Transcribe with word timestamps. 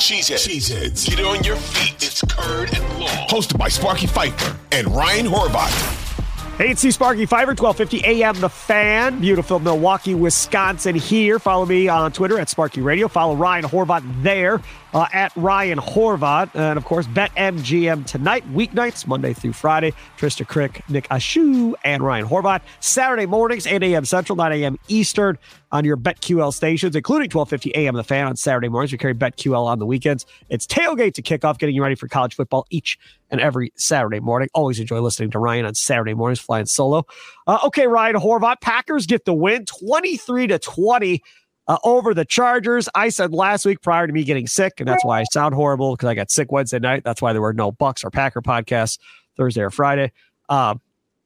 Cheeseheads. 0.00 0.48
Cheeseheads. 0.48 1.06
Get 1.06 1.22
on 1.26 1.44
your 1.44 1.56
feet. 1.56 1.94
It's 1.96 2.22
Curd 2.22 2.72
and 2.74 2.98
Long. 2.98 3.28
Hosted 3.28 3.58
by 3.58 3.68
Sparky 3.68 4.06
Fifer 4.06 4.56
and 4.72 4.88
Ryan 4.88 5.26
Horvat. 5.26 5.68
Hey, 6.56 6.70
it's 6.70 6.80
Sparky 6.94 7.26
Fifer, 7.26 7.54
1250 7.54 8.04
AM 8.06 8.40
The 8.40 8.48
Fan. 8.48 9.20
Beautiful 9.20 9.58
Milwaukee, 9.58 10.14
Wisconsin 10.14 10.94
here. 10.94 11.38
Follow 11.38 11.66
me 11.66 11.88
on 11.88 12.12
Twitter 12.12 12.38
at 12.38 12.48
Sparky 12.48 12.80
Radio. 12.80 13.08
Follow 13.08 13.36
Ryan 13.36 13.64
Horvat 13.64 14.02
there 14.22 14.62
uh, 14.94 15.06
at 15.12 15.32
Ryan 15.36 15.78
Horvat. 15.78 16.50
And 16.54 16.76
of 16.76 16.84
course, 16.84 17.06
BetMGM 17.06 18.06
tonight, 18.06 18.44
weeknights, 18.52 19.06
Monday 19.06 19.32
through 19.32 19.52
Friday. 19.52 19.92
Trysta 20.18 20.46
Krick, 20.46 20.88
Nick 20.88 21.08
Ashu, 21.08 21.74
and 21.84 22.02
Ryan 22.02 22.26
Horvat. 22.26 22.62
Saturday 22.80 23.26
mornings, 23.26 23.66
8 23.66 23.82
a.m. 23.82 24.04
Central, 24.04 24.36
9 24.36 24.52
a.m. 24.52 24.78
Eastern 24.88 25.38
on 25.72 25.84
your 25.84 25.96
BetQL 25.96 26.52
stations, 26.52 26.96
including 26.96 27.30
1250 27.30 27.70
a.m. 27.74 27.94
The 27.94 28.04
Fan 28.04 28.26
on 28.26 28.36
Saturday 28.36 28.68
mornings. 28.68 28.92
We 28.92 28.98
carry 28.98 29.14
BetQL 29.14 29.64
on 29.64 29.78
the 29.78 29.86
weekends. 29.86 30.26
It's 30.48 30.66
tailgate 30.66 31.14
to 31.14 31.22
kickoff, 31.22 31.58
getting 31.58 31.74
you 31.74 31.82
ready 31.82 31.94
for 31.94 32.08
college 32.08 32.34
football 32.34 32.66
each 32.70 32.98
and 33.30 33.40
every 33.40 33.72
Saturday 33.76 34.20
morning. 34.20 34.48
Always 34.54 34.80
enjoy 34.80 35.00
listening 35.00 35.30
to 35.30 35.38
Ryan 35.38 35.66
on 35.66 35.74
Saturday 35.74 36.14
mornings, 36.14 36.40
flying 36.40 36.66
solo. 36.66 37.06
Uh, 37.46 37.58
okay, 37.64 37.86
Ryan 37.86 38.16
Horvat, 38.16 38.60
Packers 38.60 39.06
get 39.06 39.24
the 39.24 39.34
win, 39.34 39.64
23 39.64 40.48
to 40.48 40.58
20. 40.58 41.22
Uh, 41.70 41.78
over 41.84 42.14
the 42.14 42.24
Chargers. 42.24 42.88
I 42.96 43.10
said 43.10 43.32
last 43.32 43.64
week 43.64 43.80
prior 43.80 44.04
to 44.04 44.12
me 44.12 44.24
getting 44.24 44.48
sick, 44.48 44.80
and 44.80 44.88
that's 44.88 45.04
why 45.04 45.20
I 45.20 45.24
sound 45.30 45.54
horrible 45.54 45.94
because 45.94 46.08
I 46.08 46.14
got 46.14 46.28
sick 46.28 46.50
Wednesday 46.50 46.80
night. 46.80 47.04
That's 47.04 47.22
why 47.22 47.32
there 47.32 47.40
were 47.40 47.52
no 47.52 47.70
Bucks 47.70 48.02
or 48.02 48.10
Packer 48.10 48.42
podcasts 48.42 48.98
Thursday 49.36 49.60
or 49.62 49.70
Friday. 49.70 50.10
Um, 50.48 50.80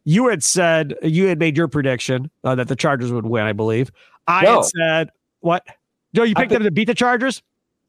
you 0.05 0.29
had 0.29 0.45
said 0.45 0.97
you 1.03 1.29
had 1.29 1.39
made 1.39 1.57
your 1.57 1.67
prediction 1.67 2.31
uh, 2.45 2.55
that 2.57 2.69
the 2.69 2.77
Chargers 2.77 3.11
would 3.11 3.25
win, 3.25 3.45
I 3.45 3.55
believe. 3.55 3.91
I 4.27 4.43
No. 4.45 4.57
had 4.57 4.65
said 4.67 5.11
what? 5.41 5.67
No, 6.13 6.25
you 6.25 6.35
picked 6.35 6.51
them 6.53 6.63
to 6.65 6.71
beat 6.71 6.89
the 6.89 6.95
Chargers. 6.95 7.43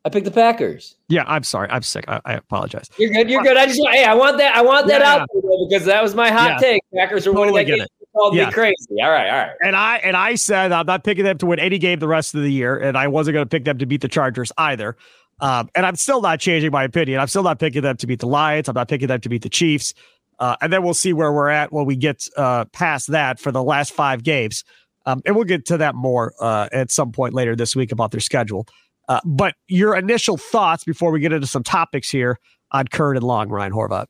I 0.06 0.10
picked 0.10 0.24
the 0.24 0.32
Packers. 0.32 0.96
Yeah, 1.10 1.26
I'm 1.28 1.44
sorry. 1.44 1.68
I'm 1.70 1.82
sick. 1.82 2.06
I, 2.08 2.22
I 2.24 2.34
apologize. 2.36 2.88
You're 2.98 3.10
good. 3.10 3.30
You're 3.30 3.44
good. 3.44 3.58
I 3.58 3.66
just 3.66 3.82
hey, 3.92 4.06
I 4.06 4.14
want 4.14 4.38
that. 4.38 4.56
I 4.56 4.62
want 4.62 4.88
that 4.88 5.02
Yeah, 5.02 5.14
out 5.24 5.30
because 5.68 5.86
that 5.88 6.02
was 6.02 6.16
my 6.16 6.32
hot 6.32 6.52
Yeah. 6.52 6.58
take. 6.60 6.82
Packers 6.96 7.28
are 7.28 7.34
winning 7.34 7.54
that 7.56 7.66
game. 7.66 7.82
it. 7.82 7.92
Called 8.16 8.36
Yeah. 8.36 8.48
me 8.48 8.52
crazy. 8.52 8.76
All 9.02 9.10
right. 9.10 9.30
All 9.30 9.38
right. 9.38 9.52
And 9.62 9.76
I 9.76 9.98
and 9.98 10.16
I 10.16 10.36
said 10.36 10.72
I'm 10.72 10.86
not 10.86 11.04
picking 11.04 11.24
them 11.26 11.38
to 11.40 11.46
win 11.46 11.60
any 11.60 11.78
game 11.78 12.00
the 12.00 12.08
rest 12.08 12.34
of 12.34 12.42
the 12.42 12.52
year, 12.52 12.78
and 12.78 12.98
I 12.98 13.08
wasn't 13.08 13.34
going 13.34 13.46
to 13.46 13.50
pick 13.50 13.66
them 13.66 13.78
to 13.78 13.86
beat 13.86 14.02
the 14.02 14.08
Chargers 14.08 14.52
either. 14.58 14.96
Um, 15.42 15.70
and 15.76 15.86
I'm 15.86 15.98
still 15.98 16.22
not 16.22 16.40
changing 16.40 16.72
my 16.72 16.84
opinion. 16.86 17.20
I'm 17.20 17.28
still 17.28 17.44
not 17.44 17.60
picking 17.60 17.82
them 17.82 17.98
to 17.98 18.08
beat 18.08 18.20
the 18.22 18.28
Lions. 18.28 18.70
I'm 18.70 18.76
not 18.76 18.88
picking 18.88 19.10
them 19.10 19.20
to 19.20 19.28
beat 19.30 19.42
the 19.42 19.50
Chiefs. 19.50 19.94
Uh, 20.40 20.56
and 20.62 20.72
then 20.72 20.82
we'll 20.84 20.94
see 20.94 21.14
where 21.14 21.32
we're 21.34 21.50
at 21.50 21.74
when 21.74 21.86
we 21.86 21.96
get 21.96 22.26
uh, 22.38 22.66
past 22.66 23.08
that 23.12 23.40
for 23.40 23.52
the 23.52 23.64
last 23.64 23.92
five 23.94 24.24
games. 24.24 24.64
Um, 25.06 25.22
and 25.26 25.36
we'll 25.36 25.46
get 25.46 25.66
to 25.68 25.78
that 25.78 25.94
more 25.96 26.34
uh, 26.40 26.68
at 26.72 26.90
some 26.90 27.12
point 27.12 27.34
later 27.34 27.56
this 27.56 27.76
week 27.76 27.92
about 27.92 28.12
their 28.12 28.20
schedule. 28.22 28.66
Uh, 29.08 29.20
but 29.26 29.56
your 29.68 29.96
initial 29.96 30.36
thoughts 30.38 30.84
before 30.84 31.12
we 31.12 31.20
get 31.20 31.32
into 31.32 31.48
some 31.48 31.64
topics 31.64 32.10
here 32.10 32.40
on 32.72 32.88
Curd 32.88 33.18
and 33.18 33.26
Long, 33.26 33.50
Ryan 33.50 33.72
Horvat. 33.72 34.08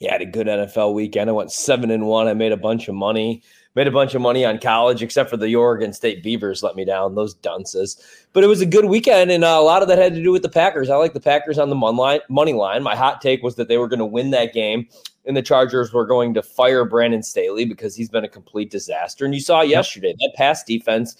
Yeah, 0.00 0.10
I 0.10 0.12
had 0.14 0.22
a 0.22 0.26
good 0.26 0.46
NFL 0.46 0.94
weekend. 0.94 1.30
I 1.30 1.32
went 1.32 1.52
seven 1.52 1.90
and 1.90 2.06
one. 2.06 2.26
I 2.28 2.34
made 2.34 2.52
a 2.52 2.56
bunch 2.56 2.88
of 2.88 2.94
money. 2.94 3.42
Made 3.76 3.88
a 3.88 3.92
bunch 3.92 4.14
of 4.14 4.22
money 4.22 4.44
on 4.44 4.58
college, 4.60 5.02
except 5.02 5.28
for 5.30 5.36
the 5.36 5.56
Oregon 5.56 5.92
State 5.92 6.22
Beavers 6.22 6.62
let 6.62 6.76
me 6.76 6.84
down. 6.84 7.16
Those 7.16 7.34
dunces. 7.34 8.00
But 8.32 8.44
it 8.44 8.46
was 8.46 8.60
a 8.60 8.66
good 8.66 8.84
weekend, 8.84 9.32
and 9.32 9.42
uh, 9.42 9.48
a 9.58 9.62
lot 9.64 9.82
of 9.82 9.88
that 9.88 9.98
had 9.98 10.14
to 10.14 10.22
do 10.22 10.30
with 10.30 10.42
the 10.42 10.48
Packers. 10.48 10.90
I 10.90 10.96
like 10.96 11.12
the 11.12 11.18
Packers 11.20 11.58
on 11.58 11.70
the 11.70 12.20
money 12.28 12.52
line. 12.52 12.82
My 12.84 12.94
hot 12.94 13.20
take 13.20 13.42
was 13.42 13.56
that 13.56 13.66
they 13.66 13.76
were 13.78 13.88
going 13.88 13.98
to 13.98 14.06
win 14.06 14.30
that 14.30 14.52
game, 14.52 14.86
and 15.26 15.36
the 15.36 15.42
Chargers 15.42 15.92
were 15.92 16.06
going 16.06 16.34
to 16.34 16.42
fire 16.42 16.84
Brandon 16.84 17.22
Staley 17.22 17.64
because 17.64 17.96
he's 17.96 18.08
been 18.08 18.24
a 18.24 18.28
complete 18.28 18.70
disaster. 18.70 19.24
And 19.24 19.34
you 19.34 19.40
saw 19.40 19.62
yesterday 19.62 20.14
that 20.20 20.34
pass 20.36 20.62
defense 20.62 21.16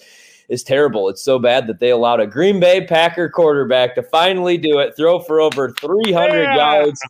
is 0.47 0.63
terrible. 0.63 1.09
It's 1.09 1.23
so 1.23 1.39
bad 1.39 1.67
that 1.67 1.79
they 1.79 1.89
allowed 1.89 2.21
a 2.21 2.27
Green 2.27 2.61
Bay 2.61 2.85
Packer 2.85 3.27
quarterback 3.29 3.95
to 3.95 4.03
finally 4.03 4.57
do 4.57 4.79
it, 4.79 4.95
throw 4.95 5.19
for 5.19 5.41
over 5.41 5.71
300 5.71 6.43
Yeah. 6.43 6.55
yards. 6.55 7.01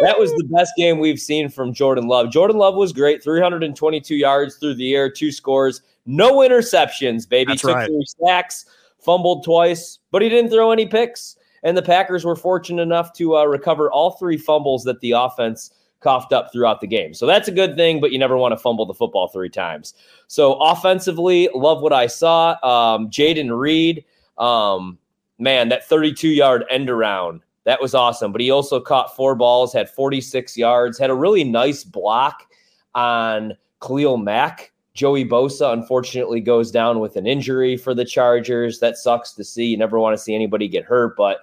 That 0.00 0.18
was 0.18 0.30
the 0.32 0.44
best 0.44 0.72
game 0.76 0.98
we've 0.98 1.20
seen 1.20 1.48
from 1.48 1.72
Jordan 1.72 2.06
Love. 2.06 2.30
Jordan 2.30 2.56
Love 2.56 2.74
was 2.74 2.92
great, 2.92 3.22
322 3.22 4.14
yards 4.14 4.56
through 4.56 4.74
the 4.74 4.94
air, 4.94 5.10
two 5.10 5.32
scores, 5.32 5.82
no 6.06 6.38
interceptions, 6.38 7.28
baby. 7.28 7.52
That's 7.52 7.62
Took 7.62 7.74
right. 7.74 7.86
three 7.86 8.06
sacks, 8.24 8.66
fumbled 8.98 9.44
twice, 9.44 9.98
but 10.10 10.22
he 10.22 10.28
didn't 10.28 10.50
throw 10.50 10.70
any 10.70 10.86
picks. 10.86 11.36
And 11.64 11.76
the 11.76 11.82
Packers 11.82 12.24
were 12.24 12.36
fortunate 12.36 12.82
enough 12.82 13.12
to 13.14 13.36
uh, 13.36 13.44
recover 13.44 13.90
all 13.90 14.12
three 14.12 14.36
fumbles 14.36 14.84
that 14.84 15.00
the 15.00 15.12
offense 15.12 15.72
coughed 16.00 16.32
up 16.32 16.52
throughout 16.52 16.80
the 16.80 16.86
game. 16.86 17.12
So 17.12 17.26
that's 17.26 17.48
a 17.48 17.52
good 17.52 17.76
thing, 17.76 18.00
but 18.00 18.12
you 18.12 18.18
never 18.18 18.36
want 18.36 18.52
to 18.52 18.56
fumble 18.56 18.86
the 18.86 18.94
football 18.94 19.28
three 19.28 19.48
times. 19.48 19.94
So 20.28 20.54
offensively, 20.54 21.48
love 21.54 21.82
what 21.82 21.92
I 21.92 22.06
saw. 22.06 22.50
Um, 22.62 23.10
Jayden 23.10 23.56
Reed, 23.56 24.04
um, 24.38 24.98
man, 25.38 25.68
that 25.70 25.86
32 25.88 26.28
yard 26.28 26.64
end 26.70 26.88
around, 26.88 27.42
that 27.68 27.82
was 27.82 27.94
awesome. 27.94 28.32
But 28.32 28.40
he 28.40 28.50
also 28.50 28.80
caught 28.80 29.14
four 29.14 29.34
balls, 29.34 29.74
had 29.74 29.90
46 29.90 30.56
yards, 30.56 30.98
had 30.98 31.10
a 31.10 31.14
really 31.14 31.44
nice 31.44 31.84
block 31.84 32.50
on 32.94 33.52
Khalil 33.82 34.16
Mack. 34.16 34.72
Joey 34.94 35.26
Bosa 35.26 35.74
unfortunately 35.74 36.40
goes 36.40 36.70
down 36.70 36.98
with 36.98 37.16
an 37.16 37.26
injury 37.26 37.76
for 37.76 37.92
the 37.92 38.06
Chargers. 38.06 38.78
That 38.78 38.96
sucks 38.96 39.32
to 39.34 39.44
see. 39.44 39.66
You 39.66 39.76
never 39.76 39.98
want 39.98 40.16
to 40.16 40.22
see 40.22 40.34
anybody 40.34 40.66
get 40.66 40.86
hurt, 40.86 41.14
but 41.14 41.40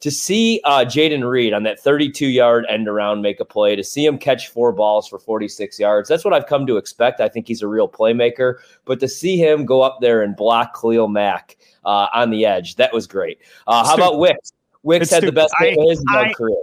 to 0.00 0.10
see 0.10 0.60
uh, 0.64 0.84
Jayden 0.84 1.28
Reed 1.28 1.52
on 1.52 1.62
that 1.62 1.78
32 1.78 2.26
yard 2.26 2.66
end 2.68 2.88
around 2.88 3.22
make 3.22 3.38
a 3.38 3.44
play, 3.44 3.76
to 3.76 3.84
see 3.84 4.04
him 4.04 4.18
catch 4.18 4.48
four 4.48 4.72
balls 4.72 5.06
for 5.06 5.20
46 5.20 5.78
yards, 5.78 6.08
that's 6.08 6.24
what 6.24 6.34
I've 6.34 6.46
come 6.46 6.66
to 6.66 6.76
expect. 6.76 7.20
I 7.20 7.28
think 7.28 7.46
he's 7.46 7.62
a 7.62 7.68
real 7.68 7.88
playmaker. 7.88 8.56
But 8.84 8.98
to 8.98 9.06
see 9.06 9.36
him 9.36 9.64
go 9.64 9.82
up 9.82 9.98
there 10.00 10.22
and 10.22 10.34
block 10.34 10.76
Khalil 10.80 11.06
Mack 11.06 11.56
uh, 11.84 12.08
on 12.12 12.30
the 12.30 12.46
edge, 12.46 12.74
that 12.76 12.92
was 12.92 13.06
great. 13.06 13.38
Uh, 13.68 13.86
how 13.86 13.94
about 13.94 14.18
Wicks? 14.18 14.52
Wicks 14.82 15.04
It's 15.04 15.12
had 15.12 15.22
the 15.24 15.32
best 15.32 15.52
game 15.60 15.76
I- 15.78 15.82
of 15.82 15.90
his 15.90 16.04
I- 16.08 16.32
career. 16.34 16.56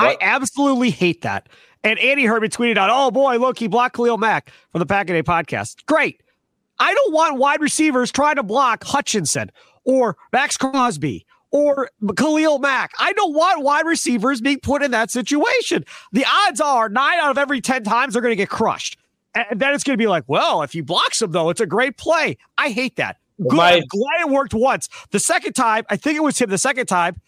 I 0.00 0.16
absolutely 0.20 0.90
hate 0.90 1.22
that. 1.22 1.48
And 1.82 1.98
Andy 1.98 2.24
heard 2.24 2.42
me 2.42 2.48
tweeted 2.48 2.76
out, 2.76 2.88
oh 2.92 3.10
boy, 3.10 3.36
look, 3.38 3.58
he 3.58 3.66
blocked 3.66 3.96
Khalil 3.96 4.16
Mack 4.16 4.50
from 4.70 4.78
the 4.78 4.86
Pack 4.86 5.10
a 5.10 5.12
Day 5.12 5.22
podcast. 5.24 5.84
Great. 5.86 6.22
I 6.78 6.94
don't 6.94 7.12
want 7.12 7.38
wide 7.38 7.60
receivers 7.60 8.12
trying 8.12 8.36
to 8.36 8.44
block 8.44 8.84
Hutchinson 8.84 9.50
or 9.84 10.16
Maxx 10.32 10.56
Crosby 10.56 11.26
or 11.50 11.90
Khalil 12.16 12.60
Mack. 12.60 12.92
I 13.00 13.12
don't 13.14 13.34
want 13.34 13.62
wide 13.64 13.86
receivers 13.86 14.40
being 14.40 14.60
put 14.60 14.82
in 14.84 14.92
that 14.92 15.10
situation. 15.10 15.84
The 16.12 16.24
odds 16.46 16.60
are 16.60 16.88
nine 16.88 17.18
out 17.18 17.32
of 17.32 17.38
every 17.38 17.60
10 17.60 17.82
times 17.82 18.12
they're 18.12 18.22
going 18.22 18.32
to 18.32 18.36
get 18.36 18.48
crushed. 18.50 18.98
And 19.34 19.60
then 19.60 19.74
it's 19.74 19.82
going 19.82 19.94
to 19.94 20.02
be 20.02 20.06
like, 20.06 20.24
well, 20.28 20.62
if 20.62 20.74
you 20.76 20.84
blocks 20.84 21.18
them, 21.18 21.32
though, 21.32 21.50
it's 21.50 21.60
a 21.60 21.66
great 21.66 21.96
play. 21.96 22.38
I 22.56 22.70
hate 22.70 22.96
that. 22.96 23.16
Good. 23.42 23.56
My- 23.56 23.82
glad 23.88 24.20
it 24.20 24.28
worked 24.28 24.54
once. 24.54 24.88
The 25.10 25.20
second 25.20 25.54
time, 25.54 25.84
I 25.90 25.96
think 25.96 26.16
it 26.16 26.22
was 26.22 26.38
him 26.38 26.50
the 26.50 26.58
second 26.58 26.86
time, 26.86 27.20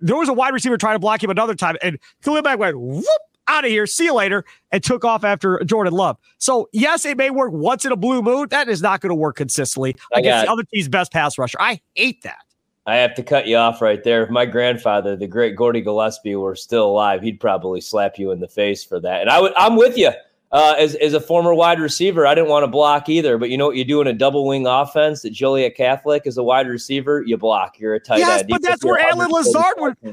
there 0.00 0.16
was 0.16 0.28
a 0.28 0.32
wide 0.32 0.52
receiver 0.52 0.76
trying 0.76 0.94
to 0.94 1.00
block 1.00 1.22
him 1.22 1.30
another 1.30 1.54
time, 1.54 1.76
and 1.82 1.98
Khalil 2.22 2.42
Mack 2.42 2.58
went 2.58 2.78
whoop 2.78 3.04
out 3.48 3.64
of 3.64 3.70
here, 3.70 3.86
see 3.86 4.04
you 4.04 4.14
later, 4.14 4.44
and 4.70 4.82
took 4.82 5.04
off 5.04 5.24
after 5.24 5.62
Jordan 5.64 5.94
Love. 5.94 6.18
So, 6.38 6.68
yes, 6.72 7.04
it 7.04 7.16
may 7.16 7.30
work 7.30 7.52
once 7.52 7.84
in 7.84 7.92
a 7.92 7.96
blue 7.96 8.22
moon. 8.22 8.48
That 8.50 8.68
is 8.68 8.82
not 8.82 9.00
going 9.00 9.08
to 9.08 9.14
work 9.14 9.36
consistently 9.36 9.96
against 10.14 10.44
the 10.44 10.52
other 10.52 10.64
team's 10.64 10.88
best 10.88 11.12
pass 11.12 11.38
rusher. 11.38 11.58
I 11.60 11.80
hate 11.94 12.22
that. 12.22 12.44
I 12.86 12.96
have 12.96 13.14
to 13.16 13.22
cut 13.22 13.46
you 13.46 13.56
off 13.56 13.82
right 13.82 14.02
there. 14.02 14.22
If 14.22 14.30
my 14.30 14.46
grandfather, 14.46 15.14
the 15.14 15.26
great 15.26 15.56
Gordy 15.56 15.82
Gillespie, 15.82 16.36
were 16.36 16.56
still 16.56 16.86
alive, 16.86 17.22
he'd 17.22 17.40
probably 17.40 17.80
slap 17.82 18.18
you 18.18 18.30
in 18.30 18.40
the 18.40 18.48
face 18.48 18.82
for 18.82 18.98
that. 19.00 19.20
And 19.20 19.28
I 19.28 19.40
would, 19.40 19.52
I'm 19.56 19.76
with 19.76 19.98
you. 19.98 20.10
Uh, 20.50 20.74
as, 20.78 20.94
as 20.94 21.12
a 21.12 21.20
former 21.20 21.52
wide 21.52 21.78
receiver, 21.78 22.26
I 22.26 22.34
didn't 22.34 22.48
want 22.48 22.62
to 22.62 22.68
block 22.68 23.10
either. 23.10 23.36
But 23.36 23.50
you 23.50 23.58
know 23.58 23.66
what 23.66 23.76
you 23.76 23.84
do 23.84 24.00
in 24.00 24.06
a 24.06 24.14
double 24.14 24.46
wing 24.46 24.66
offense 24.66 25.22
at 25.24 25.32
Joliet 25.32 25.76
Catholic 25.76 26.26
as 26.26 26.38
a 26.38 26.42
wide 26.42 26.66
receiver? 26.68 27.22
You 27.26 27.36
block. 27.36 27.78
You're 27.78 27.94
a 27.94 28.00
tight 28.00 28.20
yes, 28.20 28.40
end. 28.40 28.48
but 28.48 28.62
that's 28.62 28.82
where 28.82 28.98
Allen 28.98 29.30
Lazard 29.30 29.74
would. 29.76 29.96
Yeah, 30.02 30.12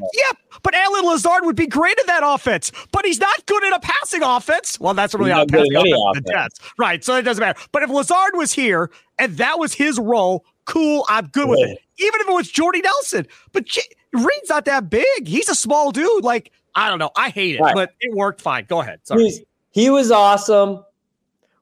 but 0.62 0.76
Allen 0.76 1.06
Lazard 1.06 1.46
would 1.46 1.56
be 1.56 1.68
great 1.68 1.98
in 2.00 2.08
that 2.08 2.22
offense. 2.26 2.74
But 2.92 3.06
he's 3.06 3.20
not 3.20 3.46
good 3.46 3.64
in 3.64 3.72
a 3.72 3.80
passing 3.80 4.24
offense. 4.24 4.78
Well, 4.78 4.94
that's 4.94 5.14
really 5.14 5.30
not, 5.30 5.48
passing 5.48 5.74
offense. 5.74 6.30
offense. 6.30 6.60
Right. 6.78 7.02
So 7.02 7.16
it 7.16 7.22
doesn't 7.22 7.42
matter. 7.42 7.60
But 7.72 7.84
if 7.84 7.90
Lazard 7.90 8.36
was 8.36 8.52
here 8.52 8.92
and 9.18 9.38
that 9.38 9.58
was 9.58 9.74
his 9.74 9.98
role, 9.98 10.44
cool. 10.66 11.06
I'm 11.08 11.28
good 11.28 11.48
with 11.48 11.60
it. 11.60 11.80
Even 11.98 12.20
if 12.20 12.28
it 12.28 12.34
was 12.34 12.52
Jordy 12.52 12.82
Nelson. 12.82 13.26
But 13.54 13.66
J- 13.66 13.84
Reed's 14.12 14.50
not 14.50 14.66
that 14.66 14.90
big. 14.90 15.28
He's 15.28 15.48
a 15.48 15.56
small 15.56 15.92
dude. 15.92 16.26
Like 16.26 16.52
I 16.76 16.90
don't 16.90 17.00
know. 17.00 17.12
I 17.16 17.30
hate 17.30 17.56
it, 17.56 17.62
right. 17.62 17.74
but 17.74 17.94
it 18.02 18.14
worked 18.14 18.42
fine. 18.42 18.66
Go 18.68 18.82
ahead. 18.82 19.00
Sorry. 19.04 19.24
He's- 19.24 19.40
he 19.76 19.90
was 19.90 20.10
awesome. 20.10 20.86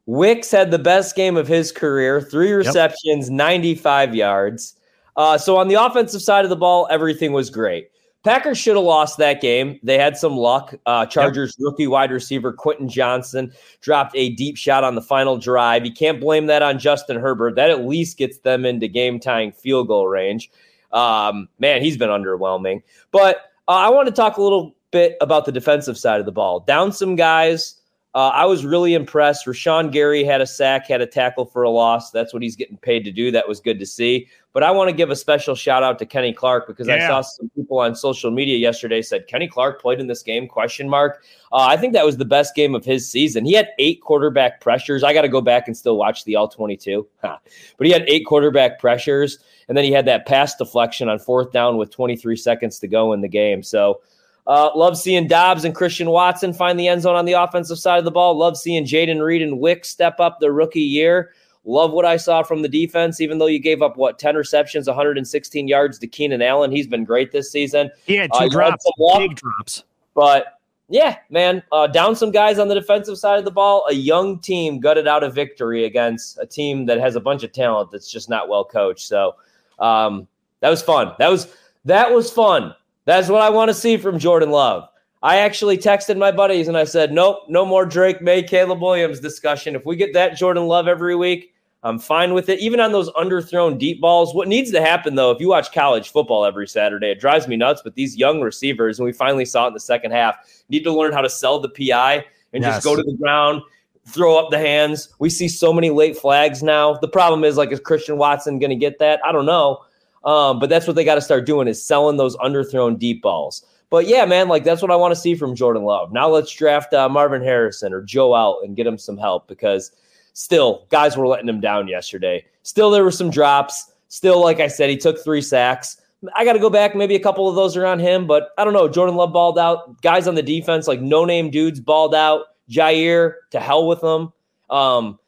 Wicks 0.05 0.51
had 0.51 0.69
the 0.69 0.77
best 0.77 1.15
game 1.15 1.35
of 1.35 1.47
his 1.47 1.71
career 1.71 2.21
three 2.21 2.51
receptions, 2.51 3.27
yep. 3.27 3.35
95 3.35 4.13
yards. 4.13 4.75
Uh, 5.17 5.35
so 5.35 5.57
on 5.57 5.67
the 5.67 5.73
offensive 5.73 6.21
side 6.21 6.45
of 6.45 6.49
the 6.49 6.55
ball, 6.55 6.87
everything 6.91 7.33
was 7.33 7.49
great. 7.49 7.89
Packers 8.23 8.59
should 8.59 8.75
have 8.75 8.85
lost 8.85 9.17
that 9.17 9.41
game. 9.41 9.79
They 9.81 9.97
had 9.97 10.15
some 10.15 10.37
luck. 10.37 10.75
Uh, 10.85 11.07
Chargers 11.07 11.55
yep. 11.57 11.65
rookie 11.65 11.87
wide 11.87 12.11
receiver 12.11 12.53
Quentin 12.53 12.87
Johnston 12.87 13.51
dropped 13.81 14.15
a 14.15 14.29
deep 14.29 14.57
shot 14.57 14.83
on 14.83 14.93
the 14.93 15.01
final 15.01 15.35
drive. 15.35 15.83
You 15.83 15.91
can't 15.91 16.21
blame 16.21 16.45
that 16.45 16.61
on 16.61 16.77
Justin 16.77 17.19
Herbert. 17.19 17.55
That 17.55 17.71
at 17.71 17.83
least 17.83 18.19
gets 18.19 18.37
them 18.37 18.63
into 18.63 18.87
game 18.87 19.19
tying 19.19 19.51
field 19.51 19.87
goal 19.87 20.07
range. 20.07 20.51
Um, 20.91 21.49
man, 21.57 21.81
he's 21.81 21.97
been 21.97 22.11
underwhelming. 22.11 22.83
But 23.09 23.37
uh, 23.67 23.71
I 23.71 23.89
want 23.89 24.07
to 24.07 24.13
talk 24.13 24.37
a 24.37 24.43
little 24.43 24.75
bit 24.91 25.17
about 25.19 25.45
the 25.45 25.51
defensive 25.51 25.97
side 25.97 26.19
of 26.19 26.27
the 26.27 26.31
ball. 26.31 26.59
Down 26.59 26.91
some 26.91 27.15
guys. 27.15 27.79
Uh, 28.15 28.29
I 28.29 28.45
was 28.45 28.63
really 28.63 28.93
impressed. 28.93 29.47
Rashan 29.47 29.91
Gary 29.91 30.23
had 30.23 30.39
a 30.39 30.45
sack, 30.45 30.87
had 30.87 31.01
a 31.01 31.07
tackle 31.07 31.45
for 31.45 31.63
a 31.63 31.69
loss. 31.69 32.11
That's 32.11 32.31
what 32.31 32.43
he's 32.43 32.55
getting 32.55 32.77
paid 32.77 33.03
to 33.05 33.11
do. 33.11 33.31
That 33.31 33.47
was 33.47 33.59
good 33.59 33.79
to 33.79 33.87
see. 33.87 34.27
But 34.53 34.61
I 34.61 34.69
want 34.69 34.89
to 34.89 34.95
give 34.95 35.09
a 35.09 35.15
special 35.15 35.55
shout 35.55 35.81
out 35.81 35.97
to 35.97 36.05
Kenny 36.05 36.31
Clark 36.31 36.67
because 36.67 36.87
yeah. 36.87 37.05
I 37.05 37.07
saw 37.07 37.21
some 37.21 37.49
people 37.55 37.79
on 37.79 37.95
social 37.95 38.29
media 38.29 38.55
yesterday 38.55 39.01
said 39.01 39.25
Kenny 39.25 39.47
Clark 39.47 39.81
played 39.81 39.99
in 39.99 40.05
this 40.05 40.21
game? 40.21 40.47
Question 40.47 40.87
mark. 40.87 41.23
Uh, 41.51 41.65
I 41.67 41.75
think 41.75 41.93
that 41.93 42.05
was 42.05 42.17
the 42.17 42.25
best 42.25 42.53
game 42.53 42.75
of 42.75 42.85
his 42.85 43.09
season. 43.09 43.45
He 43.45 43.53
had 43.53 43.69
eight 43.79 44.01
quarterback 44.01 44.61
pressures. 44.61 45.03
I 45.03 45.11
got 45.11 45.23
to 45.23 45.29
go 45.29 45.41
back 45.41 45.67
and 45.67 45.75
still 45.75 45.97
watch 45.97 46.23
the 46.23 46.35
all 46.35 46.47
twenty 46.47 46.77
two, 46.77 47.07
but 47.21 47.41
he 47.79 47.89
had 47.89 48.03
eight 48.07 48.27
quarterback 48.27 48.79
pressures, 48.79 49.39
and 49.67 49.75
then 49.75 49.85
he 49.85 49.91
had 49.91 50.05
that 50.05 50.27
pass 50.27 50.55
deflection 50.55 51.09
on 51.09 51.17
fourth 51.17 51.51
down 51.51 51.77
with 51.77 51.89
twenty 51.89 52.15
three 52.15 52.37
seconds 52.37 52.77
to 52.79 52.87
go 52.87 53.11
in 53.13 53.21
the 53.21 53.29
game. 53.29 53.63
So. 53.63 54.01
Uh, 54.45 54.69
love 54.75 54.97
seeing 54.97 55.27
Doubs 55.27 55.63
and 55.63 55.73
Christian 55.73 56.09
Watson 56.09 56.53
find 56.53 56.77
the 56.77 56.87
end 56.87 57.01
zone 57.01 57.15
on 57.15 57.25
the 57.25 57.33
offensive 57.33 57.79
side 57.79 57.99
of 57.99 58.05
the 58.05 58.11
ball. 58.11 58.37
Love 58.37 58.57
seeing 58.57 58.83
Jayden 58.85 59.23
Reed 59.23 59.41
and 59.41 59.59
Wick 59.59 59.85
step 59.85 60.19
up 60.19 60.39
the 60.39 60.51
rookie 60.51 60.81
year. 60.81 61.31
Love 61.65 61.93
what 61.93 62.03
I 62.03 62.17
saw 62.17 62.43
from 62.43 62.61
the 62.61 62.67
defense, 62.67 63.21
even 63.21 63.37
though 63.37 63.47
you 63.47 63.59
gave 63.59 63.81
up 63.81 63.95
what 63.95 64.19
10 64.19 64.35
receptions, 64.35 64.87
116 64.87 65.67
yards 65.67 65.97
to 65.99 66.07
Keenan 66.07 66.41
Allen. 66.41 66.71
He's 66.71 66.87
been 66.87 67.05
great 67.05 67.31
this 67.31 67.49
season. 67.49 67.89
He 68.05 68.15
had 68.17 68.29
two 68.33 68.45
uh, 68.45 68.49
drops, 68.49 68.85
had 68.85 69.19
big 69.19 69.35
drops. 69.37 69.85
But 70.13 70.59
yeah, 70.89 71.17
man, 71.29 71.63
uh, 71.71 71.87
down 71.87 72.17
some 72.17 72.31
guys 72.31 72.59
on 72.59 72.67
the 72.67 72.75
defensive 72.75 73.17
side 73.17 73.39
of 73.39 73.45
the 73.45 73.51
ball. 73.51 73.85
A 73.89 73.93
young 73.93 74.39
team 74.39 74.81
gutted 74.81 75.07
out 75.07 75.23
a 75.23 75.29
victory 75.29 75.85
against 75.85 76.37
a 76.37 76.45
team 76.45 76.85
that 76.87 76.99
has 76.99 77.15
a 77.15 77.21
bunch 77.21 77.43
of 77.43 77.53
talent 77.53 77.91
that's 77.91 78.11
just 78.11 78.29
not 78.29 78.49
well 78.49 78.65
coached. 78.65 79.07
So 79.07 79.35
um, 79.79 80.27
that 80.59 80.69
was 80.69 80.81
fun. 80.81 81.13
That 81.17 81.29
was 81.29 81.47
that 81.85 82.13
was 82.13 82.29
fun. 82.29 82.75
That's 83.05 83.29
what 83.29 83.41
I 83.41 83.49
want 83.49 83.69
to 83.69 83.73
see 83.73 83.97
from 83.97 84.19
Jordan 84.19 84.51
Love. 84.51 84.87
I 85.21 85.37
actually 85.37 85.77
texted 85.77 86.17
my 86.17 86.31
buddies 86.31 86.67
and 86.67 86.77
I 86.77 86.83
said, 86.83 87.13
nope, 87.13 87.43
no 87.47 87.65
more 87.65 87.85
Drake 87.85 88.21
Maye, 88.21 88.43
Caleb 88.43 88.81
Williams 88.81 89.21
discussion. 89.21 89.75
If 89.75 89.85
we 89.85 89.95
get 89.95 90.13
that 90.13 90.35
Jordan 90.35 90.67
Love 90.67 90.87
every 90.87 91.15
week, 91.15 91.53
I'm 91.83 91.99
fine 91.99 92.33
with 92.33 92.47
it. 92.49 92.59
Even 92.59 92.79
on 92.79 92.93
those 92.93 93.09
underthrown 93.11 93.77
deep 93.77 93.99
balls. 93.99 94.33
What 94.33 94.47
needs 94.47 94.71
to 94.71 94.81
happen, 94.81 95.15
though, 95.15 95.31
if 95.31 95.41
you 95.41 95.49
watch 95.49 95.73
college 95.73 96.09
football 96.09 96.45
every 96.45 96.67
Saturday, 96.67 97.11
it 97.11 97.19
drives 97.19 97.47
me 97.47 97.57
nuts. 97.57 97.81
But 97.83 97.95
these 97.95 98.15
young 98.15 98.41
receivers, 98.41 98.99
and 98.99 99.05
we 99.05 99.11
finally 99.11 99.45
saw 99.45 99.65
it 99.65 99.67
in 99.69 99.73
the 99.73 99.81
second 99.81 100.11
half, 100.11 100.37
need 100.69 100.83
to 100.83 100.93
learn 100.93 101.11
how 101.11 101.21
to 101.21 101.29
sell 101.29 101.59
the 101.59 101.69
PI 101.69 102.25
and 102.53 102.63
yes. 102.63 102.75
just 102.75 102.85
go 102.85 102.95
to 102.95 103.03
the 103.03 103.17
ground, 103.17 103.61
throw 104.07 104.37
up 104.37 104.49
the 104.49 104.59
hands. 104.59 105.09
We 105.19 105.29
see 105.29 105.49
so 105.49 105.73
many 105.73 105.89
late 105.89 106.17
flags 106.17 106.63
now. 106.63 106.95
The 106.95 107.09
problem 107.09 107.43
is, 107.43 107.57
like, 107.57 107.71
is 107.73 107.81
Christian 107.81 108.17
Watson 108.17 108.59
going 108.59 108.69
to 108.69 108.77
get 108.77 108.99
that? 108.99 109.19
I 109.25 109.33
don't 109.33 109.45
know. 109.45 109.83
Um, 110.23 110.59
but 110.59 110.69
that's 110.69 110.87
what 110.87 110.95
they 110.95 111.03
got 111.03 111.15
to 111.15 111.21
start 111.21 111.45
doing 111.45 111.67
is 111.67 111.83
selling 111.83 112.17
those 112.17 112.37
underthrown 112.37 112.97
deep 112.97 113.21
balls. 113.21 113.65
But 113.89 114.07
yeah, 114.07 114.25
man, 114.25 114.47
like 114.47 114.63
that's 114.63 114.81
what 114.81 114.89
I 114.89 114.95
want 114.95 115.11
to 115.13 115.19
see 115.19 115.35
from 115.35 115.55
Jordan 115.55 115.83
Love. 115.83 116.11
Now 116.11 116.27
let's 116.27 116.51
draft 116.51 116.93
uh, 116.93 117.07
Marvin 117.09 117.43
Harrison 117.43 117.93
or 117.93 118.01
Joe 118.01 118.33
Alt 118.33 118.63
and 118.63 118.75
get 118.75 118.87
him 118.87 118.97
some 118.97 119.17
help 119.17 119.47
because 119.47 119.91
still, 120.33 120.87
guys 120.89 121.15
were 121.15 121.27
letting 121.27 121.47
him 121.47 121.59
down 121.59 121.87
yesterday. 121.87 122.43
Still, 122.63 122.89
there 122.89 123.03
were 123.03 123.11
some 123.11 123.29
drops. 123.29 123.91
Still, 124.07 124.41
like 124.41 124.59
I 124.59 124.67
said, 124.67 124.89
he 124.89 124.97
took 124.97 125.23
three 125.23 125.41
sacks. 125.41 126.01
I 126.35 126.45
got 126.45 126.53
to 126.53 126.59
go 126.59 126.69
back. 126.69 126.95
Maybe 126.95 127.15
a 127.15 127.19
couple 127.19 127.49
of 127.49 127.55
those 127.55 127.75
are 127.75 127.85
on 127.85 127.99
him, 127.99 128.25
but 128.25 128.51
I 128.57 128.63
don't 128.63 128.73
know. 128.73 128.87
Jordan 128.87 129.15
Love 129.15 129.33
balled 129.33 129.59
out. 129.59 130.01
Guys 130.01 130.27
on 130.27 130.35
the 130.35 130.41
defense, 130.41 130.87
like 130.87 131.01
no 131.01 131.25
name 131.25 131.51
dudes, 131.51 131.79
balled 131.79 132.15
out. 132.15 132.45
Jaire, 132.69 133.35
to 133.51 133.59
hell 133.59 133.87
with 133.87 134.01
them. 134.01 134.31
Um, 134.69 135.19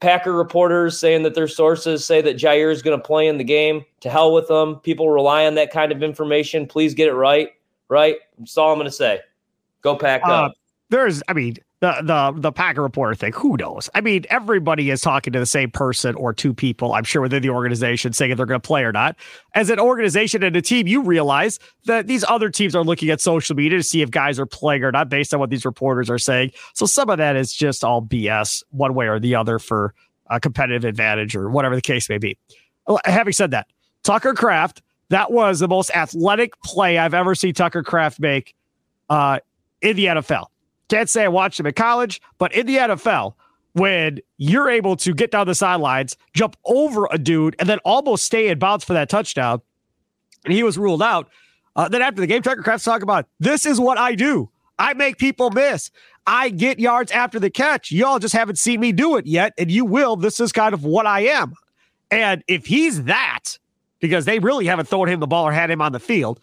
Packer 0.00 0.32
reporters 0.32 0.98
saying 0.98 1.24
that 1.24 1.34
their 1.34 1.48
sources 1.48 2.04
say 2.04 2.20
that 2.22 2.36
Jaire 2.36 2.70
is 2.70 2.82
going 2.82 2.98
to 2.98 3.04
play 3.04 3.26
in 3.26 3.38
the 3.38 3.44
game. 3.44 3.84
To 4.00 4.10
hell 4.10 4.32
with 4.32 4.48
them. 4.48 4.76
People 4.76 5.10
rely 5.10 5.46
on 5.46 5.54
that 5.54 5.70
kind 5.70 5.90
of 5.90 6.02
information. 6.02 6.66
Please 6.66 6.94
get 6.94 7.08
it 7.08 7.14
right. 7.14 7.50
Right. 7.88 8.16
That's 8.38 8.56
all 8.56 8.70
I'm 8.70 8.78
going 8.78 8.86
to 8.86 8.92
say. 8.92 9.20
Go 9.82 9.96
pack 9.96 10.22
uh, 10.26 10.46
up. 10.46 10.52
There's, 10.90 11.22
I 11.28 11.32
mean, 11.32 11.56
the 11.84 12.00
the 12.02 12.40
the 12.40 12.52
Packer 12.52 12.82
reporter 12.82 13.14
thing. 13.14 13.34
Who 13.34 13.58
knows? 13.58 13.90
I 13.94 14.00
mean, 14.00 14.24
everybody 14.30 14.88
is 14.88 15.02
talking 15.02 15.34
to 15.34 15.38
the 15.38 15.44
same 15.44 15.70
person 15.70 16.14
or 16.14 16.32
two 16.32 16.54
people. 16.54 16.94
I'm 16.94 17.04
sure 17.04 17.20
within 17.20 17.42
the 17.42 17.50
organization 17.50 18.14
saying 18.14 18.30
if 18.30 18.38
they're 18.38 18.46
going 18.46 18.60
to 18.60 18.66
play 18.66 18.84
or 18.84 18.92
not. 18.92 19.16
As 19.54 19.68
an 19.68 19.78
organization 19.78 20.42
and 20.42 20.56
a 20.56 20.62
team, 20.62 20.86
you 20.86 21.02
realize 21.02 21.58
that 21.84 22.06
these 22.06 22.24
other 22.26 22.48
teams 22.48 22.74
are 22.74 22.82
looking 22.82 23.10
at 23.10 23.20
social 23.20 23.54
media 23.54 23.76
to 23.78 23.82
see 23.82 24.00
if 24.00 24.10
guys 24.10 24.38
are 24.38 24.46
playing 24.46 24.82
or 24.82 24.92
not 24.92 25.10
based 25.10 25.34
on 25.34 25.40
what 25.40 25.50
these 25.50 25.66
reporters 25.66 26.08
are 26.08 26.18
saying. 26.18 26.52
So 26.72 26.86
some 26.86 27.10
of 27.10 27.18
that 27.18 27.36
is 27.36 27.52
just 27.52 27.84
all 27.84 28.00
BS, 28.00 28.62
one 28.70 28.94
way 28.94 29.06
or 29.06 29.20
the 29.20 29.34
other, 29.34 29.58
for 29.58 29.92
a 30.30 30.40
competitive 30.40 30.84
advantage 30.84 31.36
or 31.36 31.50
whatever 31.50 31.74
the 31.74 31.82
case 31.82 32.08
may 32.08 32.16
be. 32.18 32.38
Having 33.04 33.34
said 33.34 33.50
that, 33.50 33.66
Tucker 34.04 34.32
Kraft, 34.32 34.80
that 35.10 35.30
was 35.30 35.60
the 35.60 35.68
most 35.68 35.90
athletic 35.94 36.58
play 36.62 36.96
I've 36.96 37.14
ever 37.14 37.34
seen 37.34 37.52
Tucker 37.52 37.82
Kraft 37.82 38.20
make 38.20 38.54
uh, 39.10 39.40
in 39.82 39.96
the 39.96 40.06
NFL. 40.06 40.46
Can't 40.88 41.08
say 41.08 41.24
I 41.24 41.28
watched 41.28 41.58
him 41.58 41.66
in 41.66 41.74
college, 41.74 42.20
but 42.38 42.52
in 42.52 42.66
the 42.66 42.76
NFL, 42.76 43.34
when 43.72 44.20
you're 44.36 44.70
able 44.70 44.96
to 44.96 45.12
get 45.12 45.30
down 45.30 45.46
the 45.46 45.54
sidelines, 45.54 46.16
jump 46.32 46.56
over 46.64 47.08
a 47.10 47.18
dude, 47.18 47.56
and 47.58 47.68
then 47.68 47.78
almost 47.84 48.24
stay 48.24 48.48
in 48.48 48.58
bounds 48.58 48.84
for 48.84 48.92
that 48.92 49.08
touchdown, 49.08 49.60
and 50.44 50.54
he 50.54 50.62
was 50.62 50.78
ruled 50.78 51.02
out. 51.02 51.28
Uh, 51.76 51.88
then 51.88 52.02
after 52.02 52.20
the 52.20 52.26
game, 52.26 52.42
Tucker 52.42 52.62
Kraft's 52.62 52.84
talking 52.84 53.02
about 53.02 53.26
this 53.40 53.66
is 53.66 53.80
what 53.80 53.98
I 53.98 54.14
do. 54.14 54.48
I 54.78 54.94
make 54.94 55.18
people 55.18 55.50
miss. 55.50 55.90
I 56.26 56.50
get 56.50 56.78
yards 56.78 57.12
after 57.12 57.38
the 57.38 57.50
catch. 57.50 57.92
Y'all 57.92 58.18
just 58.18 58.34
haven't 58.34 58.58
seen 58.58 58.80
me 58.80 58.92
do 58.92 59.16
it 59.16 59.26
yet, 59.26 59.52
and 59.58 59.70
you 59.70 59.84
will. 59.84 60.16
This 60.16 60.40
is 60.40 60.52
kind 60.52 60.72
of 60.72 60.84
what 60.84 61.06
I 61.06 61.20
am. 61.20 61.54
And 62.10 62.44
if 62.48 62.66
he's 62.66 63.04
that, 63.04 63.58
because 64.00 64.24
they 64.24 64.38
really 64.38 64.66
haven't 64.66 64.86
thrown 64.86 65.08
him 65.08 65.20
the 65.20 65.26
ball 65.26 65.46
or 65.46 65.52
had 65.52 65.70
him 65.70 65.80
on 65.80 65.92
the 65.92 66.00
field, 66.00 66.40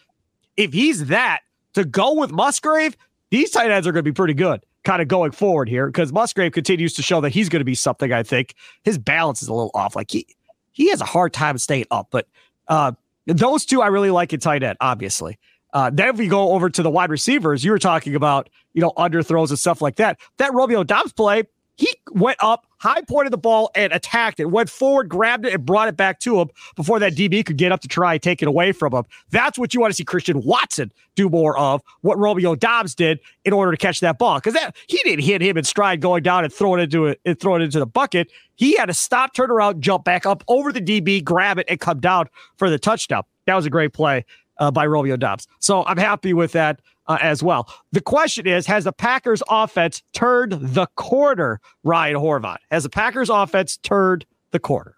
if 0.57 0.73
he's 0.73 1.07
that, 1.07 1.41
to 1.73 1.85
go 1.85 2.13
with 2.13 2.31
Musgrave, 2.31 2.97
these 3.31 3.49
tight 3.49 3.71
ends 3.71 3.87
are 3.87 3.91
going 3.91 4.03
to 4.03 4.09
be 4.09 4.13
pretty 4.13 4.35
good 4.35 4.63
kind 4.83 5.01
of 5.01 5.07
going 5.07 5.31
forward 5.31 5.69
here 5.69 5.87
because 5.87 6.11
Musgrave 6.11 6.51
continues 6.51 6.93
to 6.93 7.01
show 7.01 7.21
that 7.21 7.29
he's 7.29 7.49
going 7.49 7.59
to 7.59 7.65
be 7.65 7.75
something. 7.75 8.11
I 8.11 8.23
think 8.23 8.55
his 8.83 8.97
balance 8.97 9.41
is 9.41 9.47
a 9.47 9.53
little 9.53 9.71
off. 9.73 9.95
Like 9.95 10.11
he 10.11 10.27
he 10.71 10.89
has 10.89 11.01
a 11.01 11.05
hard 11.05 11.33
time 11.33 11.57
staying 11.57 11.85
up, 11.91 12.07
but 12.11 12.27
uh, 12.67 12.93
those 13.25 13.65
two 13.65 13.81
I 13.81 13.87
really 13.87 14.11
like 14.11 14.33
in 14.33 14.39
tight 14.39 14.63
end, 14.63 14.77
obviously. 14.81 15.37
Uh, 15.73 15.89
then 15.89 16.09
if 16.09 16.17
we 16.17 16.27
go 16.27 16.51
over 16.51 16.69
to 16.69 16.83
the 16.83 16.89
wide 16.89 17.09
receivers, 17.09 17.63
you 17.63 17.71
were 17.71 17.79
talking 17.79 18.15
about, 18.15 18.49
you 18.73 18.81
know, 18.81 18.91
underthrows 18.97 19.49
and 19.49 19.59
stuff 19.59 19.81
like 19.81 19.95
that. 19.95 20.19
That 20.37 20.53
Romeo 20.53 20.83
Doubs 20.83 21.13
play, 21.13 21.43
he 21.77 21.87
went 22.11 22.37
up, 22.41 22.67
high 22.81 23.01
pointed 23.01 23.31
the 23.31 23.37
ball 23.37 23.69
and 23.75 23.93
attacked 23.93 24.39
it, 24.39 24.45
went 24.45 24.67
forward, 24.67 25.07
grabbed 25.07 25.45
it, 25.45 25.53
and 25.53 25.63
brought 25.63 25.87
it 25.87 25.95
back 25.95 26.19
to 26.19 26.41
him 26.41 26.49
before 26.75 26.97
that 26.99 27.13
DB 27.13 27.45
could 27.45 27.57
get 27.57 27.71
up 27.71 27.79
to 27.81 27.87
try 27.87 28.13
and 28.13 28.23
take 28.23 28.41
it 28.41 28.47
away 28.47 28.71
from 28.71 28.91
him. 28.91 29.03
That's 29.29 29.59
what 29.59 29.73
you 29.73 29.79
want 29.79 29.91
to 29.91 29.95
see 29.95 30.03
Christian 30.03 30.41
Watson 30.41 30.91
do 31.15 31.29
more 31.29 31.55
of, 31.59 31.83
what 32.01 32.17
Romeo 32.17 32.55
Doubs 32.55 32.95
did 32.95 33.19
in 33.45 33.53
order 33.53 33.71
to 33.71 33.77
catch 33.77 33.99
that 33.99 34.17
ball. 34.17 34.39
Because 34.39 34.55
that 34.55 34.75
he 34.87 34.97
didn't 35.03 35.23
hit 35.23 35.43
him 35.43 35.57
in 35.57 35.63
stride 35.63 36.01
going 36.01 36.23
down 36.23 36.43
and 36.43 36.51
throw 36.51 36.73
it 36.75 36.79
into 36.79 37.05
it 37.05 37.21
and 37.23 37.39
throw 37.39 37.55
it 37.55 37.61
into 37.61 37.77
the 37.77 37.85
bucket. 37.85 38.31
He 38.55 38.75
had 38.75 38.87
to 38.87 38.93
stop, 38.95 39.35
turn 39.35 39.51
around, 39.51 39.81
jump 39.81 40.03
back 40.03 40.25
up 40.25 40.43
over 40.47 40.73
the 40.73 40.81
DB, 40.81 41.23
grab 41.23 41.59
it, 41.59 41.67
and 41.69 41.79
come 41.79 41.99
down 41.99 42.29
for 42.57 42.69
the 42.69 42.79
touchdown. 42.79 43.23
That 43.45 43.55
was 43.55 43.67
a 43.67 43.69
great 43.69 43.93
play 43.93 44.25
uh, 44.57 44.71
by 44.71 44.87
Romeo 44.87 45.17
Doubs. 45.17 45.47
So 45.59 45.85
I'm 45.85 45.97
happy 45.97 46.33
with 46.33 46.53
that. 46.53 46.81
Uh, 47.07 47.17
as 47.21 47.43
well. 47.43 47.71
The 47.91 48.01
question 48.01 48.47
is 48.47 48.65
Has 48.67 48.85
the 48.85 48.93
Packers 48.93 49.43
offense 49.49 50.03
turned 50.13 50.53
the 50.53 50.87
corner, 50.95 51.59
Ryan 51.83 52.17
Horvat? 52.17 52.57
Has 52.69 52.83
the 52.83 52.89
Packers 52.89 53.29
offense 53.29 53.77
turned 53.77 54.25
the 54.51 54.59
corner? 54.59 54.95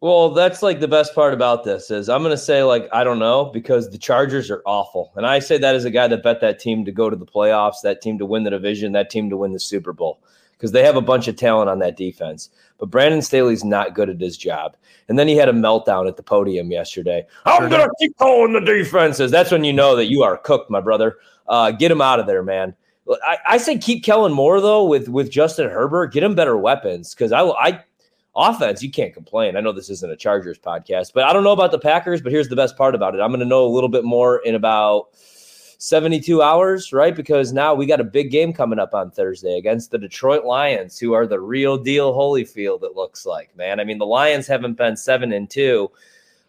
Well, 0.00 0.30
that's 0.30 0.62
like 0.62 0.80
the 0.80 0.88
best 0.88 1.14
part 1.14 1.32
about 1.32 1.62
this 1.62 1.88
is 1.90 2.08
I'm 2.08 2.22
going 2.22 2.32
to 2.32 2.38
say 2.38 2.64
like 2.64 2.88
I 2.92 3.04
don't 3.04 3.20
know 3.20 3.44
because 3.46 3.90
the 3.90 3.98
Chargers 3.98 4.50
are 4.50 4.62
awful. 4.66 5.12
And 5.14 5.24
I 5.24 5.38
say 5.38 5.58
that 5.58 5.76
as 5.76 5.84
a 5.84 5.90
guy 5.90 6.08
that 6.08 6.24
bet 6.24 6.40
that 6.40 6.58
team 6.58 6.84
to 6.84 6.92
go 6.92 7.08
to 7.08 7.16
the 7.16 7.26
playoffs, 7.26 7.82
that 7.84 8.02
team 8.02 8.18
to 8.18 8.26
win 8.26 8.42
the 8.42 8.50
division, 8.50 8.92
that 8.92 9.10
team 9.10 9.30
to 9.30 9.36
win 9.36 9.52
the 9.52 9.60
Super 9.60 9.92
Bowl 9.92 10.20
because 10.62 10.70
they 10.70 10.84
have 10.84 10.94
a 10.94 11.00
bunch 11.00 11.26
of 11.26 11.34
talent 11.34 11.68
on 11.68 11.80
that 11.80 11.96
defense. 11.96 12.50
But 12.78 12.88
Brandon 12.88 13.20
Staley's 13.20 13.64
not 13.64 13.96
good 13.96 14.08
at 14.08 14.20
his 14.20 14.36
job. 14.36 14.76
And 15.08 15.18
then 15.18 15.26
he 15.26 15.34
had 15.34 15.48
a 15.48 15.52
meltdown 15.52 16.06
at 16.06 16.16
the 16.16 16.22
podium 16.22 16.70
yesterday. 16.70 17.26
I'm 17.44 17.68
going 17.68 17.82
to 17.82 17.94
keep 17.98 18.16
calling 18.16 18.52
the 18.52 18.60
defenses. 18.60 19.32
That's 19.32 19.50
when 19.50 19.64
you 19.64 19.72
know 19.72 19.96
that 19.96 20.06
you 20.06 20.22
are 20.22 20.36
cooked, 20.36 20.70
my 20.70 20.80
brother. 20.80 21.16
Uh, 21.48 21.72
get 21.72 21.90
him 21.90 22.00
out 22.00 22.20
of 22.20 22.28
there, 22.28 22.44
man. 22.44 22.76
I, 23.26 23.38
I 23.44 23.58
say 23.58 23.76
keep 23.76 24.04
Kellen 24.04 24.32
Moore 24.32 24.60
though 24.60 24.84
with 24.84 25.08
with 25.08 25.32
Justin 25.32 25.68
Herbert. 25.68 26.12
Get 26.12 26.22
him 26.22 26.36
better 26.36 26.56
weapons 26.56 27.12
because 27.12 27.32
I 27.32 27.40
I 27.40 27.84
offense, 28.36 28.84
you 28.84 28.92
can't 28.92 29.12
complain. 29.12 29.56
I 29.56 29.60
know 29.60 29.72
this 29.72 29.90
isn't 29.90 30.12
a 30.12 30.16
Chargers 30.16 30.60
podcast, 30.60 31.10
but 31.12 31.24
I 31.24 31.32
don't 31.32 31.42
know 31.42 31.50
about 31.50 31.72
the 31.72 31.80
Packers. 31.80 32.22
But 32.22 32.30
here's 32.30 32.48
the 32.48 32.54
best 32.54 32.76
part 32.76 32.94
about 32.94 33.16
it 33.16 33.20
I'm 33.20 33.30
going 33.30 33.40
to 33.40 33.46
know 33.46 33.66
a 33.66 33.74
little 33.74 33.88
bit 33.88 34.04
more 34.04 34.38
in 34.44 34.54
about 34.54 35.08
72 35.82 36.40
hours, 36.40 36.92
right? 36.92 37.16
Because 37.16 37.52
now 37.52 37.74
we 37.74 37.86
got 37.86 37.98
a 37.98 38.04
big 38.04 38.30
game 38.30 38.52
coming 38.52 38.78
up 38.78 38.94
on 38.94 39.10
Thursday 39.10 39.58
against 39.58 39.90
the 39.90 39.98
Detroit 39.98 40.44
Lions, 40.44 40.96
who 40.96 41.12
are 41.12 41.26
the 41.26 41.40
real 41.40 41.76
deal 41.76 42.14
Holyfield, 42.14 42.84
it 42.84 42.94
looks 42.94 43.26
like, 43.26 43.56
man. 43.56 43.80
I 43.80 43.84
mean, 43.84 43.98
the 43.98 44.06
Lions 44.06 44.46
haven't 44.46 44.74
been 44.74 44.96
seven 44.96 45.32
and 45.32 45.50
two 45.50 45.90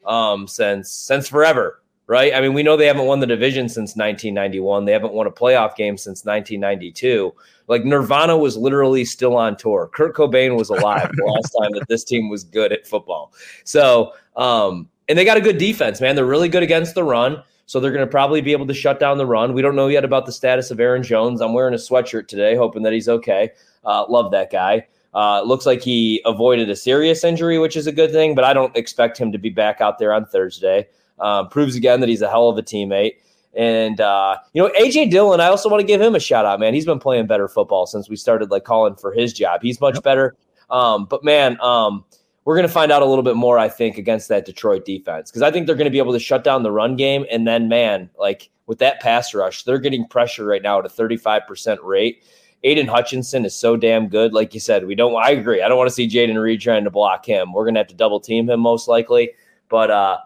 um, 0.06 0.48
since 0.48 0.92
since 0.92 1.28
forever 1.28 1.80
right? 2.06 2.34
I 2.34 2.42
mean, 2.42 2.54
we 2.54 2.64
know 2.64 2.76
they 2.76 2.86
haven't 2.86 3.06
won 3.06 3.22
the 3.22 3.26
division 3.26 3.70
since 3.70 3.96
1991. 3.96 4.84
They 4.84 4.92
haven't 4.92 5.14
won 5.14 5.26
a 5.26 5.32
playoff 5.32 5.78
game 5.78 5.98
since 5.98 6.26
1992. 6.26 7.34
Like 7.70 7.86
Nirvana 7.86 8.38
was 8.38 8.58
literally 8.58 9.06
still 9.06 9.38
on 9.38 9.56
tour. 9.56 9.90
Kurt 9.94 10.14
Cobain 10.14 10.58
was 10.58 10.70
alive 10.70 11.10
the 11.16 11.24
last 11.24 11.50
time 11.62 11.72
that 11.72 11.88
this 11.88 12.04
team 12.04 12.30
was 12.30 12.44
good 12.44 12.74
at 12.74 12.86
football. 12.86 13.34
So, 13.64 14.12
um, 14.36 14.90
and 15.08 15.18
they 15.18 15.24
got 15.24 15.38
a 15.38 15.42
good 15.42 15.58
defense, 15.58 16.02
man. 16.02 16.16
They're 16.16 16.26
really 16.26 16.50
good 16.50 16.62
against 16.62 16.94
the 16.94 17.06
run. 17.06 17.42
So 17.74 17.80
they're 17.80 17.92
going 17.92 18.06
to 18.06 18.12
probably 18.12 18.40
be 18.40 18.52
able 18.52 18.68
to 18.68 18.74
shut 18.76 19.00
down 19.00 19.18
the 19.18 19.26
run. 19.26 19.54
We 19.54 19.64
don't 19.64 19.76
know 19.76 19.88
yet 19.88 20.06
about 20.06 20.28
the 20.28 20.32
status 20.32 20.70
of 20.70 20.80
Aaron 20.80 21.02
Jones. 21.02 21.42
I'm 21.42 21.54
wearing 21.54 21.74
a 21.74 21.78
sweatshirt 21.78 22.28
today, 22.28 22.56
hoping 22.56 22.84
that 22.84 22.94
he's 22.94 23.10
okay. 23.10 23.50
Uh, 23.84 24.06
love 24.08 24.30
that 24.30 24.52
guy. 24.52 24.86
Uh, 25.16 25.42
looks 25.42 25.66
like 25.66 25.82
he 25.82 26.22
avoided 26.24 26.70
a 26.70 26.76
serious 26.76 27.24
injury, 27.24 27.58
which 27.58 27.76
is 27.76 27.88
a 27.88 27.92
good 27.92 28.12
thing, 28.12 28.36
but 28.36 28.44
I 28.44 28.54
don't 28.54 28.78
expect 28.78 29.18
him 29.18 29.32
to 29.32 29.40
be 29.40 29.50
back 29.50 29.82
out 29.82 29.98
there 29.98 30.14
on 30.14 30.28
Thursday. 30.28 30.88
Um, 31.18 31.50
proves 31.50 31.76
again 31.76 32.00
that 32.02 32.10
he's 32.10 32.22
a 32.22 32.30
hell 32.30 32.48
of 32.48 32.60
a 32.60 32.62
teammate. 32.62 33.14
And 33.56 34.00
uh, 34.00 34.38
you 34.54 34.62
know, 34.62 34.70
AJ 34.80 35.10
Dillon, 35.10 35.40
I 35.40 35.48
also 35.48 35.68
want 35.68 35.82
to 35.82 35.88
give 35.88 36.00
him 36.00 36.14
a 36.14 36.20
shout 36.20 36.46
out, 36.46 36.60
man. 36.60 36.76
He's 36.76 36.86
been 36.86 37.00
playing 37.00 37.26
better 37.26 37.48
football 37.48 37.88
since 37.88 38.08
we 38.08 38.18
started 38.18 38.52
like 38.52 38.66
calling 38.66 38.94
for 38.98 39.12
his 39.12 39.34
job. 39.34 39.62
He's 39.64 39.82
much 39.82 39.96
yep. 39.96 40.04
better. 40.04 40.36
Um, 40.70 41.06
but 41.06 41.24
man, 41.24 41.60
um, 41.60 42.06
we're 42.46 42.56
going 42.56 42.68
to 42.68 42.74
find 42.74 42.92
out 42.92 43.02
a 43.02 43.06
little 43.06 43.24
bit 43.24 43.36
more, 43.36 43.58
I 43.58 43.70
think, 43.70 43.98
against 43.98 44.28
that 44.30 44.46
Detroit 44.46 44.86
defense 44.86 45.32
because 45.32 45.42
I 45.42 45.52
think 45.52 45.66
they're 45.66 45.76
going 45.76 45.86
to 45.86 45.92
be 45.92 45.98
able 45.98 46.14
to 46.14 46.20
shut 46.20 46.44
down 46.44 46.64
the 46.64 46.72
run 46.72 46.96
game. 46.96 47.26
And 47.32 47.48
then, 47.48 47.70
man, 47.70 48.10
like 48.18 48.50
with 48.66 48.80
that 48.80 49.00
pass 49.00 49.34
rush, 49.34 49.64
they're 49.64 49.80
getting 49.80 50.08
pressure 50.08 50.46
right 50.46 50.62
now 50.62 50.80
at 50.80 50.86
a 50.86 50.90
35% 50.90 51.78
rate. 51.84 52.24
Aidan 52.64 52.88
Hutchinson 52.88 53.46
is 53.46 53.56
so 53.56 53.76
damn 53.76 54.08
good. 54.08 54.34
Like 54.34 54.54
you 54.54 54.60
said, 54.60 54.86
we 54.86 54.96
don't, 54.96 55.16
I 55.16 55.32
agree. 55.32 55.62
I 55.62 55.68
don't 55.68 55.78
want 55.78 55.90
to 55.90 55.96
see 55.96 56.08
Jayden 56.08 56.42
Reed 56.42 56.62
trying 56.62 56.86
to 56.86 56.92
block 56.92 57.26
him. 57.26 57.54
We're 57.54 57.66
going 57.66 57.76
to 57.76 57.82
have 57.82 57.88
to 57.88 57.96
double 57.96 58.20
team 58.20 58.50
him 58.50 58.60
most 58.60 58.88
likely. 58.88 59.32
But 59.70 59.92
uh, 59.92 60.20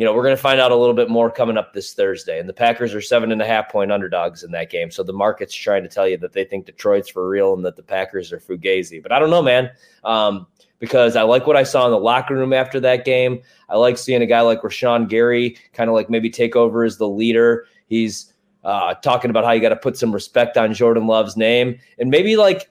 you 0.00 0.06
know, 0.06 0.14
we're 0.14 0.22
going 0.22 0.34
to 0.34 0.40
find 0.40 0.60
out 0.60 0.72
a 0.72 0.76
little 0.76 0.94
bit 0.94 1.10
more 1.10 1.30
coming 1.30 1.58
up 1.58 1.74
this 1.74 1.92
Thursday. 1.92 2.40
And 2.40 2.48
the 2.48 2.54
Packers 2.54 2.94
are 2.94 3.02
seven 3.02 3.32
and 3.32 3.42
a 3.42 3.46
half 3.46 3.68
point 3.68 3.92
underdogs 3.92 4.42
in 4.42 4.50
that 4.52 4.70
game. 4.70 4.90
So 4.90 5.02
the 5.02 5.12
market's 5.12 5.54
trying 5.54 5.82
to 5.82 5.90
tell 5.90 6.08
you 6.08 6.16
that 6.16 6.32
they 6.32 6.44
think 6.44 6.64
Detroit's 6.64 7.10
for 7.10 7.28
real 7.28 7.52
and 7.52 7.62
that 7.66 7.76
the 7.76 7.82
Packers 7.82 8.32
are 8.32 8.38
fugazi. 8.38 9.02
But 9.02 9.12
I 9.12 9.18
don't 9.18 9.28
know, 9.28 9.42
man, 9.42 9.70
um, 10.02 10.46
because 10.80 11.14
I 11.14 11.22
like 11.22 11.46
what 11.46 11.56
I 11.56 11.62
saw 11.62 11.84
in 11.86 11.92
the 11.92 11.98
locker 11.98 12.34
room 12.34 12.52
after 12.52 12.80
that 12.80 13.04
game. 13.04 13.40
I 13.68 13.76
like 13.76 13.96
seeing 13.96 14.22
a 14.22 14.26
guy 14.26 14.40
like 14.40 14.62
Rashan 14.62 15.08
Gary 15.08 15.56
kind 15.72 15.88
of 15.88 15.94
like 15.94 16.10
maybe 16.10 16.28
take 16.28 16.56
over 16.56 16.82
as 16.82 16.96
the 16.96 17.08
leader. 17.08 17.66
He's 17.86 18.32
uh, 18.64 18.94
talking 18.94 19.30
about 19.30 19.44
how 19.44 19.52
you 19.52 19.60
got 19.60 19.68
to 19.68 19.76
put 19.76 19.96
some 19.96 20.12
respect 20.12 20.56
on 20.56 20.74
Jordan 20.74 21.06
Love's 21.06 21.36
name. 21.36 21.78
And 21.98 22.10
maybe 22.10 22.36
like 22.36 22.68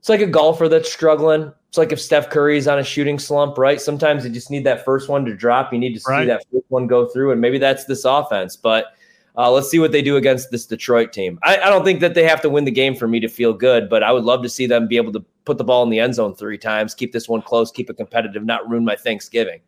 it's 0.00 0.10
like 0.10 0.20
a 0.20 0.26
golfer 0.26 0.68
that's 0.68 0.92
struggling 0.92 1.52
it's 1.72 1.78
like 1.78 1.90
if 1.90 2.02
Steph 2.02 2.28
Curry's 2.28 2.68
on 2.68 2.78
a 2.78 2.84
shooting 2.84 3.18
slump, 3.18 3.56
right? 3.56 3.80
Sometimes 3.80 4.26
you 4.26 4.30
just 4.30 4.50
need 4.50 4.62
that 4.64 4.84
first 4.84 5.08
one 5.08 5.24
to 5.24 5.34
drop. 5.34 5.72
You 5.72 5.78
need 5.78 5.94
to 5.94 6.00
see 6.00 6.12
right. 6.12 6.26
that 6.26 6.44
first 6.52 6.66
one 6.68 6.86
go 6.86 7.06
through, 7.06 7.32
and 7.32 7.40
maybe 7.40 7.56
that's 7.56 7.86
this 7.86 8.04
offense. 8.04 8.56
But 8.56 8.92
uh, 9.38 9.50
let's 9.50 9.70
see 9.70 9.78
what 9.78 9.90
they 9.90 10.02
do 10.02 10.18
against 10.18 10.50
this 10.50 10.66
Detroit 10.66 11.14
team. 11.14 11.38
I, 11.42 11.56
I, 11.56 11.70
don't 11.70 11.82
think 11.82 12.00
that 12.00 12.12
they 12.12 12.24
have 12.24 12.42
to 12.42 12.50
win 12.50 12.66
the 12.66 12.70
game 12.70 12.94
for 12.94 13.08
me 13.08 13.20
to 13.20 13.28
feel 13.28 13.54
good, 13.54 13.88
but 13.88 14.02
I 14.02 14.12
would 14.12 14.24
love 14.24 14.42
to 14.42 14.50
see 14.50 14.66
them 14.66 14.86
be 14.86 14.98
able 14.98 15.12
to 15.14 15.24
put 15.44 15.58
the 15.58 15.64
ball 15.64 15.82
in 15.82 15.90
the 15.90 16.00
end 16.00 16.14
zone 16.14 16.34
three 16.34 16.58
times, 16.58 16.94
keep 16.94 17.12
this 17.12 17.28
one 17.28 17.42
close, 17.42 17.70
keep 17.70 17.90
it 17.90 17.96
competitive, 17.96 18.44
not 18.44 18.68
ruin 18.68 18.84
my 18.84 18.96
Thanksgiving. 18.96 19.60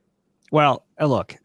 Well, 0.51 0.85
look, 1.01 1.37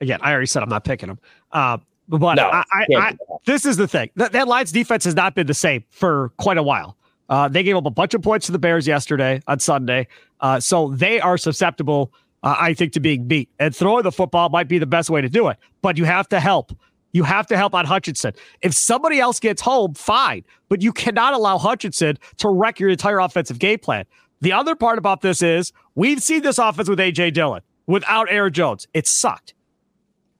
again, 0.00 0.20
I 0.22 0.30
already 0.30 0.46
said 0.46 0.62
I'm 0.62 0.68
not 0.68 0.84
picking 0.84 1.08
them. 1.08 1.18
Uh, 1.52 1.78
but 2.08 2.36
no, 2.36 2.48
I, 2.48 2.64
I, 2.72 2.86
I, 2.96 3.16
this 3.44 3.66
is 3.66 3.76
the 3.76 3.86
thing. 3.86 4.10
That, 4.16 4.32
that 4.32 4.48
Lions 4.48 4.72
defense 4.72 5.04
has 5.04 5.14
not 5.14 5.34
been 5.34 5.46
the 5.46 5.54
same 5.54 5.84
for 5.90 6.30
quite 6.38 6.56
a 6.56 6.62
while. 6.62 6.96
Uh, 7.28 7.48
they 7.48 7.62
gave 7.62 7.76
up 7.76 7.84
a 7.84 7.90
bunch 7.90 8.14
of 8.14 8.22
points 8.22 8.46
to 8.46 8.52
the 8.52 8.58
Bears 8.58 8.86
yesterday 8.86 9.42
on 9.46 9.58
Sunday. 9.58 10.06
Uh, 10.40 10.58
so 10.58 10.88
they 10.92 11.20
are 11.20 11.36
susceptible, 11.36 12.12
uh, 12.42 12.56
I 12.58 12.72
think, 12.72 12.92
to 12.94 13.00
being 13.00 13.28
beat. 13.28 13.50
And 13.58 13.76
throwing 13.76 14.04
the 14.04 14.12
football 14.12 14.48
might 14.48 14.68
be 14.68 14.78
the 14.78 14.86
best 14.86 15.10
way 15.10 15.20
to 15.20 15.28
do 15.28 15.48
it, 15.48 15.58
but 15.82 15.98
you 15.98 16.04
have 16.04 16.28
to 16.30 16.40
help. 16.40 16.72
You 17.12 17.24
have 17.24 17.46
to 17.48 17.56
help 17.56 17.74
out 17.74 17.86
Hutchinson. 17.86 18.32
If 18.60 18.74
somebody 18.74 19.18
else 19.18 19.40
gets 19.40 19.62
home, 19.62 19.94
fine, 19.94 20.44
but 20.68 20.82
you 20.82 20.92
cannot 20.92 21.32
allow 21.32 21.58
Hutchinson 21.58 22.18
to 22.38 22.48
wreck 22.48 22.78
your 22.78 22.90
entire 22.90 23.18
offensive 23.18 23.58
game 23.58 23.78
plan. 23.78 24.04
The 24.40 24.52
other 24.52 24.76
part 24.76 24.98
about 24.98 25.20
this 25.20 25.42
is 25.42 25.72
we've 25.94 26.22
seen 26.22 26.42
this 26.42 26.58
offense 26.58 26.88
with 26.88 27.00
A.J. 27.00 27.32
Dillon 27.32 27.62
without 27.86 28.30
Aaron 28.30 28.52
Jones. 28.52 28.86
It 28.94 29.06
sucked. 29.06 29.54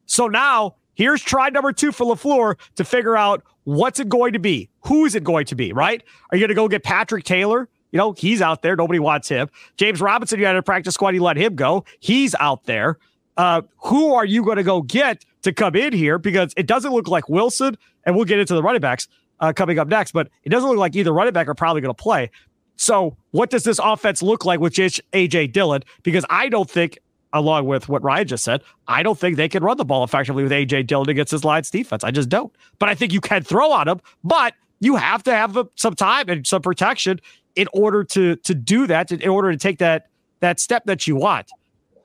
So 0.06 0.28
now 0.28 0.76
here's 0.94 1.22
try 1.22 1.48
number 1.48 1.72
two 1.72 1.90
for 1.90 2.14
LaFleur 2.14 2.56
to 2.76 2.84
figure 2.84 3.16
out 3.16 3.42
What's 3.68 4.00
it 4.00 4.08
going 4.08 4.32
to 4.32 4.38
be? 4.38 4.70
Who 4.86 5.04
is 5.04 5.14
it 5.14 5.22
going 5.22 5.44
to 5.44 5.54
be, 5.54 5.74
right? 5.74 6.02
Are 6.30 6.38
you 6.38 6.40
going 6.40 6.48
to 6.48 6.54
go 6.54 6.68
get 6.68 6.82
Patrick 6.82 7.24
Taylor? 7.24 7.68
You 7.92 7.98
know, 7.98 8.12
he's 8.12 8.40
out 8.40 8.62
there. 8.62 8.74
Nobody 8.76 8.98
wants 8.98 9.28
him. 9.28 9.50
James 9.76 10.00
Robinson, 10.00 10.40
you 10.40 10.46
had 10.46 10.56
a 10.56 10.62
practice 10.62 10.94
squad. 10.94 11.14
You 11.14 11.22
let 11.22 11.36
him 11.36 11.54
go. 11.54 11.84
He's 12.00 12.34
out 12.40 12.64
there. 12.64 12.96
Uh, 13.38 13.62
who 13.78 14.12
are 14.12 14.26
you 14.26 14.42
going 14.44 14.56
to 14.56 14.62
go 14.62 14.82
get 14.82 15.24
to 15.42 15.52
come 15.52 15.76
in 15.76 15.92
here? 15.92 16.18
Because 16.18 16.52
it 16.56 16.66
doesn't 16.66 16.92
look 16.92 17.08
like 17.08 17.28
Wilson, 17.28 17.78
and 18.04 18.14
we'll 18.14 18.26
get 18.26 18.38
into 18.38 18.54
the 18.54 18.62
running 18.62 18.80
backs 18.80 19.08
uh, 19.40 19.52
coming 19.52 19.78
up 19.78 19.88
next, 19.88 20.12
but 20.12 20.28
it 20.42 20.50
doesn't 20.50 20.68
look 20.68 20.78
like 20.78 20.96
either 20.96 21.12
running 21.12 21.32
back 21.32 21.48
are 21.48 21.54
probably 21.54 21.80
going 21.80 21.94
to 21.94 22.02
play. 22.02 22.30
So, 22.76 23.16
what 23.30 23.50
does 23.50 23.64
this 23.64 23.78
offense 23.82 24.22
look 24.22 24.44
like 24.44 24.60
with 24.60 24.74
AJ 24.74 25.52
Dillon? 25.52 25.82
Because 26.02 26.24
I 26.28 26.48
don't 26.48 26.68
think 26.68 26.98
along 27.32 27.66
with 27.66 27.88
what 27.88 28.02
Ryan 28.02 28.26
just 28.26 28.44
said, 28.44 28.62
I 28.86 29.02
don't 29.02 29.18
think 29.18 29.36
they 29.36 29.48
can 29.48 29.62
run 29.62 29.76
the 29.76 29.84
ball 29.84 30.02
effectively 30.04 30.42
with 30.42 30.52
AJ 30.52 30.86
Dillon 30.86 31.08
against 31.08 31.30
his 31.30 31.44
Lions 31.44 31.70
defense. 31.70 32.02
I 32.04 32.10
just 32.10 32.28
don't. 32.28 32.52
But 32.78 32.88
I 32.88 32.94
think 32.94 33.12
you 33.12 33.20
can 33.20 33.42
throw 33.42 33.70
on 33.70 33.88
him, 33.88 34.00
but 34.24 34.54
you 34.80 34.96
have 34.96 35.22
to 35.24 35.32
have 35.32 35.58
some 35.74 35.94
time 35.94 36.28
and 36.28 36.46
some 36.46 36.62
protection 36.62 37.20
in 37.56 37.68
order 37.72 38.04
to 38.04 38.36
to 38.36 38.54
do 38.54 38.86
that, 38.86 39.10
in 39.12 39.28
order 39.28 39.50
to 39.52 39.58
take 39.58 39.78
that 39.78 40.08
that 40.40 40.60
step 40.60 40.84
that 40.86 41.06
you 41.06 41.16
want. 41.16 41.50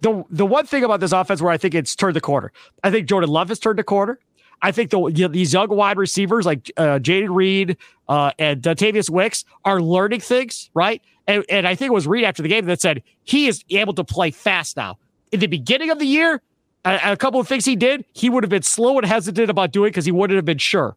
The 0.03 0.23
the 0.29 0.45
one 0.45 0.65
thing 0.65 0.83
about 0.83 0.99
this 0.99 1.11
offense 1.11 1.41
where 1.41 1.51
I 1.51 1.57
think 1.57 1.73
it's 1.73 1.95
turned 1.95 2.15
the 2.15 2.21
corner, 2.21 2.51
I 2.83 2.91
think 2.91 3.07
Jordan 3.07 3.29
Love 3.29 3.49
has 3.49 3.59
turned 3.59 3.79
the 3.79 3.83
corner. 3.83 4.19
I 4.61 4.71
think 4.71 4.91
the 4.91 4.99
you 5.07 5.23
know, 5.23 5.27
these 5.29 5.51
young 5.53 5.69
wide 5.69 5.97
receivers 5.97 6.45
like 6.45 6.71
uh, 6.77 6.99
Jayden 6.99 7.35
Reed 7.35 7.77
uh, 8.07 8.31
and 8.37 8.61
Dontayvion 8.61 9.09
Wicks 9.09 9.43
are 9.65 9.81
learning 9.81 10.21
things, 10.21 10.69
right? 10.73 11.01
And, 11.25 11.43
and 11.49 11.67
I 11.67 11.75
think 11.75 11.89
it 11.89 11.93
was 11.93 12.05
Reed 12.05 12.23
after 12.23 12.43
the 12.43 12.49
game 12.49 12.65
that 12.65 12.79
said 12.79 13.01
he 13.23 13.47
is 13.47 13.63
able 13.69 13.93
to 13.93 14.03
play 14.03 14.31
fast 14.31 14.77
now 14.77 14.97
in 15.33 15.39
the 15.39 15.47
beginning 15.47 15.89
of 15.89 15.99
the 15.99 16.05
year, 16.05 16.41
a, 16.85 16.99
a 17.13 17.17
couple 17.17 17.39
of 17.39 17.47
things 17.47 17.65
he 17.65 17.75
did, 17.75 18.05
he 18.13 18.29
would 18.29 18.43
have 18.43 18.51
been 18.51 18.61
slow 18.61 18.97
and 18.97 19.05
hesitant 19.05 19.49
about 19.49 19.71
doing 19.71 19.89
because 19.89 20.05
he 20.05 20.11
wouldn't 20.11 20.35
have 20.35 20.45
been 20.45 20.59
sure. 20.59 20.95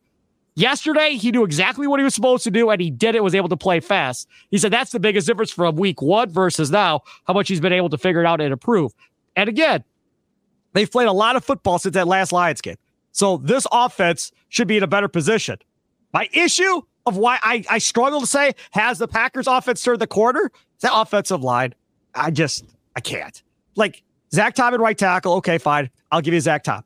Yesterday, 0.59 1.17
he 1.17 1.31
knew 1.31 1.45
exactly 1.45 1.87
what 1.87 2.01
he 2.01 2.05
was 2.05 2.15
supposed 2.15 2.43
to 2.45 2.51
do, 2.51 2.71
and 2.71 2.81
he 2.81 2.91
did 2.91 3.15
it, 3.15 3.23
was 3.23 3.35
able 3.35 3.51
to 3.51 3.59
play 3.59 3.79
fast. 3.79 4.27
He 4.51 4.57
said 4.57 4.73
that's 4.73 4.91
the 4.91 4.99
biggest 4.99 5.27
difference 5.27 5.51
from 5.51 5.77
week 5.77 6.01
one 6.01 6.31
versus 6.31 6.71
now, 6.71 7.03
how 7.27 7.35
much 7.35 7.49
he's 7.49 7.61
been 7.61 7.75
able 7.75 7.91
to 7.91 7.99
figure 7.99 8.23
it 8.23 8.27
out 8.27 8.41
and 8.41 8.53
improve. 8.53 8.93
And 9.37 9.51
again, 9.51 9.85
they've 10.73 10.91
played 10.91 11.09
a 11.09 11.13
lot 11.13 11.37
of 11.37 11.45
football 11.45 11.79
since 11.79 11.93
that 11.93 12.09
last 12.09 12.33
Lions 12.33 12.63
game. 12.63 12.77
So 13.13 13.37
this 13.37 13.67
offense 13.71 14.33
should 14.49 14.67
be 14.67 14.79
in 14.79 14.83
a 14.83 14.87
better 14.87 15.09
position. 15.09 15.59
My 16.15 16.29
issue 16.33 16.81
of 17.05 17.19
why 17.19 17.39
I, 17.43 17.63
I 17.71 17.79
struggle 17.79 18.21
to 18.21 18.27
say 18.27 18.55
has 18.71 18.99
the 18.99 19.09
Packers 19.09 19.47
offense 19.47 19.83
turned 19.83 20.01
the 20.01 20.07
corner? 20.07 20.51
That 20.81 20.93
offensive 20.95 21.43
line. 21.43 21.75
I 22.15 22.31
just 22.31 22.65
I 22.95 23.01
can't. 23.01 23.43
Like 23.75 24.03
Zach 24.33 24.55
Tom 24.55 24.73
and 24.73 24.83
right 24.83 24.97
tackle. 24.97 25.35
Okay, 25.35 25.59
fine. 25.59 25.91
I'll 26.11 26.23
give 26.23 26.35
you 26.35 26.41
Zach 26.41 26.65
Tom. 26.65 26.83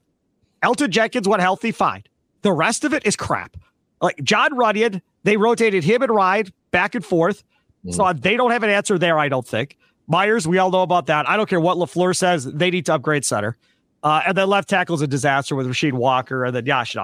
Elgton 0.63 0.91
Jenkins 0.91 1.29
went 1.29 1.41
healthy. 1.41 1.73
Fine. 1.73 2.03
The 2.43 2.53
rest 2.53 2.85
of 2.85 2.93
it 2.93 3.07
is 3.07 3.17
crap. 3.17 3.57
Like 4.01 4.23
Jon 4.23 4.53
Runyan, 4.53 5.03
they 5.25 5.37
rotated 5.37 5.85
him 5.85 6.03
and 6.03 6.11
Ryan 6.11 6.47
back 6.71 6.95
and 6.95 7.05
forth. 7.05 7.45
Mm. 7.85 7.95
So 7.95 8.13
they 8.13 8.37
don't 8.37 8.51
have 8.51 8.63
an 8.63 8.71
answer 8.71 8.99
there, 8.99 9.19
I 9.19 9.29
don't 9.29 9.47
think. 9.47 9.77
Myers, 10.07 10.49
we 10.49 10.59
all 10.59 10.71
know 10.71 10.83
about 10.83 11.07
that. 11.07 11.29
I 11.29 11.37
don't 11.37 11.49
care 11.49 11.61
what 11.61 11.77
LaFleur 11.77 12.17
says. 12.17 12.45
They 12.45 12.71
need 12.71 12.87
to 12.87 12.95
upgrade 12.95 13.25
center. 13.25 13.57
Uh, 14.03 14.23
and 14.27 14.37
then 14.37 14.49
left 14.49 14.69
tackle 14.69 14.95
is 14.95 15.03
a 15.03 15.07
disaster 15.07 15.55
with 15.55 15.67
Rasheed 15.67 15.93
Walker 15.93 16.45
and 16.45 16.57
then 16.57 16.65
Yosh 16.65 16.97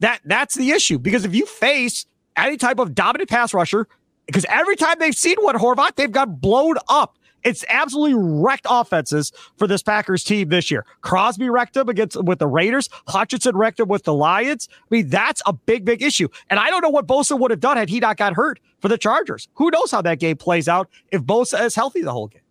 That 0.00 0.20
that's 0.24 0.56
the 0.56 0.70
issue 0.70 0.98
because 0.98 1.24
if 1.24 1.34
you 1.34 1.46
face 1.46 2.04
any 2.36 2.56
type 2.56 2.78
of 2.78 2.94
dominant 2.94 3.30
pass 3.30 3.54
rusher, 3.54 3.86
because 4.26 4.44
every 4.48 4.76
time 4.76 4.96
they've 4.98 5.14
seen 5.14 5.36
one 5.40 5.56
Horvat, 5.56 5.94
they've 5.96 6.10
got 6.10 6.40
blown 6.40 6.76
up. 6.88 7.16
It's 7.44 7.64
absolutely 7.68 8.14
wrecked 8.16 8.66
offenses 8.68 9.32
for 9.56 9.66
this 9.66 9.82
Packers 9.82 10.24
team 10.24 10.48
this 10.48 10.70
year. 10.70 10.84
Crosby 11.00 11.48
wrecked 11.50 11.74
them 11.74 11.88
against 11.88 12.22
with 12.22 12.38
the 12.38 12.46
Raiders. 12.46 12.88
Hutchinson 13.08 13.56
wrecked 13.56 13.78
them 13.78 13.88
with 13.88 14.04
the 14.04 14.14
Lions. 14.14 14.68
I 14.72 14.84
mean, 14.90 15.08
that's 15.08 15.42
a 15.46 15.52
big, 15.52 15.84
big 15.84 16.02
issue. 16.02 16.28
And 16.50 16.60
I 16.60 16.70
don't 16.70 16.82
know 16.82 16.90
what 16.90 17.06
Bosa 17.06 17.38
would 17.38 17.50
have 17.50 17.60
done 17.60 17.76
had 17.76 17.88
he 17.88 18.00
not 18.00 18.16
got 18.16 18.34
hurt 18.34 18.60
for 18.80 18.88
the 18.88 18.98
Chargers. 18.98 19.48
Who 19.54 19.70
knows 19.70 19.90
how 19.90 20.02
that 20.02 20.18
game 20.18 20.36
plays 20.36 20.68
out 20.68 20.88
if 21.10 21.22
Bosa 21.22 21.64
is 21.64 21.74
healthy 21.74 22.02
the 22.02 22.12
whole 22.12 22.28
game. 22.28 22.42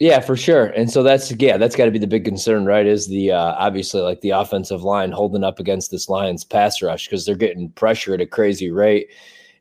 Yeah, 0.00 0.20
for 0.20 0.36
sure. 0.36 0.66
And 0.66 0.90
so 0.90 1.02
that's 1.02 1.30
yeah, 1.38 1.56
that's 1.56 1.76
got 1.76 1.84
to 1.84 1.90
be 1.90 1.98
the 1.98 2.06
big 2.06 2.24
concern, 2.24 2.64
right? 2.64 2.86
Is 2.86 3.06
the 3.06 3.30
uh, 3.30 3.54
obviously 3.56 4.00
like 4.00 4.20
the 4.22 4.30
offensive 4.30 4.82
line 4.82 5.12
holding 5.12 5.44
up 5.44 5.60
against 5.60 5.90
this 5.90 6.08
Lions 6.08 6.44
pass 6.44 6.82
rush 6.82 7.06
because 7.06 7.24
they're 7.24 7.36
getting 7.36 7.70
pressure 7.70 8.12
at 8.12 8.20
a 8.20 8.26
crazy 8.26 8.70
rate, 8.70 9.08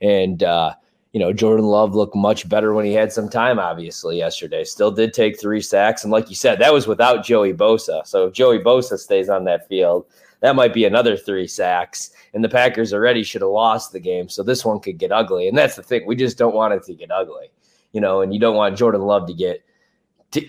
and 0.02 0.42
uh, 0.42 0.74
you 1.14 1.20
know, 1.20 1.32
Jordan 1.32 1.68
Love 1.68 1.94
looked 1.94 2.16
much 2.16 2.50
better 2.50 2.74
when 2.74 2.86
he 2.86 2.94
had 2.94 3.14
some 3.14 3.30
time, 3.30 3.60
obviously, 3.60 4.18
yesterday. 4.18 4.64
Still 4.64 4.90
did 4.90 5.14
take 5.14 5.40
three 5.40 5.62
sacks. 5.62 6.04
And 6.04 6.12
like 6.12 6.28
you 6.28 6.36
said, 6.36 6.58
that 6.60 6.74
was 6.74 6.88
without 6.88 7.24
Joey 7.24 7.54
Bosa. 7.54 8.06
So 8.06 8.26
if 8.26 8.34
Joey 8.34 8.58
Bosa 8.58 8.98
stays 8.98 9.30
on 9.30 9.44
that 9.46 9.68
field, 9.68 10.08
that 10.40 10.56
might 10.56 10.74
be 10.74 10.86
another 10.86 11.16
three 11.16 11.48
sacks. 11.48 12.12
And 12.34 12.44
the 12.44 12.50
Packers 12.50 12.94
already 12.94 13.24
should 13.24 13.44
have 13.44 13.52
lost 13.52 13.92
the 13.92 14.00
game. 14.00 14.28
So 14.28 14.42
this 14.42 14.66
one 14.66 14.80
could 14.80 14.98
get 14.98 15.12
ugly. 15.12 15.48
And 15.48 15.56
that's 15.56 15.76
the 15.76 15.84
thing. 15.84 16.02
We 16.08 16.16
just 16.16 16.40
don't 16.40 16.56
want 16.56 16.74
it 16.74 16.82
to 16.86 16.96
get 16.96 17.12
ugly, 17.12 17.52
you 17.92 18.02
know, 18.02 18.22
and 18.22 18.34
you 18.34 18.40
don't 18.40 18.56
want 18.56 18.76
Jordan 18.76 19.02
Love 19.02 19.28
to 19.28 19.36
get. 19.36 19.64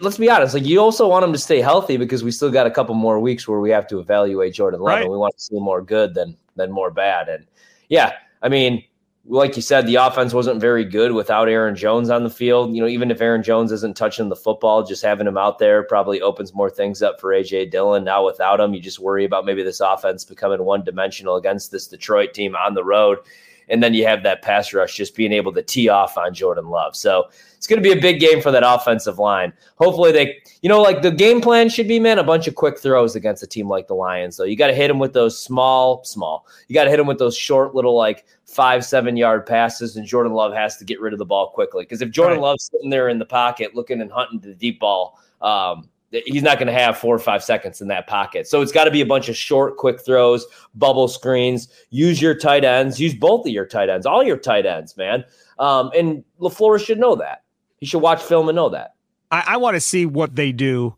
let's 0.01 0.17
be 0.17 0.31
honest. 0.31 0.55
Like 0.55 0.65
you 0.65 0.81
also 0.81 1.07
want 1.07 1.27
him 1.27 1.33
to 1.33 1.39
stay 1.39 1.61
healthy 1.61 1.99
because 1.99 2.25
we 2.25 2.31
still 2.31 2.51
got 2.51 2.67
a 2.67 2.71
couple 2.71 2.95
more 2.95 3.21
weeks 3.21 3.47
where 3.47 3.61
we 3.61 3.69
have 3.69 3.87
to 3.89 3.99
evaluate 3.99 4.55
Jordan 4.55 4.81
Love, 4.81 4.95
right. 4.95 5.03
and 5.03 5.11
we 5.11 5.19
want 5.19 5.37
to 5.37 5.43
see 5.43 5.61
more 5.61 5.83
good 5.83 6.15
than 6.15 6.39
than 6.57 6.73
more 6.73 6.91
bad. 6.91 7.29
And 7.29 7.47
yeah, 7.91 8.15
I 8.41 8.49
mean, 8.49 8.83
like 9.27 9.57
you 9.57 9.63
said, 9.63 9.87
the 9.87 9.95
offense 9.97 10.35
wasn't 10.35 10.61
very 10.61 10.85
good 10.85 11.13
without 11.13 11.49
Aaron 11.49 11.75
Jones 11.75 12.11
on 12.11 12.25
the 12.25 12.31
field. 12.31 12.75
You 12.75 12.83
know, 12.83 12.89
even 12.89 13.11
if 13.11 13.23
Aaron 13.23 13.43
Jones 13.43 13.73
isn't 13.73 13.97
touching 13.97 14.29
the 14.29 14.37
football, 14.37 14.83
just 14.83 15.03
having 15.03 15.27
him 15.27 15.39
out 15.39 15.59
there 15.59 15.83
probably 15.83 16.21
opens 16.21 16.53
more 16.53 16.69
things 16.69 17.01
up 17.01 17.19
for 17.21 17.31
AJ 17.31 17.71
Dillon. 17.71 18.05
Now 18.05 18.27
without 18.27 18.61
him, 18.61 18.75
you 18.75 18.81
just 18.81 18.99
worry 18.99 19.25
about 19.25 19.47
maybe 19.47 19.63
this 19.63 19.81
offense 19.81 20.25
becoming 20.25 20.63
one 20.63 20.85
dimensional 20.85 21.37
against 21.37 21.71
this 21.71 21.87
Detroit 21.87 22.35
team 22.35 22.55
on 22.55 22.75
the 22.75 22.85
road. 22.85 23.19
And 23.69 23.83
then 23.83 23.95
you 23.95 24.07
have 24.07 24.23
that 24.23 24.43
pass 24.43 24.73
rush 24.73 24.97
just 24.97 25.15
being 25.15 25.33
able 25.33 25.53
to 25.53 25.63
tee 25.63 25.89
off 25.89 26.19
on 26.19 26.35
Jordan 26.35 26.67
Love. 26.67 26.95
So 26.95 27.25
it's 27.57 27.67
going 27.67 27.83
to 27.83 27.89
be 27.89 27.99
a 27.99 28.01
big 28.01 28.21
game 28.21 28.43
for 28.43 28.51
that 28.51 28.63
offensive 28.65 29.19
line. 29.19 29.53
Hopefully, 29.77 30.13
they, 30.13 30.37
you 30.61 30.69
know, 30.69 30.83
like 30.83 31.01
the 31.01 31.11
game 31.11 31.41
plan 31.41 31.69
should 31.69 31.89
be, 31.89 31.99
man, 31.99 32.19
a 32.19 32.25
bunch 32.25 32.47
of 32.47 32.55
quick 32.55 32.79
throws 32.79 33.17
against 33.17 33.43
a 33.43 33.47
team 33.47 33.69
like 33.69 33.87
the 33.87 33.95
Lions. 33.95 34.37
So 34.37 34.45
you 34.45 34.57
got 34.57 34.67
to 34.67 34.75
hit 34.75 34.89
them 34.89 34.99
with 34.99 35.15
those 35.15 35.43
small, 35.43 36.05
small. 36.05 36.47
You 36.69 36.75
got 36.75 36.85
to 36.85 36.91
hit 36.91 36.99
them 36.99 37.07
with 37.07 37.19
those 37.19 37.37
short 37.37 37.75
little, 37.75 37.97
like 37.97 38.27
five, 38.45 38.85
seven 38.85 39.17
yard 39.17 39.47
passes. 39.47 39.97
And 39.97 40.07
Jordan 40.07 40.33
Love 40.33 40.53
has 40.53 40.77
to 40.77 40.85
get 40.85 41.01
rid 41.01 41.13
of 41.13 41.19
the 41.19 41.25
ball 41.25 41.51
quickly. 41.51 41.85
Because 41.85 42.03
if 42.03 42.11
Jordan 42.11 42.39
right. 42.39 42.49
Love's 42.49 42.71
sitting 42.71 42.91
there 42.91 43.09
in 43.09 43.19
the 43.19 43.25
pocket 43.25 43.75
looking 43.75 44.01
and 44.03 44.13
hunting 44.13 44.41
the 44.41 44.55
deep 44.55 44.81
ball, 44.81 45.19
um, 45.41 45.89
he's 46.27 46.43
not 46.43 46.59
going 46.59 46.67
to 46.67 46.73
have 46.73 46.97
four 46.97 47.15
or 47.15 47.19
five 47.19 47.43
seconds 47.43 47.81
in 47.81 47.89
that 47.89 48.07
pocket. 48.07 48.47
So 48.47 48.63
it's 48.63 48.73
got 48.73 48.85
to 48.85 48.91
be 48.91 49.01
a 49.01 49.07
bunch 49.07 49.29
of 49.29 49.37
short, 49.37 49.77
quick 49.77 50.05
throws, 50.05 50.47
bubble 50.75 51.09
screens. 51.09 51.69
Use 51.91 52.21
your 52.21 52.35
tight 52.35 52.65
ends. 52.65 53.01
Use 53.01 53.15
both 53.15 53.47
of 53.47 53.53
your 53.53 53.67
tight 53.67 53.89
ends, 53.89 54.07
all 54.07 54.23
your 54.23 54.37
tight 54.37 54.67
ends, 54.67 54.97
man. 54.97 55.25
Um, 55.59 55.91
and 55.97 56.25
LaFleur 56.41 56.85
should 56.85 56.99
know 56.99 57.15
that. 57.17 57.43
He 57.79 57.87
should 57.87 58.03
watch 58.03 58.23
film 58.23 58.49
and 58.49 58.57
know 58.57 58.69
that. 58.71 58.95
I, 59.31 59.45
I 59.49 59.57
want 59.57 59.75
to 59.75 59.81
see 59.81 60.07
what 60.07 60.37
they 60.37 60.53
do 60.53 60.95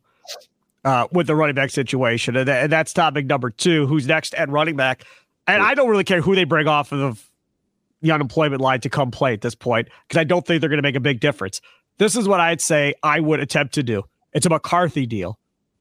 uh, 0.84 1.08
with 1.10 1.26
the 1.26 1.34
running 1.34 1.54
back 1.54 1.70
situation, 1.70 2.36
and, 2.36 2.48
and, 2.48 2.70
that's 2.70 2.92
topic 2.92 3.26
number 3.26 3.50
two. 3.50 3.86
Who's 3.86 4.06
next 4.06 4.34
at 4.34 4.48
running 4.48 4.76
back? 4.76 5.04
And 5.48 5.62
I 5.62 5.74
don't 5.74 5.88
really 5.88 6.04
care 6.04 6.20
who 6.20 6.34
they 6.34 6.44
bring 6.44 6.68
off 6.68 6.92
of 6.92 7.28
the 8.02 8.10
unemployment 8.10 8.60
line 8.60 8.80
to 8.80 8.88
come 8.88 9.10
play 9.10 9.32
at 9.32 9.40
this 9.40 9.54
point 9.54 9.88
because 10.06 10.20
I 10.20 10.24
don't 10.24 10.46
think 10.46 10.60
they're 10.60 10.70
going 10.70 10.78
to 10.78 10.82
make 10.82 10.96
a 10.96 11.00
big 11.00 11.20
difference. 11.20 11.60
This 11.98 12.16
is 12.16 12.28
what 12.28 12.40
I'd 12.40 12.60
say 12.60 12.94
I 13.02 13.20
would 13.20 13.40
attempt 13.40 13.74
to 13.74 13.82
do 13.82 14.04
it's 14.36 14.44
a 14.44 14.50
McCarthy 14.50 15.06
deal. 15.06 15.38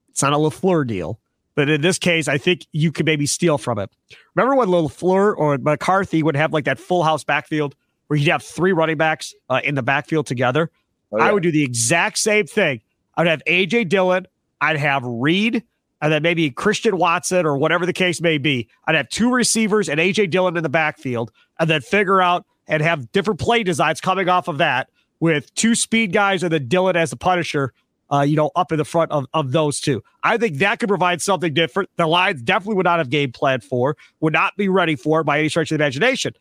It's 0.09 0.23
not 0.23 0.31
a 0.31 0.37
LaFleur 0.37 0.87
deal. 0.87 1.19
But 1.55 1.69
in 1.69 1.81
this 1.81 1.99
case, 1.99 2.27
I 2.29 2.37
think 2.37 2.65
you 2.71 2.91
could 2.91 3.05
maybe 3.05 3.25
steal 3.25 3.57
from 3.57 3.79
it. 3.79 3.89
Remember 4.33 4.55
when 4.55 4.69
LaFleur 4.69 5.35
or 5.37 5.57
McCarthy 5.57 6.23
would 6.23 6.37
have 6.37 6.53
like 6.53 6.63
that 6.65 6.79
full 6.79 7.03
house 7.03 7.23
backfield 7.23 7.75
where 8.07 8.17
you'd 8.17 8.29
have 8.29 8.41
three 8.41 8.71
running 8.71 8.97
backs 8.97 9.33
uh, 9.49 9.59
in 9.63 9.75
the 9.75 9.83
backfield 9.83 10.25
together? 10.25 10.71
Oh, 11.11 11.17
yeah. 11.17 11.25
I 11.25 11.33
would 11.33 11.43
do 11.43 11.51
the 11.51 11.63
exact 11.63 12.17
same 12.17 12.45
thing. 12.45 12.81
I'd 13.17 13.27
have 13.27 13.41
AJ 13.45 13.89
Dillon, 13.89 14.25
I'd 14.61 14.77
have 14.77 15.03
Reed, 15.05 15.63
and 16.01 16.13
then 16.13 16.21
maybe 16.23 16.49
Christian 16.49 16.97
Watson 16.97 17.45
or 17.45 17.57
whatever 17.57 17.85
the 17.85 17.93
case 17.93 18.21
may 18.21 18.37
be. 18.37 18.69
I'd 18.87 18.95
have 18.95 19.09
two 19.09 19.31
receivers 19.31 19.89
and 19.89 19.99
AJ 19.99 20.29
Dillon 20.29 20.55
in 20.55 20.63
the 20.63 20.69
backfield, 20.69 21.31
and 21.59 21.69
then 21.69 21.81
figure 21.81 22.21
out 22.21 22.45
and 22.67 22.81
have 22.81 23.11
different 23.11 23.39
play 23.39 23.63
designs 23.63 23.99
coming 23.99 24.29
off 24.29 24.47
of 24.47 24.59
that 24.59 24.89
with 25.19 25.53
two 25.55 25.75
speed 25.75 26.13
guys 26.13 26.43
and 26.43 26.51
then 26.51 26.67
Dillon 26.67 26.95
as 26.95 27.11
a 27.11 27.17
punisher 27.17 27.73
uh, 28.11 28.21
you 28.21 28.35
know, 28.35 28.51
up 28.55 28.71
in 28.71 28.77
the 28.77 28.85
front 28.85 29.11
of, 29.11 29.25
of 29.33 29.51
those 29.51 29.79
two. 29.79 30.03
I 30.23 30.37
think 30.37 30.57
that 30.57 30.79
could 30.79 30.89
provide 30.89 31.21
something 31.21 31.53
different. 31.53 31.89
The 31.95 32.07
Lions 32.07 32.41
definitely 32.41 32.75
would 32.75 32.85
not 32.85 32.99
have 32.99 33.09
game 33.09 33.31
plan 33.31 33.61
for, 33.61 33.97
would 34.19 34.33
not 34.33 34.55
be 34.57 34.69
ready 34.69 34.95
for 34.95 35.23
by 35.23 35.39
any 35.39 35.49
stretch 35.49 35.71
of 35.71 35.77
the 35.77 35.83
imagination. 35.83 36.33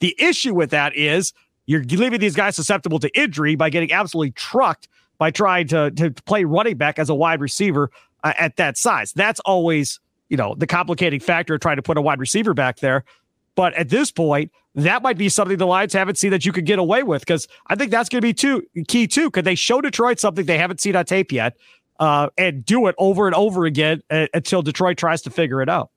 The 0.00 0.14
issue 0.18 0.54
with 0.54 0.70
that 0.70 0.94
is 0.96 1.32
you're 1.66 1.82
leaving 1.82 2.20
these 2.20 2.36
guys 2.36 2.56
susceptible 2.56 2.98
to 3.00 3.20
injury 3.20 3.56
by 3.56 3.70
getting 3.70 3.92
absolutely 3.92 4.30
trucked 4.32 4.88
by 5.18 5.30
trying 5.30 5.66
to, 5.68 5.90
to 5.92 6.10
play 6.24 6.44
running 6.44 6.76
back 6.76 6.98
as 6.98 7.10
a 7.10 7.14
wide 7.14 7.40
receiver 7.40 7.90
uh, 8.22 8.32
at 8.38 8.56
that 8.56 8.76
size. 8.76 9.12
That's 9.12 9.40
always, 9.40 9.98
you 10.28 10.36
know, 10.36 10.54
the 10.56 10.66
complicating 10.66 11.20
factor 11.20 11.54
of 11.54 11.60
trying 11.60 11.76
to 11.76 11.82
put 11.82 11.98
a 11.98 12.00
wide 12.00 12.20
receiver 12.20 12.54
back 12.54 12.78
there. 12.78 13.04
But 13.58 13.74
at 13.74 13.88
this 13.88 14.12
point, 14.12 14.52
that 14.76 15.02
might 15.02 15.18
be 15.18 15.28
something 15.28 15.56
the 15.58 15.66
Lions 15.66 15.92
haven't 15.92 16.16
seen 16.16 16.30
that 16.30 16.46
you 16.46 16.52
could 16.52 16.64
get 16.64 16.78
away 16.78 17.02
with 17.02 17.22
because 17.22 17.48
I 17.66 17.74
think 17.74 17.90
that's 17.90 18.08
going 18.08 18.20
to 18.20 18.24
be 18.24 18.32
too 18.32 18.62
key 18.86 19.08
too. 19.08 19.32
Could 19.32 19.44
they 19.44 19.56
show 19.56 19.80
Detroit 19.80 20.20
something 20.20 20.46
they 20.46 20.58
haven't 20.58 20.80
seen 20.80 20.94
on 20.94 21.04
tape 21.04 21.32
yet, 21.32 21.56
uh, 21.98 22.28
and 22.38 22.64
do 22.64 22.86
it 22.86 22.94
over 22.98 23.26
and 23.26 23.34
over 23.34 23.64
again 23.64 24.00
uh, 24.10 24.28
until 24.32 24.62
Detroit 24.62 24.96
tries 24.96 25.22
to 25.22 25.30
figure 25.30 25.60
it 25.60 25.68
out? 25.68 25.90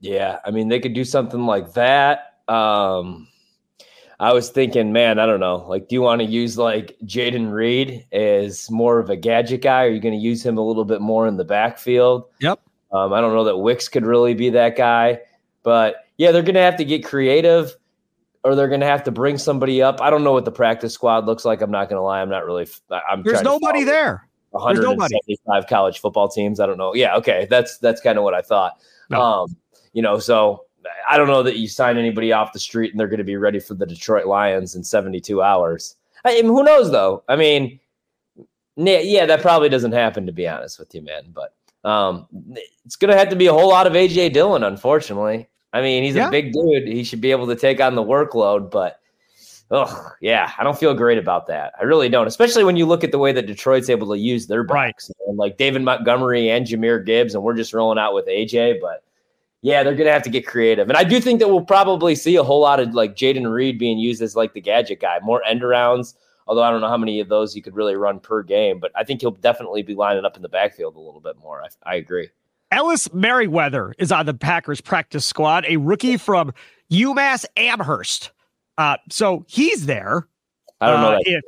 Yeah, 0.00 0.40
I 0.44 0.50
mean 0.50 0.66
they 0.66 0.80
could 0.80 0.94
do 0.94 1.04
something 1.04 1.46
like 1.46 1.74
that. 1.74 2.40
Um, 2.48 3.28
I 4.18 4.32
was 4.32 4.50
thinking, 4.50 4.92
man, 4.92 5.20
I 5.20 5.26
don't 5.26 5.38
know. 5.38 5.64
Like, 5.68 5.86
do 5.86 5.94
you 5.94 6.02
want 6.02 6.22
to 6.22 6.26
use 6.26 6.58
like 6.58 6.96
Jayden 7.04 7.52
Reed 7.52 8.04
as 8.10 8.68
more 8.68 8.98
of 8.98 9.10
a 9.10 9.16
gadget 9.16 9.62
guy? 9.62 9.84
Are 9.84 9.90
you 9.90 10.00
going 10.00 10.18
to 10.18 10.20
use 10.20 10.44
him 10.44 10.58
a 10.58 10.66
little 10.66 10.84
bit 10.84 11.00
more 11.00 11.28
in 11.28 11.36
the 11.36 11.44
backfield? 11.44 12.24
Yep. 12.40 12.60
Um, 12.90 13.12
I 13.12 13.20
don't 13.20 13.32
know 13.32 13.44
that 13.44 13.58
Wicks 13.58 13.86
could 13.86 14.04
really 14.04 14.34
be 14.34 14.50
that 14.50 14.76
guy, 14.76 15.20
but 15.62 16.02
yeah, 16.18 16.32
they're 16.32 16.42
going 16.42 16.54
to 16.54 16.60
have 16.60 16.76
to 16.76 16.84
get 16.84 17.04
creative 17.04 17.76
or 18.44 18.54
they're 18.54 18.68
going 18.68 18.80
to 18.80 18.86
have 18.86 19.02
to 19.04 19.10
bring 19.10 19.38
somebody 19.38 19.82
up. 19.82 20.00
I 20.00 20.10
don't 20.10 20.24
know 20.24 20.32
what 20.32 20.44
the 20.44 20.52
practice 20.52 20.94
squad 20.94 21.26
looks 21.26 21.44
like. 21.44 21.60
I'm 21.60 21.70
not 21.70 21.88
going 21.88 21.98
to 21.98 22.02
lie. 22.02 22.20
I'm 22.20 22.30
not 22.30 22.46
really. 22.46 22.68
I'm. 23.10 23.22
There's 23.22 23.42
nobody 23.42 23.84
there. 23.84 24.28
175 24.50 25.66
college 25.66 26.00
football 26.00 26.28
teams. 26.28 26.60
I 26.60 26.66
don't 26.66 26.78
know. 26.78 26.94
Yeah, 26.94 27.16
okay. 27.16 27.46
That's 27.50 27.78
that's 27.78 28.00
kind 28.00 28.18
of 28.18 28.24
what 28.24 28.34
I 28.34 28.42
thought. 28.42 28.80
No. 29.10 29.20
Um, 29.20 29.56
you 29.92 30.02
know, 30.02 30.18
so 30.18 30.64
I 31.08 31.16
don't 31.16 31.26
know 31.26 31.42
that 31.42 31.56
you 31.56 31.68
sign 31.68 31.98
anybody 31.98 32.32
off 32.32 32.52
the 32.52 32.58
street 32.58 32.92
and 32.92 33.00
they're 33.00 33.08
going 33.08 33.18
to 33.18 33.24
be 33.24 33.36
ready 33.36 33.58
for 33.58 33.74
the 33.74 33.86
Detroit 33.86 34.26
Lions 34.26 34.74
in 34.74 34.84
72 34.84 35.42
hours. 35.42 35.96
I 36.24 36.34
mean, 36.34 36.46
who 36.46 36.62
knows 36.62 36.90
though? 36.90 37.24
I 37.28 37.36
mean, 37.36 37.80
yeah, 38.76 39.26
that 39.26 39.42
probably 39.42 39.68
doesn't 39.68 39.92
happen 39.92 40.26
to 40.26 40.32
be 40.32 40.46
honest 40.48 40.78
with 40.78 40.94
you, 40.94 41.02
man. 41.02 41.32
But 41.32 41.54
um, 41.88 42.26
it's 42.84 42.96
going 42.96 43.10
to 43.10 43.18
have 43.18 43.28
to 43.30 43.36
be 43.36 43.46
a 43.46 43.52
whole 43.52 43.68
lot 43.68 43.86
of 43.86 43.94
AJ 43.94 44.32
Dillon, 44.32 44.62
unfortunately. 44.62 45.48
I 45.76 45.82
mean, 45.82 46.02
he's 46.02 46.16
yeah. 46.16 46.28
a 46.28 46.30
big 46.30 46.52
dude. 46.52 46.88
He 46.88 47.04
should 47.04 47.20
be 47.20 47.30
able 47.30 47.46
to 47.48 47.54
take 47.54 47.82
on 47.82 47.96
the 47.96 48.02
workload, 48.02 48.70
but 48.70 48.98
oh 49.70 50.10
yeah, 50.22 50.52
I 50.56 50.64
don't 50.64 50.78
feel 50.78 50.94
great 50.94 51.18
about 51.18 51.46
that. 51.48 51.74
I 51.78 51.84
really 51.84 52.08
don't, 52.08 52.26
especially 52.26 52.64
when 52.64 52.76
you 52.76 52.86
look 52.86 53.04
at 53.04 53.12
the 53.12 53.18
way 53.18 53.30
that 53.32 53.46
Detroit's 53.46 53.90
able 53.90 54.08
to 54.08 54.18
use 54.18 54.46
their 54.46 54.64
backs 54.64 55.10
right. 55.10 55.28
and 55.28 55.36
like 55.36 55.58
David 55.58 55.82
Montgomery 55.82 56.48
and 56.48 56.66
Jahmyr 56.66 57.04
Gibbs, 57.04 57.34
and 57.34 57.44
we're 57.44 57.54
just 57.54 57.74
rolling 57.74 57.98
out 57.98 58.14
with 58.14 58.26
AJ. 58.26 58.80
But 58.80 59.04
yeah, 59.60 59.82
they're 59.82 59.94
gonna 59.94 60.12
have 60.12 60.22
to 60.22 60.30
get 60.30 60.46
creative, 60.46 60.88
and 60.88 60.96
I 60.96 61.04
do 61.04 61.20
think 61.20 61.40
that 61.40 61.48
we'll 61.48 61.60
probably 61.60 62.14
see 62.14 62.36
a 62.36 62.42
whole 62.42 62.60
lot 62.60 62.80
of 62.80 62.94
like 62.94 63.14
Jayden 63.14 63.52
Reed 63.52 63.78
being 63.78 63.98
used 63.98 64.22
as 64.22 64.34
like 64.34 64.54
the 64.54 64.62
gadget 64.62 65.00
guy, 65.00 65.18
more 65.22 65.44
end 65.44 65.60
arounds. 65.60 66.14
Although 66.46 66.62
I 66.62 66.70
don't 66.70 66.80
know 66.80 66.88
how 66.88 66.96
many 66.96 67.20
of 67.20 67.28
those 67.28 67.54
you 67.54 67.62
could 67.62 67.74
really 67.74 67.96
run 67.96 68.18
per 68.18 68.42
game, 68.42 68.78
but 68.78 68.92
I 68.94 69.04
think 69.04 69.20
he'll 69.20 69.32
definitely 69.32 69.82
be 69.82 69.94
lining 69.94 70.24
up 70.24 70.36
in 70.36 70.42
the 70.42 70.48
backfield 70.48 70.94
a 70.94 71.00
little 71.00 71.20
bit 71.20 71.36
more. 71.38 71.60
I, 71.60 71.68
I 71.82 71.96
agree. 71.96 72.30
Ellis 72.70 73.12
Merriweather 73.12 73.94
is 73.98 74.10
on 74.10 74.26
the 74.26 74.34
Packers 74.34 74.80
practice 74.80 75.24
squad, 75.24 75.64
a 75.68 75.76
rookie 75.76 76.16
from 76.16 76.52
UMass 76.90 77.44
Amherst. 77.56 78.32
Uh, 78.78 78.96
so 79.10 79.44
he's 79.48 79.86
there. 79.86 80.28
I 80.80 80.90
don't 80.90 81.00
know 81.00 81.12
uh, 81.14 81.20
if 81.24 81.44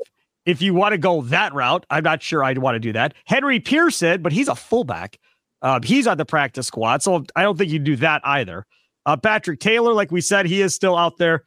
if 0.46 0.62
you 0.62 0.72
want 0.72 0.92
to 0.92 0.98
go 0.98 1.20
that 1.22 1.52
route. 1.52 1.85
I'm 1.90 2.04
not 2.04 2.22
sure 2.22 2.42
I'd 2.42 2.59
want 2.59 2.76
to 2.76 2.81
do 2.81 2.92
that. 2.94 3.14
Henry 3.26 3.61
Pearson, 3.61 4.22
but 4.22 4.33
he's 4.33 4.48
a 4.48 4.54
fullback. 4.54 5.18
Uh, 5.61 5.81
he's 5.83 6.07
on 6.07 6.16
the 6.16 6.24
practice 6.24 6.66
squad, 6.66 7.02
so 7.02 7.24
I 7.37 7.42
don't 7.42 7.59
think 7.59 7.70
you 7.70 7.78
do 7.78 7.96
that 7.96 8.22
either. 8.24 8.64
Uh, 9.04 9.16
Patrick 9.16 9.61
Taylor, 9.61 9.92
like 9.92 10.11
we 10.11 10.20
said, 10.20 10.46
he 10.46 10.62
is 10.62 10.74
still 10.74 10.96
out 10.96 11.18
there 11.18 11.44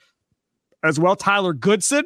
as 0.84 1.00
well. 1.00 1.16
Tyler 1.16 1.54
Goodson, 1.54 2.06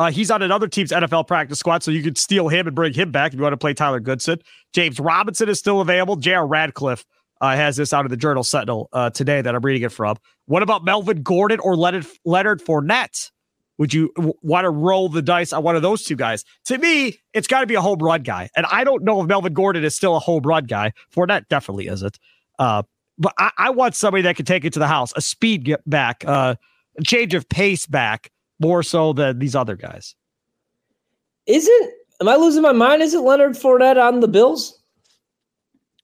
uh, 0.00 0.10
he's 0.10 0.30
on 0.30 0.40
another 0.40 0.66
team's 0.66 0.92
NFL 0.92 1.26
practice 1.26 1.58
squad, 1.58 1.82
so 1.82 1.90
you 1.90 2.02
could 2.02 2.16
steal 2.16 2.48
him 2.48 2.66
and 2.66 2.74
bring 2.74 2.94
him 2.94 3.12
back 3.12 3.34
if 3.34 3.36
you 3.36 3.42
want 3.42 3.52
to 3.52 3.58
play 3.58 3.74
Tyler 3.74 4.00
Goodson. 4.00 4.40
James 4.72 4.98
Robinson 4.98 5.50
is 5.50 5.58
still 5.58 5.82
available. 5.82 6.16
J.R. 6.16 6.46
Radcliffe 6.46 7.04
uh, 7.42 7.54
has 7.54 7.76
this 7.76 7.92
out 7.92 8.06
of 8.06 8.10
the 8.10 8.16
Journal 8.16 8.42
Sentinel 8.42 8.88
uh, 8.94 9.10
today 9.10 9.42
that 9.42 9.54
I'm 9.54 9.60
reading 9.60 9.82
it 9.82 9.92
from. 9.92 10.16
What 10.46 10.62
about 10.62 10.84
Melvin 10.84 11.22
Gordon 11.22 11.60
or 11.60 11.76
Leonard, 11.76 12.06
Leonard 12.24 12.62
Fournette? 12.62 13.30
Would 13.76 13.92
you 13.92 14.10
w- 14.16 14.32
want 14.40 14.64
to 14.64 14.70
roll 14.70 15.10
the 15.10 15.20
dice 15.20 15.52
on 15.52 15.62
one 15.62 15.76
of 15.76 15.82
those 15.82 16.02
two 16.02 16.16
guys? 16.16 16.46
To 16.64 16.78
me, 16.78 17.18
it's 17.34 17.46
got 17.46 17.60
to 17.60 17.66
be 17.66 17.74
a 17.74 17.82
home 17.82 17.98
run 17.98 18.22
guy. 18.22 18.48
And 18.56 18.64
I 18.72 18.84
don't 18.84 19.04
know 19.04 19.20
if 19.20 19.28
Melvin 19.28 19.52
Gordon 19.52 19.84
is 19.84 19.94
still 19.94 20.16
a 20.16 20.18
home 20.18 20.44
run 20.44 20.64
guy. 20.64 20.94
Fournette 21.14 21.46
definitely 21.48 21.88
isn't. 21.88 22.18
Uh, 22.58 22.84
but 23.18 23.34
I, 23.36 23.50
I, 23.58 23.70
want 23.70 23.94
somebody 23.94 24.22
that 24.22 24.36
can 24.36 24.46
take 24.46 24.64
it 24.64 24.72
to 24.72 24.78
the 24.78 24.86
house, 24.86 25.12
a 25.14 25.20
speed 25.20 25.64
get 25.64 25.86
back, 25.88 26.24
uh, 26.26 26.54
a 26.98 27.02
change 27.02 27.34
of 27.34 27.46
pace 27.50 27.86
back, 27.86 28.30
more 28.60 28.82
so 28.82 29.12
than 29.12 29.38
these 29.38 29.56
other 29.56 29.74
guys. 29.74 30.14
Isn't 31.46 31.90
am 32.20 32.28
I 32.28 32.36
losing 32.36 32.62
my 32.62 32.72
mind? 32.72 33.02
Isn't 33.02 33.24
Leonard 33.24 33.52
Fournette 33.52 34.00
on 34.00 34.20
the 34.20 34.28
Bills? 34.28 34.80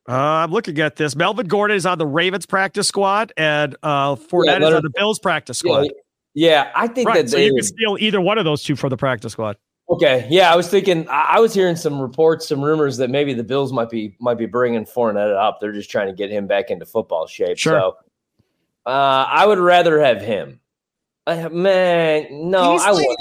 Uh, 0.09 0.15
I'm 0.15 0.53
looking 0.53 0.79
at 0.79 0.97
this. 0.97 1.17
Melvin 1.17 1.49
Gordon 1.49 1.77
is 1.77 1.85
on 1.85 1.99
the 1.99 2.07
Ravens 2.07 2.47
practice 2.47 2.87
squad, 2.87 3.33
and 3.37 3.77
uh, 3.83 4.15
Fournette 4.15 4.61
yeah, 4.61 4.69
is 4.69 4.75
on 4.75 4.83
the 4.83 4.93
Bills 4.95 5.19
practice 5.19 5.59
squad. 5.59 5.87
Yeah, 5.87 5.91
yeah, 6.35 6.73
I 6.77 6.87
think 6.87 7.09
right, 7.09 7.25
that 7.25 7.31
so 7.31 7.39
you 7.39 7.53
would, 7.53 7.61
can 7.61 7.67
steal 7.67 7.97
either 7.99 8.21
one 8.21 8.39
of 8.39 8.45
those 8.45 8.63
two 8.63 8.77
for 8.77 8.89
the 8.89 8.97
practice 8.97 9.33
squad. 9.33 9.57
Okay, 9.89 10.27
yeah, 10.31 10.53
I 10.53 10.57
was 10.57 10.69
thinking. 10.69 11.09
I 11.09 11.41
was 11.41 11.55
hearing 11.55 11.77
some 11.77 12.01
reports, 12.01 12.49
some 12.49 12.63
rumors 12.63 12.97
that 12.99 13.11
maybe 13.11 13.35
the 13.35 13.45
Bills 13.45 13.73
might 13.73 13.91
be 13.91 14.17
might 14.21 14.39
be 14.39 14.47
bringing 14.47 14.85
Fournette 14.85 15.35
up. 15.37 15.61
They're 15.61 15.73
just 15.73 15.91
trying 15.91 16.09
to 16.09 16.13
get 16.13 16.31
him 16.31 16.47
back 16.47 16.71
into 16.71 16.87
football 16.87 17.27
shape. 17.27 17.59
Sure. 17.59 17.81
So, 17.81 17.97
uh, 18.85 19.27
I 19.29 19.47
would 19.47 19.59
rather 19.59 20.01
have 20.01 20.21
him. 20.21 20.61
Uh, 21.29 21.49
man, 21.49 22.29
no, 22.31 22.73
He's 22.73 22.83
I 22.83 22.93
wouldn't. 22.93 23.21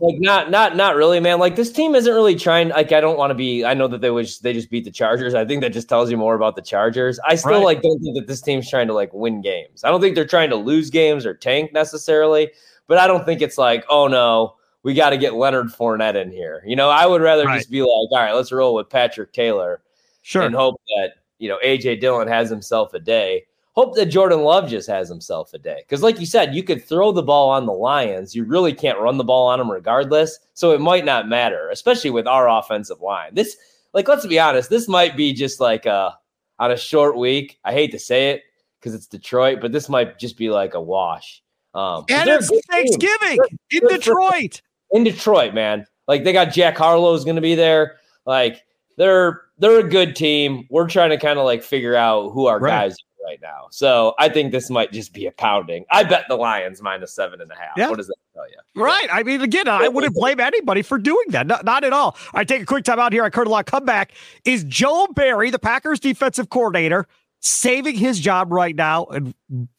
Like 0.00 0.16
not, 0.18 0.50
not, 0.50 0.74
not 0.74 0.96
really, 0.96 1.20
man. 1.20 1.38
Like 1.38 1.54
this 1.54 1.70
team 1.70 1.94
isn't 1.94 2.12
really 2.12 2.34
trying. 2.34 2.70
Like 2.70 2.90
I 2.90 3.00
don't 3.00 3.16
want 3.16 3.30
to 3.30 3.34
be. 3.36 3.64
I 3.64 3.74
know 3.74 3.86
that 3.86 4.00
they 4.00 4.10
was 4.10 4.40
they 4.40 4.52
just 4.52 4.70
beat 4.70 4.84
the 4.84 4.90
Chargers. 4.90 5.34
I 5.34 5.44
think 5.44 5.60
that 5.60 5.72
just 5.72 5.88
tells 5.88 6.10
you 6.10 6.16
more 6.16 6.34
about 6.34 6.56
the 6.56 6.62
Chargers. 6.62 7.20
I 7.20 7.36
still 7.36 7.52
right. 7.52 7.64
like 7.64 7.82
don't 7.82 8.00
think 8.00 8.16
that 8.16 8.26
this 8.26 8.40
team's 8.40 8.68
trying 8.68 8.88
to 8.88 8.92
like 8.92 9.14
win 9.14 9.40
games. 9.40 9.84
I 9.84 9.90
don't 9.90 10.00
think 10.00 10.16
they're 10.16 10.26
trying 10.26 10.50
to 10.50 10.56
lose 10.56 10.90
games 10.90 11.24
or 11.24 11.32
tank 11.32 11.72
necessarily. 11.72 12.50
But 12.88 12.98
I 12.98 13.06
don't 13.06 13.24
think 13.24 13.40
it's 13.40 13.58
like, 13.58 13.84
oh 13.88 14.08
no, 14.08 14.56
we 14.82 14.94
got 14.94 15.10
to 15.10 15.16
get 15.16 15.34
Leonard 15.34 15.68
Fournette 15.68 16.20
in 16.20 16.32
here. 16.32 16.64
You 16.66 16.74
know, 16.74 16.90
I 16.90 17.06
would 17.06 17.22
rather 17.22 17.44
right. 17.44 17.58
just 17.58 17.70
be 17.70 17.82
like, 17.82 17.88
all 17.88 18.08
right, 18.14 18.32
let's 18.32 18.50
roll 18.50 18.74
with 18.74 18.88
Patrick 18.88 19.32
Taylor, 19.32 19.80
sure, 20.22 20.42
and 20.42 20.56
hope 20.56 20.80
that 20.96 21.12
you 21.38 21.48
know 21.48 21.58
AJ 21.64 22.00
Dillon 22.00 22.26
has 22.26 22.50
himself 22.50 22.94
a 22.94 22.98
day 22.98 23.44
hope 23.78 23.94
that 23.94 24.06
Jordan 24.06 24.42
Love 24.42 24.68
just 24.68 24.88
has 24.88 25.08
himself 25.08 25.54
a 25.54 25.58
day. 25.58 25.76
Because, 25.78 26.02
like 26.02 26.18
you 26.18 26.26
said, 26.26 26.52
you 26.52 26.64
could 26.64 26.84
throw 26.84 27.12
the 27.12 27.22
ball 27.22 27.48
on 27.48 27.64
the 27.64 27.72
Lions. 27.72 28.34
You 28.34 28.42
really 28.42 28.72
can't 28.72 28.98
run 28.98 29.18
the 29.18 29.24
ball 29.24 29.46
on 29.46 29.60
them 29.60 29.70
regardless. 29.70 30.40
So 30.54 30.72
it 30.72 30.80
might 30.80 31.04
not 31.04 31.28
matter, 31.28 31.70
especially 31.70 32.10
with 32.10 32.26
our 32.26 32.48
offensive 32.48 33.00
line. 33.00 33.34
This, 33.34 33.56
like, 33.92 34.08
let's 34.08 34.26
be 34.26 34.40
honest, 34.40 34.68
this 34.68 34.88
might 34.88 35.16
be 35.16 35.32
just 35.32 35.60
like 35.60 35.86
a 35.86 36.18
on 36.58 36.72
a 36.72 36.76
short 36.76 37.16
week. 37.16 37.60
I 37.64 37.72
hate 37.72 37.92
to 37.92 38.00
say 38.00 38.30
it 38.30 38.42
because 38.80 38.94
it's 38.94 39.06
Detroit, 39.06 39.60
but 39.60 39.70
this 39.70 39.88
might 39.88 40.18
just 40.18 40.36
be 40.36 40.50
like 40.50 40.74
a 40.74 40.80
wash. 40.80 41.40
Um, 41.72 42.04
and 42.08 42.28
it's 42.28 42.50
Thanksgiving 42.68 43.38
in 43.70 43.86
Detroit. 43.86 44.60
In 44.90 45.04
Detroit, 45.04 45.54
man. 45.54 45.86
Like 46.08 46.24
they 46.24 46.32
got 46.32 46.46
Jack 46.46 46.76
Harlow's 46.76 47.24
going 47.24 47.36
to 47.36 47.42
be 47.42 47.54
there. 47.54 47.98
Like 48.26 48.64
they're 48.96 49.42
they're 49.58 49.78
a 49.78 49.88
good 49.88 50.16
team. 50.16 50.66
We're 50.68 50.88
trying 50.88 51.10
to 51.10 51.16
kind 51.16 51.38
of 51.38 51.44
like 51.44 51.62
figure 51.62 51.94
out 51.94 52.30
who 52.30 52.46
our 52.46 52.58
right. 52.58 52.70
guys 52.70 52.96
right 53.28 53.40
now. 53.42 53.66
So 53.70 54.14
I 54.18 54.28
think 54.28 54.52
this 54.52 54.70
might 54.70 54.92
just 54.92 55.12
be 55.12 55.26
a 55.26 55.32
pounding. 55.32 55.84
I 55.90 56.02
bet 56.04 56.24
the 56.28 56.36
Lions 56.36 56.80
minus 56.80 57.14
seven 57.14 57.40
and 57.40 57.50
a 57.50 57.54
half. 57.54 57.76
Yeah. 57.76 57.90
What 57.90 57.98
does 57.98 58.06
that 58.06 58.16
tell 58.34 58.48
you? 58.48 58.56
Right. 58.82 59.08
I 59.12 59.22
mean, 59.22 59.42
again, 59.42 59.68
I 59.68 59.88
wouldn't 59.88 60.14
blame 60.20 60.40
anybody 60.40 60.82
for 60.82 60.98
doing 60.98 61.26
that. 61.28 61.46
Not, 61.46 61.64
not 61.64 61.84
at 61.84 61.92
all. 61.92 62.16
I 62.34 62.44
take 62.44 62.62
a 62.62 62.66
quick 62.66 62.84
time 62.84 62.98
out 62.98 63.12
here. 63.12 63.24
I 63.24 63.30
heard 63.32 63.46
a 63.46 63.50
lot 63.50 63.66
comeback. 63.66 64.12
Is 64.44 64.64
Joe 64.64 65.08
Barry, 65.14 65.50
the 65.50 65.58
Packers 65.58 66.00
defensive 66.00 66.48
coordinator, 66.48 67.06
saving 67.40 67.96
his 67.96 68.18
job 68.18 68.50
right 68.50 68.74
now 68.74 69.04
and 69.06 69.34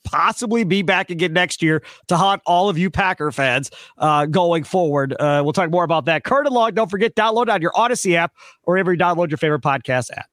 possibly 0.05 0.63
be 0.63 0.81
back 0.81 1.09
again 1.09 1.33
next 1.33 1.61
year 1.61 1.83
to 2.07 2.15
haunt 2.15 2.41
all 2.45 2.69
of 2.69 2.77
you 2.77 2.89
Packer 2.89 3.31
fans 3.31 3.69
uh, 3.97 4.25
going 4.25 4.63
forward. 4.63 5.13
Uh, 5.19 5.41
we'll 5.43 5.53
talk 5.53 5.69
more 5.69 5.83
about 5.83 6.05
that. 6.05 6.23
Curd 6.23 6.47
and 6.47 6.75
don't 6.75 6.89
forget, 6.89 7.15
download 7.15 7.49
on 7.49 7.61
your 7.61 7.71
Audacy 7.71 8.15
app 8.15 8.33
or 8.63 8.73
wherever 8.73 8.93
you 8.93 8.99
download 8.99 9.29
your 9.29 9.37
favorite 9.37 9.61
podcast 9.61 10.11
app. 10.15 10.29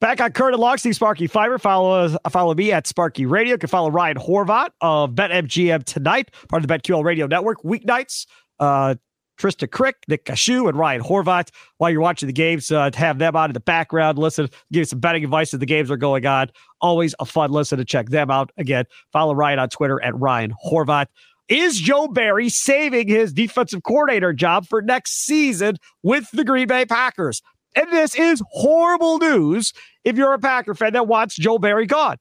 Back 0.00 0.20
on 0.20 0.30
Curd 0.30 0.54
and 0.54 0.60
Long, 0.60 0.78
Steve 0.78 0.94
Sparky 0.94 1.26
Fifer. 1.26 1.58
Follow 1.58 1.90
us, 1.90 2.16
follow 2.30 2.54
me 2.54 2.70
at 2.70 2.86
Sparky 2.86 3.26
Radio. 3.26 3.54
You 3.54 3.58
can 3.58 3.68
follow 3.68 3.90
Ryan 3.90 4.16
Horvat 4.16 4.70
of 4.80 5.10
BetMGM 5.10 5.82
tonight, 5.84 6.30
part 6.48 6.62
of 6.62 6.68
the 6.68 6.72
BetQL 6.72 7.02
Radio 7.02 7.26
Network. 7.26 7.64
Weeknights, 7.64 8.26
uh, 8.60 8.94
Trysta 9.40 9.66
Krick, 9.66 9.94
Nick 10.06 10.24
Kashu, 10.24 10.68
and 10.68 10.78
Ryan 10.78 11.02
Horvat. 11.02 11.48
While 11.78 11.90
you're 11.90 12.00
watching 12.00 12.28
the 12.28 12.32
games, 12.32 12.70
uh, 12.70 12.90
to 12.90 12.98
have 12.98 13.18
them 13.18 13.34
on 13.34 13.50
in 13.50 13.54
the 13.54 13.60
background, 13.60 14.18
listen, 14.18 14.46
give 14.70 14.80
you 14.80 14.84
some 14.84 15.00
betting 15.00 15.24
advice 15.24 15.52
as 15.52 15.58
the 15.58 15.66
games 15.66 15.90
are 15.90 15.96
going 15.96 16.24
on. 16.26 16.52
Always 16.80 17.16
a 17.18 17.24
fun 17.24 17.50
listen 17.50 17.78
to 17.78 17.84
check 17.84 18.10
them 18.10 18.30
out. 18.30 18.52
Again, 18.56 18.84
follow 19.12 19.34
Ryan 19.34 19.58
on 19.58 19.68
Twitter 19.68 20.00
at 20.02 20.16
Ryan 20.16 20.54
Horvat. 20.64 21.06
Is 21.48 21.80
Joe 21.80 22.06
Barry 22.06 22.50
saving 22.50 23.08
his 23.08 23.32
defensive 23.32 23.82
coordinator 23.82 24.32
job 24.32 24.66
for 24.66 24.80
next 24.80 25.24
season 25.24 25.78
with 26.04 26.30
the 26.32 26.44
Green 26.44 26.68
Bay 26.68 26.84
Packers? 26.84 27.42
And 27.78 27.92
this 27.92 28.16
is 28.16 28.42
horrible 28.50 29.18
news 29.18 29.72
if 30.02 30.16
you're 30.16 30.34
a 30.34 30.38
Packer 30.40 30.74
fan 30.74 30.94
that 30.94 31.06
wants 31.06 31.36
Joe 31.36 31.58
Barry 31.58 31.86
gone. 31.86 32.16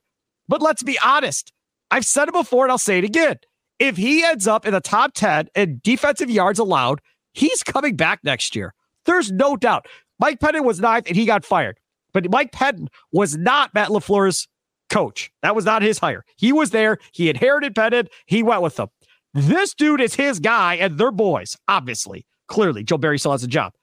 But 0.48 0.62
let's 0.62 0.84
be 0.84 1.00
honest. 1.04 1.52
I've 1.90 2.06
said 2.06 2.28
it 2.28 2.34
before 2.36 2.66
and 2.66 2.72
I'll 2.72 2.78
say 2.78 3.00
it 3.00 3.04
again. 3.04 3.38
If 3.80 3.98
he 3.98 4.24
ends 4.24 4.46
up 4.46 4.68
in 4.68 4.74
the 4.74 4.82
top 4.82 5.14
10 5.16 5.48
in 5.56 5.82
defensive 5.84 6.30
yards 6.30 6.60
allowed, 6.60 7.02
he's 7.34 7.64
coming 7.64 7.96
back 7.96 8.20
next 8.24 8.56
year. 8.56 8.76
There's 9.06 9.32
no 9.32 9.58
doubt. 9.58 9.88
Mike 10.20 10.40
Pettine 10.40 10.64
was 10.64 10.80
ninth 10.80 11.08
and 11.08 11.16
he 11.16 11.26
got 11.26 11.44
fired. 11.44 11.80
But 12.14 12.30
Mike 12.30 12.52
Pettine 12.52 12.88
was 13.12 13.36
not 13.36 13.74
Matt 13.74 13.90
LaFleur's 13.90 14.48
coach. 14.92 15.32
That 15.42 15.56
was 15.56 15.66
not 15.66 15.82
his 15.82 15.98
hire. 15.98 16.24
He 16.36 16.54
was 16.54 16.70
there. 16.70 17.00
He 17.14 17.32
inherited 17.32 17.74
Pettine. 17.74 18.10
He 18.28 18.44
went 18.44 18.62
with 18.62 18.76
them. 18.76 18.90
This 19.34 19.74
dude 19.74 20.02
is 20.02 20.14
his 20.14 20.40
guy 20.40 20.76
and 20.76 21.00
they're 21.00 21.10
boys, 21.10 21.58
obviously. 21.68 22.28
Clearly, 22.48 22.84
Joe 22.84 23.00
Barry 23.00 23.18
still 23.18 23.32
has 23.32 23.44
a 23.44 23.48
job. 23.48 23.74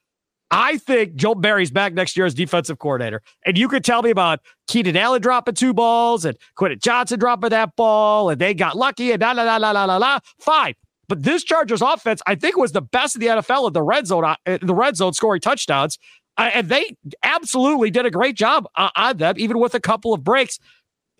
I 0.54 0.76
think 0.76 1.16
Joe 1.16 1.34
Barry's 1.34 1.72
back 1.72 1.94
next 1.94 2.16
year 2.16 2.26
as 2.26 2.32
defensive 2.32 2.78
coordinator. 2.78 3.22
And 3.44 3.58
you 3.58 3.66
could 3.66 3.84
tell 3.84 4.02
me 4.02 4.10
about 4.10 4.38
Keenan 4.68 4.96
Allen 4.96 5.20
dropping 5.20 5.56
two 5.56 5.74
balls 5.74 6.24
and 6.24 6.38
Quentin 6.54 6.78
Johnston 6.78 7.18
dropping 7.18 7.50
that 7.50 7.74
ball, 7.74 8.30
and 8.30 8.40
they 8.40 8.54
got 8.54 8.76
lucky 8.76 9.10
and 9.10 9.20
la 9.20 9.32
la 9.32 9.42
la 9.42 9.56
la 9.56 9.72
la 9.72 9.84
la 9.84 9.96
la. 9.96 10.20
Fine. 10.38 10.74
But 11.08 11.24
this 11.24 11.42
Chargers 11.42 11.82
offense, 11.82 12.22
I 12.26 12.36
think, 12.36 12.56
was 12.56 12.70
the 12.70 12.80
best 12.80 13.16
in 13.16 13.20
the 13.20 13.26
NFL 13.26 13.66
in 13.66 13.72
the 13.72 13.82
red 13.82 14.06
zone, 14.06 14.24
uh, 14.24 14.36
in 14.46 14.64
the 14.64 14.74
red 14.74 14.96
zone 14.96 15.12
scoring 15.12 15.40
touchdowns. 15.40 15.98
Uh, 16.36 16.50
and 16.54 16.68
they 16.68 16.96
absolutely 17.24 17.90
did 17.90 18.06
a 18.06 18.10
great 18.10 18.36
job 18.36 18.66
uh, 18.76 18.90
on 18.94 19.16
them, 19.16 19.34
even 19.36 19.58
with 19.58 19.74
a 19.74 19.80
couple 19.80 20.14
of 20.14 20.22
breaks. 20.22 20.60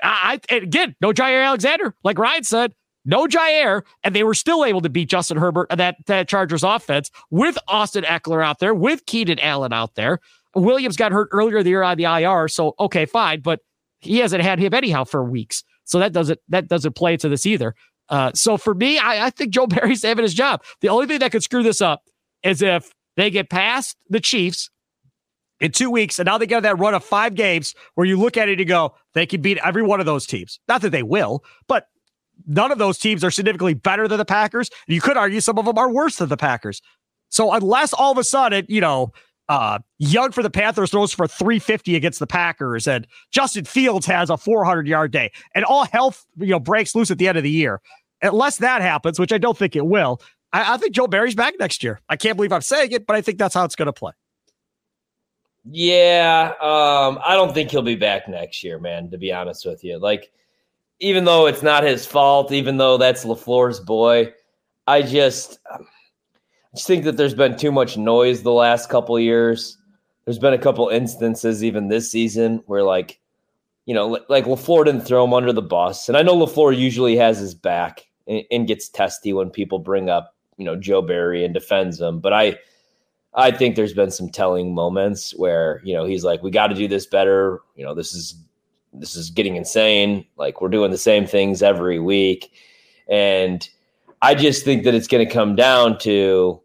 I, 0.01 0.41
I 0.49 0.55
again, 0.55 0.95
no 1.01 1.13
Jaire 1.13 1.45
Alexander, 1.45 1.95
like 2.05 2.19
Ryan 2.19 2.45
said, 2.45 2.75
no 3.05 3.27
Jaire, 3.27 3.83
and 4.03 4.15
they 4.15 4.25
were 4.25 4.35
still 4.35 4.65
able 4.65 4.81
to 4.81 4.89
beat 4.89 5.09
Justin 5.09 5.37
Herbert 5.37 5.67
and 5.71 5.81
that, 5.81 5.97
that 6.07 6.29
Chargers 6.29 6.63
offense 6.63 7.11
with 7.31 7.59
Austin 7.69 8.05
Ekeler 8.05 8.45
out 8.45 8.59
there, 8.59 8.75
with 8.75 9.07
Keenan 9.07 9.39
Allen 9.41 9.73
out 9.73 9.95
there. 9.95 10.21
Williams 10.55 10.97
got 10.97 11.13
hurt 11.13 11.29
earlier 11.33 11.63
the 11.63 11.71
year 11.71 11.83
on 11.83 11.97
the 11.97 12.05
IR, 12.05 12.49
so 12.49 12.75
okay, 12.79 13.07
fine, 13.07 13.41
but 13.41 13.61
he 14.01 14.19
hasn't 14.19 14.43
had 14.43 14.59
him 14.59 14.73
anyhow 14.73 15.05
for 15.05 15.25
weeks, 15.25 15.65
so 15.85 15.99
that 15.99 16.13
doesn't 16.13 16.39
that 16.49 16.69
doesn't 16.69 16.95
play 16.95 17.15
into 17.15 17.29
this 17.29 17.45
either. 17.45 17.75
Uh, 18.09 18.31
so 18.35 18.57
for 18.57 18.75
me, 18.75 18.99
I, 18.99 19.27
I 19.27 19.31
think 19.31 19.53
Joe 19.53 19.67
Barry's 19.67 20.03
saving 20.03 20.23
his 20.23 20.35
job. 20.35 20.63
The 20.81 20.89
only 20.89 21.07
thing 21.07 21.19
that 21.21 21.33
could 21.33 21.43
screw 21.43 21.63
this 21.63 21.81
up 21.81 22.03
is 22.43 22.63
if 22.63 22.93
they 23.17 23.31
get 23.31 23.51
past 23.51 23.97
the 24.09 24.21
Chiefs 24.21 24.71
in 25.61 25.73
two 25.73 25.91
weeks, 25.91 26.19
and 26.19 26.27
now 26.27 26.39
they 26.39 26.47
get 26.47 26.63
that 26.63 26.79
run 26.79 26.95
of 26.95 27.05
five 27.05 27.35
games 27.35 27.75
where 27.95 28.07
you 28.07 28.19
look 28.19 28.37
at 28.37 28.49
it 28.49 28.61
and 28.61 28.69
go, 28.69 28.95
they 29.15 29.27
can 29.27 29.41
beat 29.41 29.59
every 29.65 29.83
one 29.83 30.01
of 30.01 30.07
those 30.07 30.27
teams. 30.27 30.61
Not 30.69 30.83
that 30.83 30.91
they 30.91 31.03
will, 31.03 31.45
but 31.69 31.87
none 32.47 32.73
of 32.73 32.79
those 32.79 32.99
teams 32.99 33.25
are 33.25 33.31
significantly 33.31 33.75
better 33.75 34.09
than 34.09 34.19
the 34.19 34.25
Packers. 34.25 34.71
You 34.87 35.01
could 35.01 35.17
argue 35.17 35.41
some 35.41 35.59
of 35.59 35.65
them 35.65 35.79
are 35.79 35.91
worse 35.91 36.17
than 36.17 36.29
the 36.29 36.37
Packers. 36.37 36.83
So 37.31 37.53
unless 37.53 37.93
all 37.93 38.13
of 38.13 38.19
a 38.19 38.25
sudden, 38.25 38.67
you 38.69 38.81
know, 38.81 39.13
uh, 39.49 39.79
Young 39.99 40.33
for 40.33 40.43
the 40.43 40.51
Panthers 40.51 40.91
throws 40.91 41.13
for 41.13 41.27
350 41.27 41.97
against 41.97 42.19
the 42.19 42.27
Packers, 42.27 42.87
and 42.87 43.07
Justin 43.31 43.65
Fields 43.65 44.07
has 44.07 44.31
a 44.31 44.37
400 44.37 44.87
yard 44.87 45.11
day, 45.11 45.33
and 45.55 45.65
all 45.65 45.85
health 45.85 46.25
you 46.39 46.49
know 46.49 46.61
breaks 46.61 46.95
loose 46.95 47.11
at 47.11 47.19
the 47.19 47.29
end 47.29 47.37
of 47.37 47.45
the 47.45 47.51
year. 47.51 47.81
Unless 48.23 48.59
that 48.59 48.81
happens, 48.81 49.19
which 49.19 49.33
I 49.33 49.39
don't 49.39 49.57
think 49.57 49.77
it 49.77 49.85
will, 49.85 50.21
I, 50.53 50.75
I 50.75 50.77
think 50.79 50.95
Joe 50.95 51.07
Barry's 51.07 51.35
back 51.35 51.55
next 51.59 51.83
year. 51.83 52.01
I 52.09 52.17
can't 52.17 52.37
believe 52.37 52.53
I'm 52.53 52.63
saying 52.63 52.93
it, 52.93 53.07
but 53.07 53.17
I 53.17 53.21
think 53.21 53.37
that's 53.39 53.55
how 53.55 53.65
it's 53.65 53.77
going 53.77 53.87
to 53.87 53.93
play. 53.93 54.13
Yeah, 55.67 56.53
um, 56.61 57.19
I 57.25 57.35
don't 57.35 57.53
think 57.53 57.71
he'll 57.71 57.83
be 57.83 57.97
back 57.97 58.29
next 58.29 58.63
year, 58.63 58.79
man. 58.79 59.11
To 59.11 59.19
be 59.19 59.33
honest 59.33 59.67
with 59.67 59.83
you, 59.85 59.99
like 59.99 60.31
even 61.05 61.27
though 61.27 61.47
it's 61.47 61.63
not 61.63 61.85
his 61.85 62.07
fault, 62.07 62.51
even 62.51 62.79
though 62.79 62.97
that's 62.97 63.27
LaFleur's 63.27 63.79
boy, 63.79 64.33
I 64.87 65.03
just 65.03 65.59
I 65.71 65.79
just 66.75 66.87
think 66.87 67.05
that 67.05 67.19
there's 67.19 67.35
been 67.35 67.57
too 67.57 67.71
much 67.71 67.99
noise 67.99 68.43
the 68.43 68.53
last 68.53 68.89
couple 68.89 69.19
years. 69.21 69.77
There's 70.25 70.39
been 70.39 70.55
a 70.55 70.59
couple 70.59 70.89
instances 70.89 71.63
even 71.63 71.89
this 71.89 72.11
season 72.11 72.63
where 72.67 72.83
like 72.83 73.21
you 73.87 73.95
know, 73.95 74.19
like 74.31 74.47
LaFleur 74.47 74.87
didn't 74.87 75.03
throw 75.03 75.25
him 75.25 75.35
under 75.35 75.53
the 75.53 75.61
bus. 75.61 76.09
And 76.09 76.17
I 76.17 76.23
know 76.23 76.35
LaFleur 76.35 76.75
usually 76.75 77.17
has 77.17 77.39
his 77.39 77.55
back 77.55 78.07
and, 78.27 78.43
and 78.51 78.67
gets 78.67 78.89
testy 78.89 79.35
when 79.35 79.51
people 79.51 79.79
bring 79.79 80.09
up, 80.09 80.35
you 80.57 80.65
know, 80.65 80.75
Joe 80.75 81.03
Barry 81.03 81.45
and 81.45 81.53
defends 81.53 82.01
him. 82.01 82.19
But 82.21 82.33
I 82.33 82.59
I 83.35 83.51
think 83.51 83.77
there's 83.77 83.93
been 83.93 84.11
some 84.11 84.31
telling 84.31 84.75
moments 84.75 85.37
where, 85.37 85.83
you 85.85 85.93
know, 85.93 86.07
he's 86.07 86.25
like, 86.25 86.43
we 86.43 86.51
got 86.51 86.69
to 86.69 86.75
do 86.75 86.89
this 86.89 87.05
better. 87.05 87.61
You 87.75 87.85
know, 87.85 87.95
this 87.95 88.15
is 88.15 88.37
this 88.95 89.17
is 89.17 89.31
getting 89.31 89.57
insane. 89.57 90.25
Like 90.37 90.61
we're 90.61 90.69
doing 90.69 90.91
the 90.91 90.99
same 90.99 91.27
things 91.27 91.63
every 91.63 91.99
week. 91.99 92.53
And 93.09 93.69
I 94.23 94.35
just 94.35 94.65
think 94.65 94.85
that 94.85 94.95
it's 94.95 95.09
going 95.09 95.27
to 95.27 95.33
come 95.33 95.57
down 95.57 95.99
to 95.99 96.61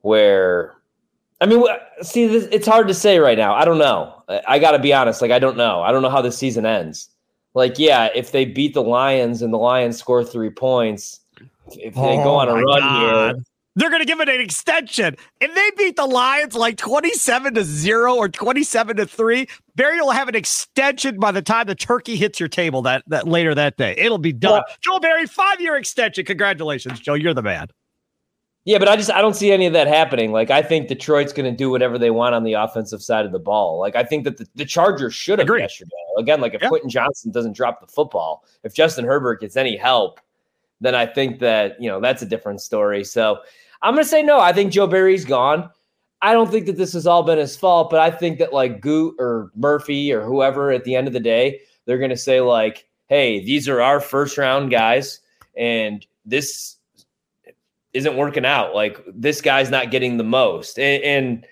where 0.00 0.76
I 1.40 1.46
mean, 1.46 1.64
see, 2.00 2.26
this, 2.26 2.48
it's 2.50 2.66
hard 2.66 2.88
to 2.88 2.94
say 2.94 3.18
right 3.18 3.36
now. 3.36 3.54
I 3.54 3.64
don't 3.64 3.78
know. 3.78 4.22
I, 4.28 4.42
I 4.48 4.58
got 4.58 4.70
to 4.70 4.78
be 4.78 4.94
honest. 4.94 5.20
Like, 5.20 5.30
I 5.30 5.38
don't 5.38 5.56
know. 5.56 5.82
I 5.82 5.92
don't 5.92 6.02
know 6.02 6.08
how 6.08 6.22
this 6.22 6.38
season 6.38 6.64
ends. 6.64 7.10
Like, 7.52 7.78
yeah, 7.78 8.08
if 8.14 8.32
they 8.32 8.44
beat 8.44 8.74
the 8.74 8.82
Lions 8.82 9.42
and 9.42 9.52
the 9.52 9.58
Lions 9.58 9.98
score 9.98 10.24
three 10.24 10.50
points, 10.50 11.20
if 11.72 11.94
they 11.94 12.18
oh 12.18 12.24
go 12.24 12.34
on 12.36 12.48
a 12.48 12.54
run 12.54 12.80
God. 12.80 13.34
here, 13.34 13.44
they're 13.76 13.90
going 13.90 14.00
to 14.00 14.06
give 14.06 14.20
it 14.20 14.28
an 14.28 14.40
extension. 14.40 15.16
If 15.40 15.54
they 15.54 15.70
beat 15.84 15.96
the 15.96 16.06
Lions 16.06 16.54
like 16.54 16.76
27 16.78 17.54
to 17.54 17.62
0 17.62 18.16
or 18.16 18.28
27 18.28 18.96
to 18.96 19.06
3, 19.06 19.46
Barry 19.76 20.00
will 20.00 20.10
have 20.10 20.28
an 20.28 20.34
extension 20.34 21.20
by 21.20 21.30
the 21.30 21.42
time 21.42 21.66
the 21.66 21.74
turkey 21.74 22.16
hits 22.16 22.40
your 22.40 22.48
table 22.48 22.82
that, 22.82 23.04
that 23.06 23.28
later 23.28 23.54
that 23.54 23.76
day. 23.76 23.94
It'll 23.96 24.18
be 24.18 24.32
done. 24.32 24.52
Well, 24.52 24.64
Joe 24.80 24.98
Barry, 24.98 25.26
five 25.26 25.60
year 25.60 25.76
extension. 25.76 26.24
Congratulations, 26.24 26.98
Joe. 26.98 27.14
You're 27.14 27.34
the 27.34 27.42
man. 27.42 27.68
Yeah, 28.64 28.78
but 28.78 28.88
I 28.88 28.96
just 28.96 29.12
I 29.12 29.20
don't 29.20 29.36
see 29.36 29.52
any 29.52 29.66
of 29.66 29.74
that 29.74 29.86
happening. 29.86 30.32
Like 30.32 30.50
I 30.50 30.60
think 30.60 30.88
Detroit's 30.88 31.32
going 31.32 31.48
to 31.48 31.56
do 31.56 31.70
whatever 31.70 31.98
they 31.98 32.10
want 32.10 32.34
on 32.34 32.42
the 32.42 32.54
offensive 32.54 33.00
side 33.00 33.24
of 33.24 33.30
the 33.30 33.38
ball. 33.38 33.78
Like 33.78 33.94
I 33.94 34.02
think 34.02 34.24
that 34.24 34.38
the, 34.38 34.48
the 34.56 34.64
Chargers 34.64 35.14
should 35.14 35.38
have 35.38 35.48
yesterday. 35.48 35.90
Again, 36.18 36.40
like 36.40 36.52
if 36.52 36.62
yeah. 36.62 36.68
Quentin 36.68 36.90
Johnston 36.90 37.30
doesn't 37.30 37.52
drop 37.52 37.80
the 37.80 37.86
football, 37.86 38.44
if 38.64 38.74
Justin 38.74 39.04
Herbert 39.04 39.40
gets 39.40 39.56
any 39.56 39.76
help, 39.76 40.18
then 40.80 40.96
I 40.96 41.06
think 41.06 41.38
that 41.38 41.80
you 41.80 41.88
know 41.88 42.00
that's 42.00 42.22
a 42.22 42.26
different 42.26 42.60
story. 42.60 43.04
So 43.04 43.38
I'm 43.86 43.94
going 43.94 44.04
to 44.04 44.10
say 44.10 44.22
no. 44.22 44.40
I 44.40 44.52
think 44.52 44.72
Joe 44.72 44.86
Barry's 44.86 45.24
gone. 45.24 45.70
I 46.22 46.32
don't 46.32 46.50
think 46.50 46.66
that 46.66 46.76
this 46.76 46.92
has 46.94 47.06
all 47.06 47.22
been 47.22 47.38
his 47.38 47.56
fault, 47.56 47.90
but 47.90 48.00
I 48.00 48.10
think 48.10 48.38
that 48.38 48.52
like 48.52 48.80
Gute 48.80 49.14
or 49.18 49.52
Murphy 49.54 50.12
or 50.12 50.22
whoever 50.22 50.72
at 50.72 50.84
the 50.84 50.96
end 50.96 51.06
of 51.06 51.12
the 51.12 51.20
day, 51.20 51.60
they're 51.84 51.98
going 51.98 52.10
to 52.10 52.16
say 52.16 52.40
like, 52.40 52.88
"Hey, 53.06 53.44
these 53.44 53.68
are 53.68 53.80
our 53.80 54.00
first 54.00 54.38
round 54.38 54.70
guys, 54.70 55.20
and 55.56 56.04
this." 56.24 56.76
isn't 57.96 58.16
working 58.16 58.44
out. 58.44 58.74
Like 58.74 59.02
this 59.06 59.40
guy's 59.40 59.70
not 59.70 59.90
getting 59.90 60.18
the 60.18 60.24
most. 60.24 60.78
And, 60.78 61.02
and 61.02 61.46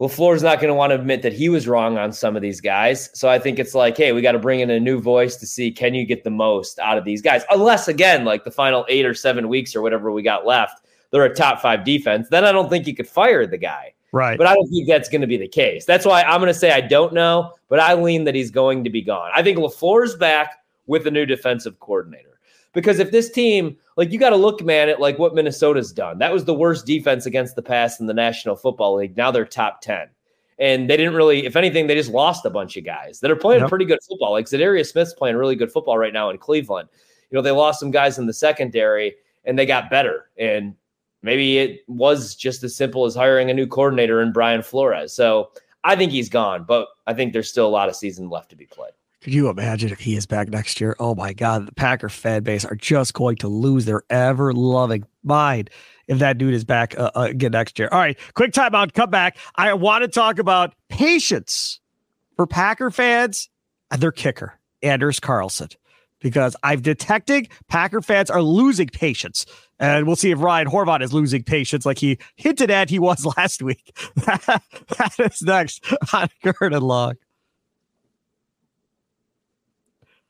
LaFleur's 0.00 0.44
not 0.44 0.60
going 0.60 0.68
to 0.68 0.74
want 0.74 0.92
to 0.92 0.94
admit 0.94 1.22
that 1.22 1.32
he 1.32 1.48
was 1.48 1.66
wrong 1.66 1.98
on 1.98 2.12
some 2.12 2.36
of 2.36 2.42
these 2.42 2.60
guys. 2.60 3.10
So 3.14 3.28
I 3.28 3.40
think 3.40 3.58
it's 3.58 3.74
like, 3.74 3.96
hey, 3.96 4.12
we 4.12 4.22
got 4.22 4.32
to 4.32 4.38
bring 4.38 4.60
in 4.60 4.70
a 4.70 4.78
new 4.78 5.00
voice 5.00 5.34
to 5.36 5.46
see 5.46 5.72
can 5.72 5.94
you 5.94 6.06
get 6.06 6.22
the 6.22 6.30
most 6.30 6.78
out 6.78 6.98
of 6.98 7.04
these 7.04 7.20
guys? 7.20 7.42
Unless, 7.50 7.88
again, 7.88 8.24
like 8.24 8.44
the 8.44 8.50
final 8.52 8.86
eight 8.88 9.04
or 9.04 9.14
seven 9.14 9.48
weeks 9.48 9.74
or 9.74 9.82
whatever 9.82 10.12
we 10.12 10.22
got 10.22 10.46
left, 10.46 10.86
they're 11.10 11.24
a 11.24 11.34
top 11.34 11.60
five 11.60 11.84
defense. 11.84 12.28
Then 12.28 12.44
I 12.44 12.52
don't 12.52 12.68
think 12.68 12.86
you 12.86 12.94
could 12.94 13.08
fire 13.08 13.46
the 13.46 13.58
guy. 13.58 13.94
Right. 14.12 14.38
But 14.38 14.46
I 14.46 14.54
don't 14.54 14.68
think 14.68 14.88
that's 14.88 15.08
going 15.08 15.20
to 15.20 15.26
be 15.26 15.36
the 15.36 15.48
case. 15.48 15.84
That's 15.84 16.06
why 16.06 16.22
I'm 16.22 16.40
going 16.40 16.52
to 16.52 16.58
say 16.58 16.70
I 16.70 16.80
don't 16.80 17.12
know, 17.12 17.52
but 17.68 17.78
I 17.78 17.94
lean 17.94 18.24
that 18.24 18.34
he's 18.34 18.50
going 18.50 18.84
to 18.84 18.90
be 18.90 19.02
gone. 19.02 19.30
I 19.34 19.42
think 19.42 19.58
LaFleur's 19.58 20.16
back 20.16 20.56
with 20.86 21.06
a 21.06 21.10
new 21.10 21.26
defensive 21.26 21.78
coordinator. 21.80 22.40
Because 22.72 22.98
if 22.98 23.10
this 23.10 23.30
team, 23.30 23.76
like 23.96 24.12
you 24.12 24.18
got 24.18 24.30
to 24.30 24.36
look, 24.36 24.64
man, 24.64 24.88
at 24.88 25.00
like 25.00 25.18
what 25.18 25.34
Minnesota's 25.34 25.92
done. 25.92 26.18
That 26.18 26.32
was 26.32 26.44
the 26.44 26.54
worst 26.54 26.86
defense 26.86 27.26
against 27.26 27.56
the 27.56 27.62
pass 27.62 28.00
in 28.00 28.06
the 28.06 28.14
National 28.14 28.56
Football 28.56 28.96
League. 28.96 29.16
Now 29.16 29.30
they're 29.30 29.44
top 29.44 29.80
10. 29.80 30.08
And 30.58 30.90
they 30.90 30.96
didn't 30.96 31.14
really, 31.14 31.46
if 31.46 31.54
anything, 31.54 31.86
they 31.86 31.94
just 31.94 32.10
lost 32.10 32.44
a 32.44 32.50
bunch 32.50 32.76
of 32.76 32.84
guys 32.84 33.20
that 33.20 33.30
are 33.30 33.36
playing 33.36 33.60
yep. 33.60 33.68
pretty 33.68 33.84
good 33.84 34.00
football. 34.08 34.32
Like 34.32 34.46
Za'Darius 34.46 34.90
Smith's 34.90 35.14
playing 35.14 35.36
really 35.36 35.54
good 35.54 35.70
football 35.70 35.96
right 35.96 36.12
now 36.12 36.30
in 36.30 36.38
Cleveland. 36.38 36.88
You 37.30 37.36
know, 37.36 37.42
they 37.42 37.50
lost 37.50 37.78
some 37.78 37.90
guys 37.90 38.18
in 38.18 38.26
the 38.26 38.32
secondary 38.32 39.14
and 39.44 39.58
they 39.58 39.66
got 39.66 39.88
better. 39.88 40.30
And 40.36 40.74
maybe 41.22 41.58
it 41.58 41.80
was 41.88 42.34
just 42.34 42.62
as 42.62 42.74
simple 42.74 43.04
as 43.04 43.14
hiring 43.14 43.50
a 43.50 43.54
new 43.54 43.66
coordinator 43.66 44.20
in 44.20 44.32
Brian 44.32 44.62
Flores. 44.62 45.12
So 45.12 45.50
I 45.84 45.96
think 45.96 46.12
he's 46.12 46.28
gone, 46.28 46.64
but 46.64 46.88
I 47.06 47.14
think 47.14 47.32
there's 47.32 47.48
still 47.48 47.66
a 47.66 47.70
lot 47.70 47.88
of 47.88 47.96
season 47.96 48.28
left 48.28 48.50
to 48.50 48.56
be 48.56 48.66
played. 48.66 48.92
Could 49.20 49.34
you 49.34 49.48
imagine 49.48 49.90
if 49.90 49.98
he 49.98 50.16
is 50.16 50.26
back 50.26 50.48
next 50.48 50.80
year? 50.80 50.94
Oh 51.00 51.14
my 51.14 51.32
God, 51.32 51.66
the 51.66 51.74
Packer 51.74 52.08
fan 52.08 52.44
base 52.44 52.64
are 52.64 52.76
just 52.76 53.14
going 53.14 53.36
to 53.38 53.48
lose 53.48 53.84
their 53.84 54.02
ever 54.10 54.52
loving 54.52 55.04
mind 55.24 55.70
if 56.06 56.20
that 56.20 56.38
dude 56.38 56.54
is 56.54 56.64
back 56.64 56.96
uh, 56.98 57.10
uh, 57.16 57.22
again 57.22 57.50
next 57.50 57.78
year. 57.78 57.88
All 57.90 57.98
right, 57.98 58.16
quick 58.34 58.52
timeout. 58.52 58.94
Come 58.94 59.10
back. 59.10 59.36
I 59.56 59.74
want 59.74 60.02
to 60.02 60.08
talk 60.08 60.38
about 60.38 60.74
patience 60.88 61.80
for 62.36 62.46
Packer 62.46 62.90
fans 62.92 63.50
and 63.90 64.00
their 64.00 64.12
kicker, 64.12 64.58
Anders 64.82 65.18
Carlson, 65.18 65.68
because 66.20 66.56
I've 66.62 66.82
detected 66.82 67.48
Packer 67.68 68.00
fans 68.00 68.30
are 68.30 68.42
losing 68.42 68.88
patience. 68.88 69.46
And 69.78 70.06
we'll 70.06 70.16
see 70.16 70.30
if 70.30 70.40
Ryan 70.40 70.68
Horvat 70.68 71.02
is 71.02 71.12
losing 71.12 71.42
patience 71.42 71.86
like 71.86 71.98
he 71.98 72.18
hinted 72.36 72.70
at 72.70 72.90
he 72.90 72.98
was 72.98 73.24
last 73.36 73.62
week. 73.62 73.92
that 74.16 75.14
is 75.18 75.42
next 75.42 75.84
on 76.12 76.28
and 76.44 76.82
Long. 76.82 77.14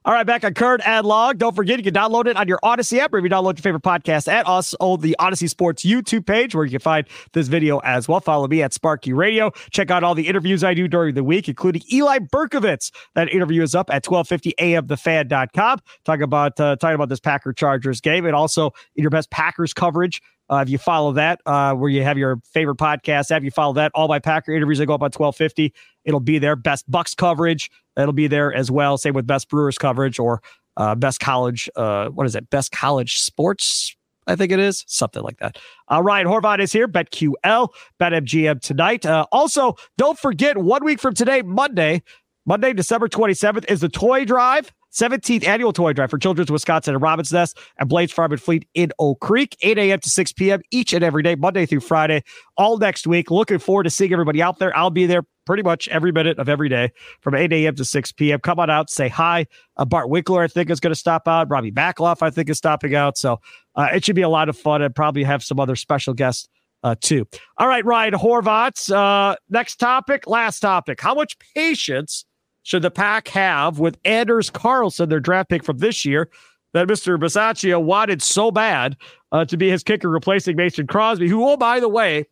All 0.05 0.15
right, 0.15 0.25
back 0.25 0.45
on 0.45 0.55
Curd 0.55 0.81
and 0.87 1.05
Long. 1.05 1.37
Don't 1.37 1.57
forget, 1.57 1.77
you 1.77 1.83
can 1.83 1.93
download 1.93 2.27
it 2.29 2.37
on 2.37 2.47
your 2.47 2.61
Audacy 2.65 2.99
app 2.99 3.13
or 3.13 3.19
if 3.19 3.25
you 3.25 3.29
download 3.29 3.59
your 3.59 3.63
favorite 3.63 3.83
podcast 3.83 4.29
at 4.29 4.49
us 4.49 4.73
on 4.79 5.01
the 5.01 5.17
Audacy 5.19 5.49
Sports 5.51 5.85
YouTube 5.85 6.25
page 6.25 6.55
where 6.55 6.65
you 6.65 6.71
can 6.71 6.79
find 6.79 7.07
this 7.33 7.49
video 7.49 7.79
as 7.79 8.07
well. 8.07 8.21
Follow 8.21 8.47
me 8.47 8.63
at 8.63 8.73
Sparky 8.73 9.13
Radio. 9.13 9.51
Check 9.71 9.91
out 9.91 10.05
all 10.05 10.15
the 10.15 10.29
interviews 10.29 10.63
I 10.63 10.73
do 10.73 10.87
during 10.87 11.15
the 11.15 11.25
week, 11.25 11.49
including 11.49 11.83
Eli 11.93 12.21
Berkovitz. 12.21 12.93
That 13.17 13.29
interview 13.31 13.61
is 13.61 13.75
up 13.75 13.91
at 13.91 14.07
1250 14.07 14.55
amthefan.com. 14.59 15.81
Talk 16.05 16.21
about, 16.21 16.61
uh, 16.61 16.77
talking 16.77 16.95
about 16.95 17.09
this 17.09 17.21
Packer 17.21 17.53
Chargers 17.53 18.01
game 18.01 18.25
and 18.25 18.37
also 18.37 18.71
in 18.95 19.03
your 19.03 19.11
best 19.11 19.31
Packers 19.31 19.75
coverage 19.75 20.23
uh, 20.51 20.63
if 20.67 20.71
you 20.71 20.79
follow 20.79 21.13
that, 21.13 21.41
uh, 21.47 21.75
where 21.75 21.91
you 21.91 22.03
have 22.03 22.19
your 22.19 22.41
favorite 22.53 22.77
podcast, 22.77 23.31
have 23.31 23.45
you 23.45 23.51
follow 23.51 23.75
that, 23.75 23.93
all 23.95 24.09
my 24.09 24.19
Packer 24.19 24.53
interviews, 24.53 24.81
I 24.81 24.85
go 24.85 24.95
up 24.95 25.03
on 25.03 25.07
1250. 25.07 25.73
It'll 26.05 26.21
be 26.21 26.39
there. 26.39 26.57
Best 26.57 26.91
Bucks 26.91 27.15
coverage, 27.15 27.71
it'll 27.97 28.13
be 28.13 28.27
there 28.27 28.53
as 28.53 28.71
well. 28.71 28.97
Same 28.97 29.15
with 29.15 29.27
best 29.27 29.49
Brewers 29.49 29.79
coverage 29.79 30.19
or 30.19 30.43
uh, 30.77 30.95
best 30.95 31.21
college, 31.21 31.69
uh, 31.77 32.09
what 32.09 32.27
is 32.27 32.35
it? 32.37 32.49
Best 32.51 32.73
college 32.73 33.21
sports, 33.21 33.97
I 34.27 34.37
think 34.37 34.53
it 34.53 34.61
is. 34.61 34.85
Something 34.87 35.23
like 35.23 35.39
that. 35.39 35.59
Uh, 35.91 36.03
Ryan 36.03 36.27
Horvat 36.27 36.61
is 36.61 36.73
here, 36.73 36.87
BetQL, 36.87 37.69
BetMGM 38.01 38.61
tonight. 38.61 39.05
Uh, 39.05 39.27
also, 39.33 39.75
don't 39.97 40.19
forget, 40.19 40.57
one 40.57 40.85
week 40.85 41.01
from 41.01 41.15
today, 41.15 41.43
Monday, 41.43 42.03
Monday, 42.47 42.73
December 42.73 43.09
27th, 43.09 43.69
is 43.69 43.81
the 43.81 43.89
toy 43.89 44.25
drive. 44.25 44.73
17th 44.92 45.46
annual 45.46 45.72
toy 45.72 45.92
drive 45.92 46.11
for 46.11 46.18
Children's 46.18 46.51
Wisconsin 46.51 46.94
and 46.94 47.03
Robin's 47.03 47.33
Nest 47.33 47.59
and 47.79 47.88
Blain's 47.88 48.12
Farm 48.12 48.33
and 48.33 48.40
Fleet 48.40 48.66
in 48.74 48.92
Oak 48.98 49.20
Creek, 49.20 49.57
8 49.62 49.79
a.m. 49.79 50.01
to 50.01 50.11
6 50.11 50.33
p.m. 50.33 50.61
each 50.70 50.92
and 50.92 51.05
every 51.05 51.22
day, 51.22 51.35
Monday 51.35 51.66
through 51.66 51.81
Friday, 51.81 52.22
all 52.57 52.79
next 52.79 53.07
week. 53.07 53.31
Looking 53.31 53.59
forward 53.59 53.85
to 53.85 53.90
seeing 53.90 54.12
everybody 54.12 54.42
out 54.42 54.59
there. 54.59 54.77
I'll 54.77 54.90
be 54.90 55.07
there 55.07 55.22
pretty 55.48 55.62
much 55.62 55.88
every 55.88 56.12
minute 56.12 56.38
of 56.38 56.48
every 56.48 56.68
day 56.68 56.92
from 57.20 57.35
8 57.35 57.53
a.m. 57.53 57.74
to 57.77 57.85
6 57.85 58.12
p.m. 58.12 58.38
Come 58.40 58.61
on 58.61 58.68
out, 58.68 58.90
say 58.90 59.09
hi. 59.09 59.46
Uh, 59.77 59.85
Bart 59.85 60.11
Winkler, 60.11 60.42
I 60.42 60.48
think, 60.48 60.70
is 60.70 60.81
going 60.81 60.92
to 60.92 60.98
stop 60.98 61.27
out. 61.27 61.48
Robbie 61.51 61.72
Backloff, 61.72 62.22
I 62.22 62.31
think, 62.31 62.51
is 62.51 62.59
stopping 62.59 62.94
out. 62.94 63.16
So 63.16 63.40
uh, 63.74 63.88
it 63.94 64.05
should 64.05 64.16
be 64.16 64.22
a 64.22 64.29
lot 64.29 64.48
of 64.48 64.59
fun 64.59 64.83
and 64.83 64.94
probably 64.94 65.24
have 65.24 65.42
some 65.42 65.59
other 65.59 65.77
special 65.77 66.12
guests 66.12 66.48
uh, 66.83 66.94
too. 67.01 67.27
All 67.57 67.68
right, 67.68 67.85
Ryan 67.85 68.14
Horvat. 68.14 68.92
Uh, 68.92 69.37
next 69.48 69.77
topic, 69.77 70.27
last 70.27 70.61
topic. 70.61 71.01
How 71.01 71.14
much 71.14 71.38
patience 71.55 72.24
should 72.68 72.83
the 72.83 72.90
pack 72.90 73.28
have 73.28 73.78
with 73.78 73.96
Anders 74.04 74.50
Carlson, 74.50 75.09
their 75.09 75.20
draft 75.20 75.48
pick 75.48 75.64
from 75.64 75.78
this 75.78 76.04
year, 76.04 76.28
that 76.74 76.87
Mr. 76.87 77.18
Bisaccia 77.18 77.83
wanted 77.83 78.20
so 78.20 78.50
bad 78.50 78.94
uh, 79.33 79.46
to 79.46 79.57
be 79.57 79.70
his 79.70 79.83
kicker, 79.83 80.11
replacing 80.11 80.54
Mason 80.54 80.87
Crosby, 80.87 81.31
who, 81.31 81.48
oh, 81.48 81.57
by 81.57 81.81
the 81.81 81.88
way, 81.88 82.26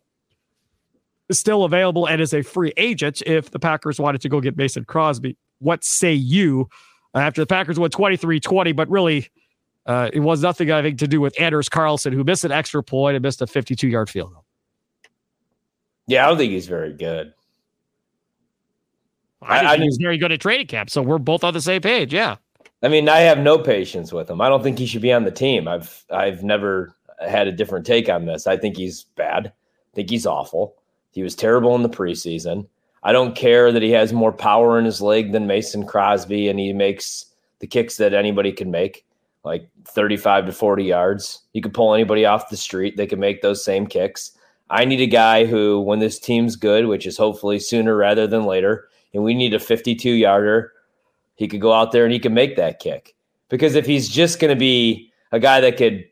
is 1.27 1.39
still 1.39 1.63
available 1.63 2.07
and 2.07 2.21
is 2.21 2.35
a 2.35 2.43
free 2.43 2.71
agent 2.77 3.23
if 3.25 3.49
the 3.49 3.57
Packers 3.57 3.99
wanted 3.99 4.21
to 4.21 4.29
go 4.29 4.39
get 4.39 4.55
Mason 4.55 4.85
Crosby. 4.85 5.35
What 5.57 5.83
say 5.83 6.13
you? 6.13 6.69
After 7.15 7.41
the 7.41 7.47
Packers 7.47 7.79
went 7.79 7.91
23 7.93 8.39
20, 8.39 8.73
but 8.73 8.87
really, 8.91 9.31
uh, 9.87 10.11
it 10.13 10.19
was 10.19 10.43
nothing, 10.43 10.69
I 10.69 10.83
think, 10.83 10.99
to 10.99 11.07
do 11.07 11.19
with 11.19 11.33
Anders 11.41 11.67
Carlson, 11.67 12.13
who 12.13 12.23
missed 12.23 12.45
an 12.45 12.51
extra 12.51 12.83
point 12.83 13.15
and 13.15 13.23
missed 13.23 13.41
a 13.41 13.47
52 13.47 13.87
yard 13.87 14.07
field 14.07 14.33
goal. 14.33 14.45
Yeah, 16.05 16.25
I 16.25 16.29
don't 16.29 16.37
think 16.37 16.51
he's 16.51 16.67
very 16.67 16.93
good. 16.93 17.33
I, 19.41 19.59
I, 19.59 19.71
I 19.73 19.77
he's 19.77 19.97
very 19.97 20.17
good 20.17 20.31
at 20.31 20.41
trading 20.41 20.67
camp, 20.67 20.89
so 20.89 21.01
we're 21.01 21.17
both 21.17 21.43
on 21.43 21.53
the 21.53 21.61
same 21.61 21.81
page. 21.81 22.13
Yeah. 22.13 22.37
I 22.83 22.89
mean, 22.89 23.09
I 23.09 23.19
have 23.19 23.39
no 23.39 23.57
patience 23.57 24.13
with 24.13 24.29
him. 24.29 24.41
I 24.41 24.49
don't 24.49 24.61
think 24.61 24.77
he 24.77 24.85
should 24.85 25.01
be 25.01 25.13
on 25.13 25.23
the 25.23 25.31
team. 25.31 25.67
I've 25.67 26.05
I've 26.11 26.43
never 26.43 26.95
had 27.19 27.47
a 27.47 27.51
different 27.51 27.85
take 27.85 28.09
on 28.09 28.25
this. 28.25 28.47
I 28.47 28.57
think 28.57 28.77
he's 28.77 29.03
bad. 29.15 29.47
I 29.47 29.95
think 29.95 30.09
he's 30.09 30.25
awful. 30.25 30.75
He 31.11 31.23
was 31.23 31.35
terrible 31.35 31.75
in 31.75 31.81
the 31.81 31.89
preseason. 31.89 32.67
I 33.03 33.11
don't 33.11 33.35
care 33.35 33.71
that 33.71 33.81
he 33.81 33.91
has 33.91 34.13
more 34.13 34.31
power 34.31 34.77
in 34.77 34.85
his 34.85 35.01
leg 35.01 35.31
than 35.31 35.47
Mason 35.47 35.85
Crosby 35.85 36.49
and 36.49 36.59
he 36.59 36.73
makes 36.73 37.25
the 37.59 37.67
kicks 37.67 37.97
that 37.97 38.13
anybody 38.13 38.51
can 38.51 38.69
make, 38.69 39.05
like 39.43 39.67
35 39.85 40.47
to 40.47 40.51
40 40.51 40.83
yards. 40.83 41.41
You 41.53 41.61
could 41.61 41.73
pull 41.73 41.93
anybody 41.93 42.25
off 42.25 42.49
the 42.49 42.57
street, 42.57 42.97
they 42.97 43.07
can 43.07 43.19
make 43.19 43.41
those 43.41 43.63
same 43.63 43.87
kicks. 43.87 44.31
I 44.69 44.83
need 44.83 44.99
a 44.99 45.07
guy 45.07 45.45
who, 45.45 45.79
when 45.79 45.99
this 45.99 46.19
team's 46.19 46.55
good, 46.57 46.87
which 46.87 47.07
is 47.07 47.17
hopefully 47.17 47.59
sooner 47.59 47.95
rather 47.95 48.27
than 48.27 48.43
later, 48.43 48.89
and 49.13 49.23
we 49.23 49.33
need 49.33 49.53
a 49.53 49.59
52 49.59 50.09
yarder, 50.11 50.73
he 51.35 51.47
could 51.47 51.61
go 51.61 51.73
out 51.73 51.91
there 51.91 52.03
and 52.03 52.13
he 52.13 52.19
can 52.19 52.33
make 52.33 52.55
that 52.55 52.79
kick. 52.79 53.15
Because 53.49 53.75
if 53.75 53.85
he's 53.85 54.09
just 54.09 54.39
going 54.39 54.53
to 54.53 54.59
be 54.59 55.11
a 55.31 55.39
guy 55.39 55.61
that 55.61 55.77
could 55.77 56.05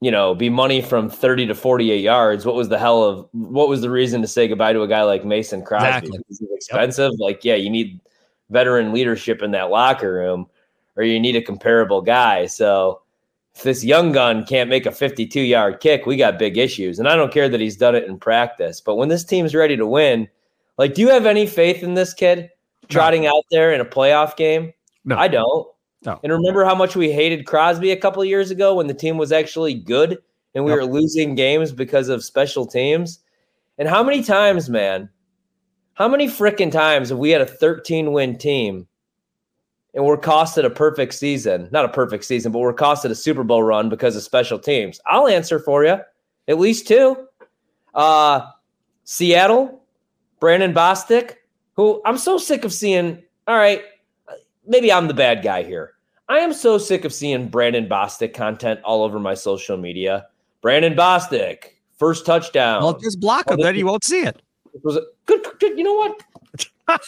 you 0.00 0.10
know, 0.10 0.34
be 0.34 0.48
money 0.48 0.80
from 0.80 1.10
30 1.10 1.46
to 1.48 1.54
48 1.54 2.00
yards, 2.00 2.46
what 2.46 2.54
was 2.54 2.70
the 2.70 2.78
hell 2.78 3.04
of 3.04 3.28
what 3.32 3.68
was 3.68 3.82
the 3.82 3.90
reason 3.90 4.22
to 4.22 4.28
say 4.28 4.48
goodbye 4.48 4.72
to 4.72 4.82
a 4.82 4.88
guy 4.88 5.02
like 5.02 5.24
Mason 5.24 5.62
Crosby? 5.62 6.08
Exactly. 6.08 6.46
Expensive? 6.52 7.12
Yep. 7.12 7.20
Like, 7.20 7.44
yeah, 7.44 7.54
you 7.54 7.68
need 7.68 8.00
veteran 8.48 8.92
leadership 8.92 9.42
in 9.42 9.50
that 9.50 9.70
locker 9.70 10.12
room, 10.12 10.48
or 10.96 11.02
you 11.02 11.20
need 11.20 11.36
a 11.36 11.42
comparable 11.42 12.00
guy. 12.00 12.46
So 12.46 13.02
if 13.54 13.62
this 13.62 13.84
young 13.84 14.12
gun 14.12 14.46
can't 14.46 14.70
make 14.70 14.86
a 14.86 14.90
52 14.90 15.38
yard 15.40 15.80
kick, 15.80 16.06
we 16.06 16.16
got 16.16 16.38
big 16.38 16.56
issues. 16.56 16.98
And 16.98 17.06
I 17.06 17.14
don't 17.14 17.32
care 17.32 17.50
that 17.50 17.60
he's 17.60 17.76
done 17.76 17.94
it 17.94 18.04
in 18.04 18.18
practice, 18.18 18.80
but 18.80 18.94
when 18.94 19.10
this 19.10 19.24
team's 19.24 19.54
ready 19.54 19.76
to 19.76 19.86
win, 19.86 20.28
like, 20.80 20.94
do 20.94 21.02
you 21.02 21.10
have 21.10 21.26
any 21.26 21.46
faith 21.46 21.82
in 21.82 21.92
this 21.92 22.14
kid 22.14 22.48
trotting 22.88 23.24
no. 23.24 23.36
out 23.36 23.44
there 23.50 23.74
in 23.74 23.82
a 23.82 23.84
playoff 23.84 24.34
game? 24.34 24.72
No, 25.04 25.18
I 25.18 25.28
don't. 25.28 25.68
No. 26.06 26.18
And 26.24 26.32
remember 26.32 26.64
how 26.64 26.74
much 26.74 26.96
we 26.96 27.12
hated 27.12 27.44
Crosby 27.44 27.90
a 27.90 27.96
couple 27.98 28.22
of 28.22 28.28
years 28.28 28.50
ago 28.50 28.76
when 28.76 28.86
the 28.86 28.94
team 28.94 29.18
was 29.18 29.30
actually 29.30 29.74
good 29.74 30.16
and 30.54 30.64
we 30.64 30.70
yep. 30.70 30.80
were 30.80 30.86
losing 30.86 31.34
games 31.34 31.70
because 31.70 32.08
of 32.08 32.24
special 32.24 32.64
teams? 32.64 33.18
And 33.76 33.90
how 33.90 34.02
many 34.02 34.22
times, 34.22 34.70
man, 34.70 35.10
how 35.92 36.08
many 36.08 36.28
freaking 36.28 36.72
times 36.72 37.10
have 37.10 37.18
we 37.18 37.28
had 37.28 37.42
a 37.42 37.46
13 37.46 38.12
win 38.12 38.38
team 38.38 38.88
and 39.92 40.02
we're 40.02 40.16
costed 40.16 40.64
a 40.64 40.70
perfect 40.70 41.12
season? 41.12 41.68
Not 41.70 41.84
a 41.84 41.90
perfect 41.90 42.24
season, 42.24 42.52
but 42.52 42.60
we're 42.60 42.72
costed 42.72 43.10
a 43.10 43.14
Super 43.14 43.44
Bowl 43.44 43.62
run 43.62 43.90
because 43.90 44.16
of 44.16 44.22
special 44.22 44.58
teams. 44.58 44.98
I'll 45.04 45.28
answer 45.28 45.58
for 45.58 45.84
you. 45.84 45.98
At 46.48 46.58
least 46.58 46.88
two. 46.88 47.26
Uh, 47.94 48.46
Seattle, 49.04 49.79
Brandon 50.40 50.72
Bostick, 50.74 51.36
who 51.74 52.02
I'm 52.04 52.18
so 52.18 52.38
sick 52.38 52.64
of 52.64 52.72
seeing. 52.72 53.22
All 53.46 53.56
right, 53.56 53.82
maybe 54.66 54.92
I'm 54.92 55.06
the 55.06 55.14
bad 55.14 55.42
guy 55.42 55.62
here. 55.62 55.94
I 56.28 56.38
am 56.38 56.52
so 56.52 56.78
sick 56.78 57.04
of 57.04 57.12
seeing 57.12 57.48
Brandon 57.48 57.88
Bostick 57.88 58.34
content 58.34 58.80
all 58.84 59.02
over 59.02 59.18
my 59.18 59.34
social 59.34 59.76
media. 59.76 60.26
Brandon 60.62 60.94
Bostick, 60.94 61.72
first 61.98 62.24
touchdown. 62.24 62.82
Well, 62.82 62.98
just 62.98 63.20
block 63.20 63.50
him, 63.50 63.58
oh, 63.60 63.62
then 63.62 63.76
you 63.76 63.86
won't 63.86 64.04
see 64.04 64.22
it. 64.22 64.40
Was 64.82 64.96
it 64.96 65.04
good, 65.26 65.44
good? 65.58 65.76
You 65.76 65.84
know 65.84 65.94
what? 65.94 67.00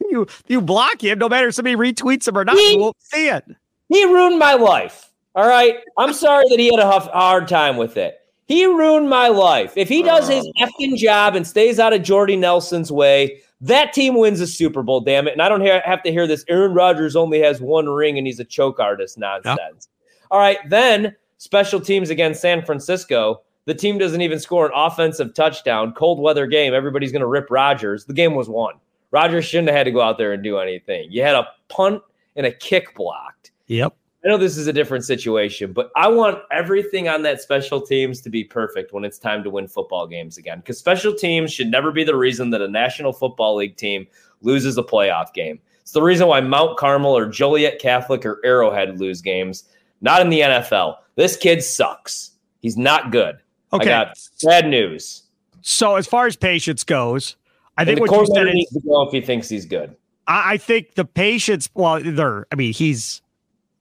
you 0.10 0.26
you 0.48 0.60
block 0.60 1.02
him, 1.02 1.18
no 1.18 1.28
matter 1.28 1.48
if 1.48 1.54
somebody 1.54 1.76
retweets 1.76 2.28
him 2.28 2.38
or 2.38 2.44
not, 2.44 2.56
he, 2.56 2.74
you 2.74 2.80
won't 2.80 3.02
see 3.02 3.28
it. 3.28 3.44
He 3.88 4.04
ruined 4.04 4.38
my 4.38 4.54
life. 4.54 5.10
All 5.34 5.46
right. 5.46 5.78
I'm 5.98 6.12
sorry 6.12 6.44
that 6.48 6.58
he 6.58 6.70
had 6.70 6.78
a 6.78 6.88
hard 6.88 7.48
time 7.48 7.76
with 7.76 7.96
it. 7.96 8.21
He 8.52 8.66
ruined 8.66 9.08
my 9.08 9.28
life. 9.28 9.78
If 9.78 9.88
he 9.88 10.02
does 10.02 10.28
his 10.28 10.46
oh. 10.46 10.66
effing 10.66 10.94
job 10.98 11.34
and 11.34 11.46
stays 11.46 11.78
out 11.78 11.94
of 11.94 12.02
Jordy 12.02 12.36
Nelson's 12.36 12.92
way, 12.92 13.40
that 13.62 13.94
team 13.94 14.14
wins 14.14 14.42
a 14.42 14.46
Super 14.46 14.82
Bowl, 14.82 15.00
damn 15.00 15.26
it. 15.26 15.32
And 15.32 15.40
I 15.40 15.48
don't 15.48 15.62
hear, 15.62 15.80
have 15.86 16.02
to 16.02 16.12
hear 16.12 16.26
this 16.26 16.44
Aaron 16.48 16.74
Rodgers 16.74 17.16
only 17.16 17.40
has 17.40 17.62
one 17.62 17.88
ring 17.88 18.18
and 18.18 18.26
he's 18.26 18.40
a 18.40 18.44
choke 18.44 18.78
artist 18.78 19.16
nonsense. 19.16 19.88
Yep. 19.88 20.26
All 20.30 20.38
right, 20.38 20.58
then 20.68 21.16
special 21.38 21.80
teams 21.80 22.10
against 22.10 22.42
San 22.42 22.62
Francisco. 22.62 23.40
The 23.64 23.72
team 23.72 23.96
doesn't 23.96 24.20
even 24.20 24.38
score 24.38 24.66
an 24.66 24.72
offensive 24.74 25.32
touchdown. 25.32 25.94
Cold 25.94 26.20
weather 26.20 26.46
game. 26.46 26.74
Everybody's 26.74 27.10
going 27.10 27.20
to 27.20 27.28
rip 27.28 27.50
Rodgers. 27.50 28.04
The 28.04 28.12
game 28.12 28.34
was 28.34 28.50
won. 28.50 28.74
Rodgers 29.12 29.46
shouldn't 29.46 29.68
have 29.68 29.78
had 29.78 29.84
to 29.84 29.92
go 29.92 30.02
out 30.02 30.18
there 30.18 30.34
and 30.34 30.42
do 30.42 30.58
anything. 30.58 31.10
You 31.10 31.22
had 31.22 31.36
a 31.36 31.48
punt 31.70 32.02
and 32.36 32.44
a 32.44 32.52
kick 32.52 32.94
blocked. 32.96 33.52
Yep. 33.68 33.96
I 34.24 34.28
know 34.28 34.36
this 34.36 34.56
is 34.56 34.68
a 34.68 34.72
different 34.72 35.04
situation, 35.04 35.72
but 35.72 35.90
I 35.96 36.06
want 36.06 36.38
everything 36.52 37.08
on 37.08 37.22
that 37.22 37.42
special 37.42 37.80
teams 37.80 38.20
to 38.20 38.30
be 38.30 38.44
perfect 38.44 38.92
when 38.92 39.04
it's 39.04 39.18
time 39.18 39.42
to 39.42 39.50
win 39.50 39.66
football 39.66 40.06
games 40.06 40.38
again. 40.38 40.58
Because 40.60 40.78
special 40.78 41.12
teams 41.12 41.52
should 41.52 41.68
never 41.68 41.90
be 41.90 42.04
the 42.04 42.14
reason 42.14 42.50
that 42.50 42.62
a 42.62 42.68
National 42.68 43.12
Football 43.12 43.56
League 43.56 43.76
team 43.76 44.06
loses 44.40 44.78
a 44.78 44.82
playoff 44.82 45.32
game. 45.34 45.58
It's 45.80 45.90
the 45.90 46.02
reason 46.02 46.28
why 46.28 46.40
Mount 46.40 46.78
Carmel 46.78 47.16
or 47.16 47.26
Joliet 47.26 47.80
Catholic 47.80 48.24
or 48.24 48.40
Arrowhead 48.44 49.00
lose 49.00 49.20
games, 49.20 49.64
not 50.00 50.20
in 50.20 50.28
the 50.28 50.40
NFL. 50.40 50.98
This 51.16 51.36
kid 51.36 51.62
sucks. 51.62 52.32
He's 52.60 52.76
not 52.76 53.10
good. 53.10 53.38
Okay. 53.72 53.92
I 53.92 54.04
got 54.04 54.18
bad 54.44 54.68
news. 54.68 55.24
So 55.62 55.96
as 55.96 56.06
far 56.06 56.26
as 56.26 56.36
patience 56.36 56.84
goes, 56.84 57.36
I 57.76 57.84
think 57.84 57.98
the 57.98 58.02
what 58.02 58.28
you 58.28 58.34
said 58.34 58.46
needs 58.46 58.72
to 58.72 58.80
go 58.80 59.02
if 59.02 59.12
he 59.12 59.20
thinks 59.20 59.48
he's 59.48 59.64
good. 59.64 59.96
I, 60.26 60.52
I 60.52 60.56
think 60.58 60.94
the 60.94 61.04
patience. 61.04 61.68
Well, 61.74 62.00
they're. 62.02 62.46
I 62.52 62.54
mean, 62.54 62.72
he's 62.72 63.21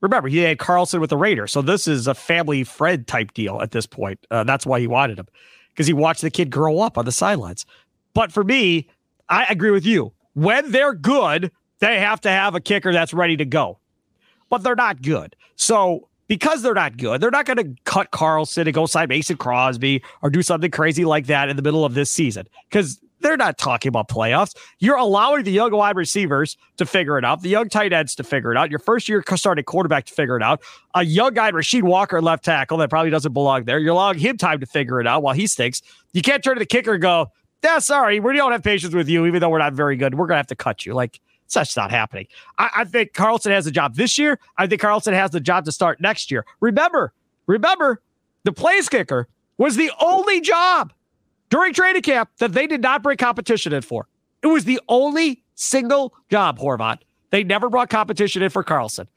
remember 0.01 0.27
he 0.27 0.39
had 0.39 0.59
Carlson 0.59 0.99
with 0.99 1.09
the 1.09 1.17
Raiders, 1.17 1.51
so 1.51 1.61
this 1.61 1.87
is 1.87 2.07
a 2.07 2.13
family 2.13 2.63
friend 2.63 3.07
type 3.07 3.33
deal 3.33 3.61
at 3.61 3.71
this 3.71 3.85
point. 3.85 4.19
Uh, 4.29 4.43
that's 4.43 4.65
why 4.65 4.79
he 4.79 4.87
wanted 4.87 5.19
him 5.19 5.27
because 5.69 5.87
he 5.87 5.93
watched 5.93 6.21
the 6.21 6.29
kid 6.29 6.49
grow 6.49 6.79
up 6.79 6.97
on 6.97 7.05
the 7.05 7.11
sidelines. 7.11 7.65
But 8.13 8.31
for 8.31 8.43
me, 8.43 8.87
I 9.29 9.45
agree 9.45 9.71
with 9.71 9.85
you. 9.85 10.11
When 10.33 10.71
they're 10.71 10.93
good, 10.93 11.51
they 11.79 11.99
have 11.99 12.21
to 12.21 12.29
have 12.29 12.55
a 12.55 12.59
kicker 12.59 12.91
that's 12.91 13.13
ready 13.13 13.37
to 13.37 13.45
go. 13.45 13.79
But 14.49 14.63
they're 14.63 14.75
not 14.75 15.01
good. 15.01 15.35
So 15.55 16.09
because 16.27 16.61
they're 16.61 16.73
not 16.73 16.97
good, 16.97 17.21
they're 17.21 17.31
not 17.31 17.45
going 17.45 17.57
to 17.57 17.81
cut 17.85 18.11
Carlson 18.11 18.67
and 18.67 18.73
go 18.73 18.85
sign 18.85 19.07
Mason 19.09 19.37
Crosby 19.37 20.03
or 20.21 20.29
do 20.29 20.41
something 20.41 20.71
crazy 20.71 21.05
like 21.05 21.27
that 21.27 21.49
in 21.49 21.55
the 21.55 21.61
middle 21.61 21.85
of 21.85 21.93
this 21.93 22.11
season 22.11 22.47
because 22.69 23.01
they're 23.21 23.37
not 23.37 23.57
talking 23.57 23.89
about 23.89 24.09
playoffs. 24.09 24.55
You're 24.79 24.97
allowing 24.97 25.43
the 25.43 25.51
young 25.51 25.71
wide 25.71 25.95
receivers 25.95 26.57
to 26.77 26.85
figure 26.85 27.17
it 27.17 27.25
out, 27.25 27.41
the 27.41 27.49
young 27.49 27.69
tight 27.69 27.93
ends 27.93 28.15
to 28.15 28.23
figure 28.23 28.51
it 28.51 28.57
out, 28.57 28.69
your 28.69 28.79
first 28.79 29.07
year 29.07 29.23
starting 29.35 29.63
quarterback 29.63 30.05
to 30.05 30.13
figure 30.13 30.35
it 30.37 30.43
out, 30.43 30.61
a 30.95 31.03
young 31.03 31.33
guy, 31.33 31.51
Rasheed 31.51 31.83
Walker, 31.83 32.21
left 32.21 32.43
tackle, 32.43 32.77
that 32.77 32.89
probably 32.89 33.09
doesn't 33.09 33.33
belong 33.33 33.63
there. 33.63 33.79
You're 33.79 33.93
allowing 33.93 34.19
him 34.19 34.37
time 34.37 34.59
to 34.59 34.65
figure 34.65 34.99
it 34.99 35.07
out 35.07 35.23
while 35.23 35.33
he 35.33 35.47
stinks. 35.47 35.81
You 36.13 36.21
can't 36.21 36.43
turn 36.43 36.55
to 36.55 36.59
the 36.59 36.65
kicker 36.65 36.93
and 36.93 37.01
go, 37.01 37.31
yeah, 37.63 37.79
sorry, 37.79 38.19
we 38.19 38.35
don't 38.35 38.51
have 38.51 38.63
patience 38.63 38.93
with 38.93 39.07
you, 39.07 39.25
even 39.25 39.39
though 39.39 39.49
we're 39.49 39.59
not 39.59 39.73
very 39.73 39.95
good. 39.95 40.15
We're 40.15 40.27
going 40.27 40.35
to 40.35 40.39
have 40.39 40.47
to 40.47 40.55
cut 40.55 40.85
you. 40.85 40.93
Like, 40.93 41.19
such 41.47 41.75
not 41.75 41.91
happening. 41.91 42.27
I, 42.57 42.69
I 42.77 42.83
think 42.85 43.13
Carlson 43.13 43.51
has 43.51 43.67
a 43.67 43.71
job 43.71 43.95
this 43.95 44.17
year. 44.17 44.39
I 44.57 44.67
think 44.67 44.81
Carlson 44.81 45.13
has 45.13 45.31
the 45.31 45.39
job 45.39 45.65
to 45.65 45.71
start 45.71 45.99
next 46.01 46.31
year. 46.31 46.45
Remember, 46.61 47.13
remember, 47.45 48.01
the 48.43 48.53
place 48.53 48.89
kicker 48.89 49.27
was 49.57 49.75
the 49.75 49.91
only 49.99 50.41
job 50.41 50.93
during 51.51 51.73
training 51.73 52.01
camp 52.01 52.31
that 52.39 52.53
they 52.53 52.65
did 52.65 52.81
not 52.81 53.03
bring 53.03 53.17
competition 53.17 53.73
in 53.73 53.83
for. 53.83 54.07
It 54.41 54.47
was 54.47 54.65
the 54.65 54.81
only 54.89 55.43
single 55.53 56.15
job, 56.31 56.57
Horvat. 56.57 56.99
They 57.29 57.43
never 57.43 57.69
brought 57.69 57.89
competition 57.89 58.41
in 58.41 58.49
for 58.49 58.63
Carlson. 58.63 59.07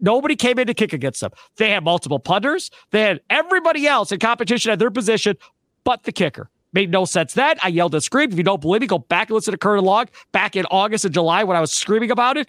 Nobody 0.00 0.34
came 0.34 0.58
in 0.58 0.66
to 0.66 0.74
kick 0.74 0.92
against 0.92 1.20
them. 1.20 1.30
They 1.56 1.70
had 1.70 1.84
multiple 1.84 2.18
punters. 2.18 2.70
They 2.90 3.02
had 3.02 3.20
everybody 3.30 3.86
else 3.86 4.10
in 4.10 4.18
competition 4.18 4.72
at 4.72 4.80
their 4.80 4.90
position, 4.90 5.36
but 5.84 6.02
the 6.02 6.10
kicker. 6.10 6.50
Made 6.72 6.90
no 6.90 7.04
sense 7.04 7.34
then. 7.34 7.56
I 7.62 7.68
yelled 7.68 7.94
and 7.94 8.02
screamed. 8.02 8.32
If 8.32 8.38
you 8.38 8.44
don't 8.44 8.60
believe 8.60 8.80
me, 8.80 8.86
go 8.86 8.98
back 8.98 9.28
and 9.28 9.34
listen 9.34 9.52
to 9.52 9.58
Curd 9.58 9.78
and 9.78 9.86
Long 9.86 10.06
back 10.32 10.56
in 10.56 10.64
August 10.70 11.04
and 11.04 11.12
July 11.12 11.44
when 11.44 11.56
I 11.56 11.60
was 11.60 11.70
screaming 11.70 12.10
about 12.10 12.38
it. 12.38 12.48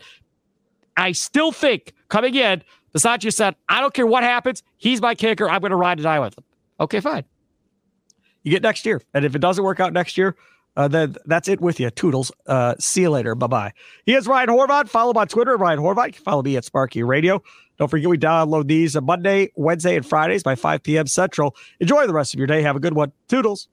I 0.96 1.12
still 1.12 1.52
think 1.52 1.94
coming 2.08 2.34
in, 2.34 2.64
Bisaccia 2.96 3.34
said, 3.34 3.56
I 3.68 3.82
don't 3.82 3.94
care 3.94 4.08
what 4.08 4.24
happens. 4.24 4.64
He's 4.78 5.02
my 5.02 5.14
kicker. 5.14 5.50
I'm 5.50 5.60
going 5.60 5.72
to 5.72 5.76
ride 5.76 5.98
and 5.98 6.04
die 6.04 6.20
with 6.20 6.38
him. 6.38 6.46
Okay, 6.80 7.02
fine 7.02 7.26
you 8.44 8.52
get 8.52 8.62
next 8.62 8.86
year. 8.86 9.02
And 9.14 9.26
if 9.26 9.36
it 9.36 9.40
doesn't 9.40 9.64
work 9.64 9.80
out 9.80 9.94
next 9.94 10.18
year, 10.18 10.36
uh, 10.76 10.88
then 10.88 11.16
that's 11.26 11.48
it 11.48 11.62
with 11.62 11.80
you. 11.80 11.90
Toodles. 11.90 12.32
Uh, 12.48 12.76
see 12.80 13.02
you 13.02 13.10
later. 13.10 13.36
Bye 13.36 13.48
bye. 13.48 13.74
He 14.06 14.14
is 14.14 14.28
Ryan 14.28 14.50
Horvat. 14.50 14.90
Follow 14.90 15.12
him 15.12 15.18
on 15.18 15.28
Twitter, 15.28 15.56
Ryan 15.56 15.80
Horvat. 15.80 16.16
Follow 16.16 16.42
me 16.42 16.58
at 16.58 16.66
Sparky 16.66 17.04
Radio. 17.04 17.42
Don't 17.78 17.90
forget, 17.90 18.10
we 18.10 18.18
download 18.18 18.68
these 18.68 18.96
on 18.96 19.06
Monday, 19.06 19.52
Wednesday, 19.56 19.96
and 19.96 20.06
Fridays 20.06 20.44
by 20.44 20.56
5 20.56 20.84
p.m. 20.84 21.08
Central. 21.08 21.56
Enjoy 21.80 22.06
the 22.06 22.14
rest 22.14 22.34
of 22.34 22.38
your 22.38 22.48
day. 22.48 22.62
Have 22.62 22.76
a 22.76 22.80
good 22.80 22.94
one. 22.94 23.12
Toodles. 23.28 23.68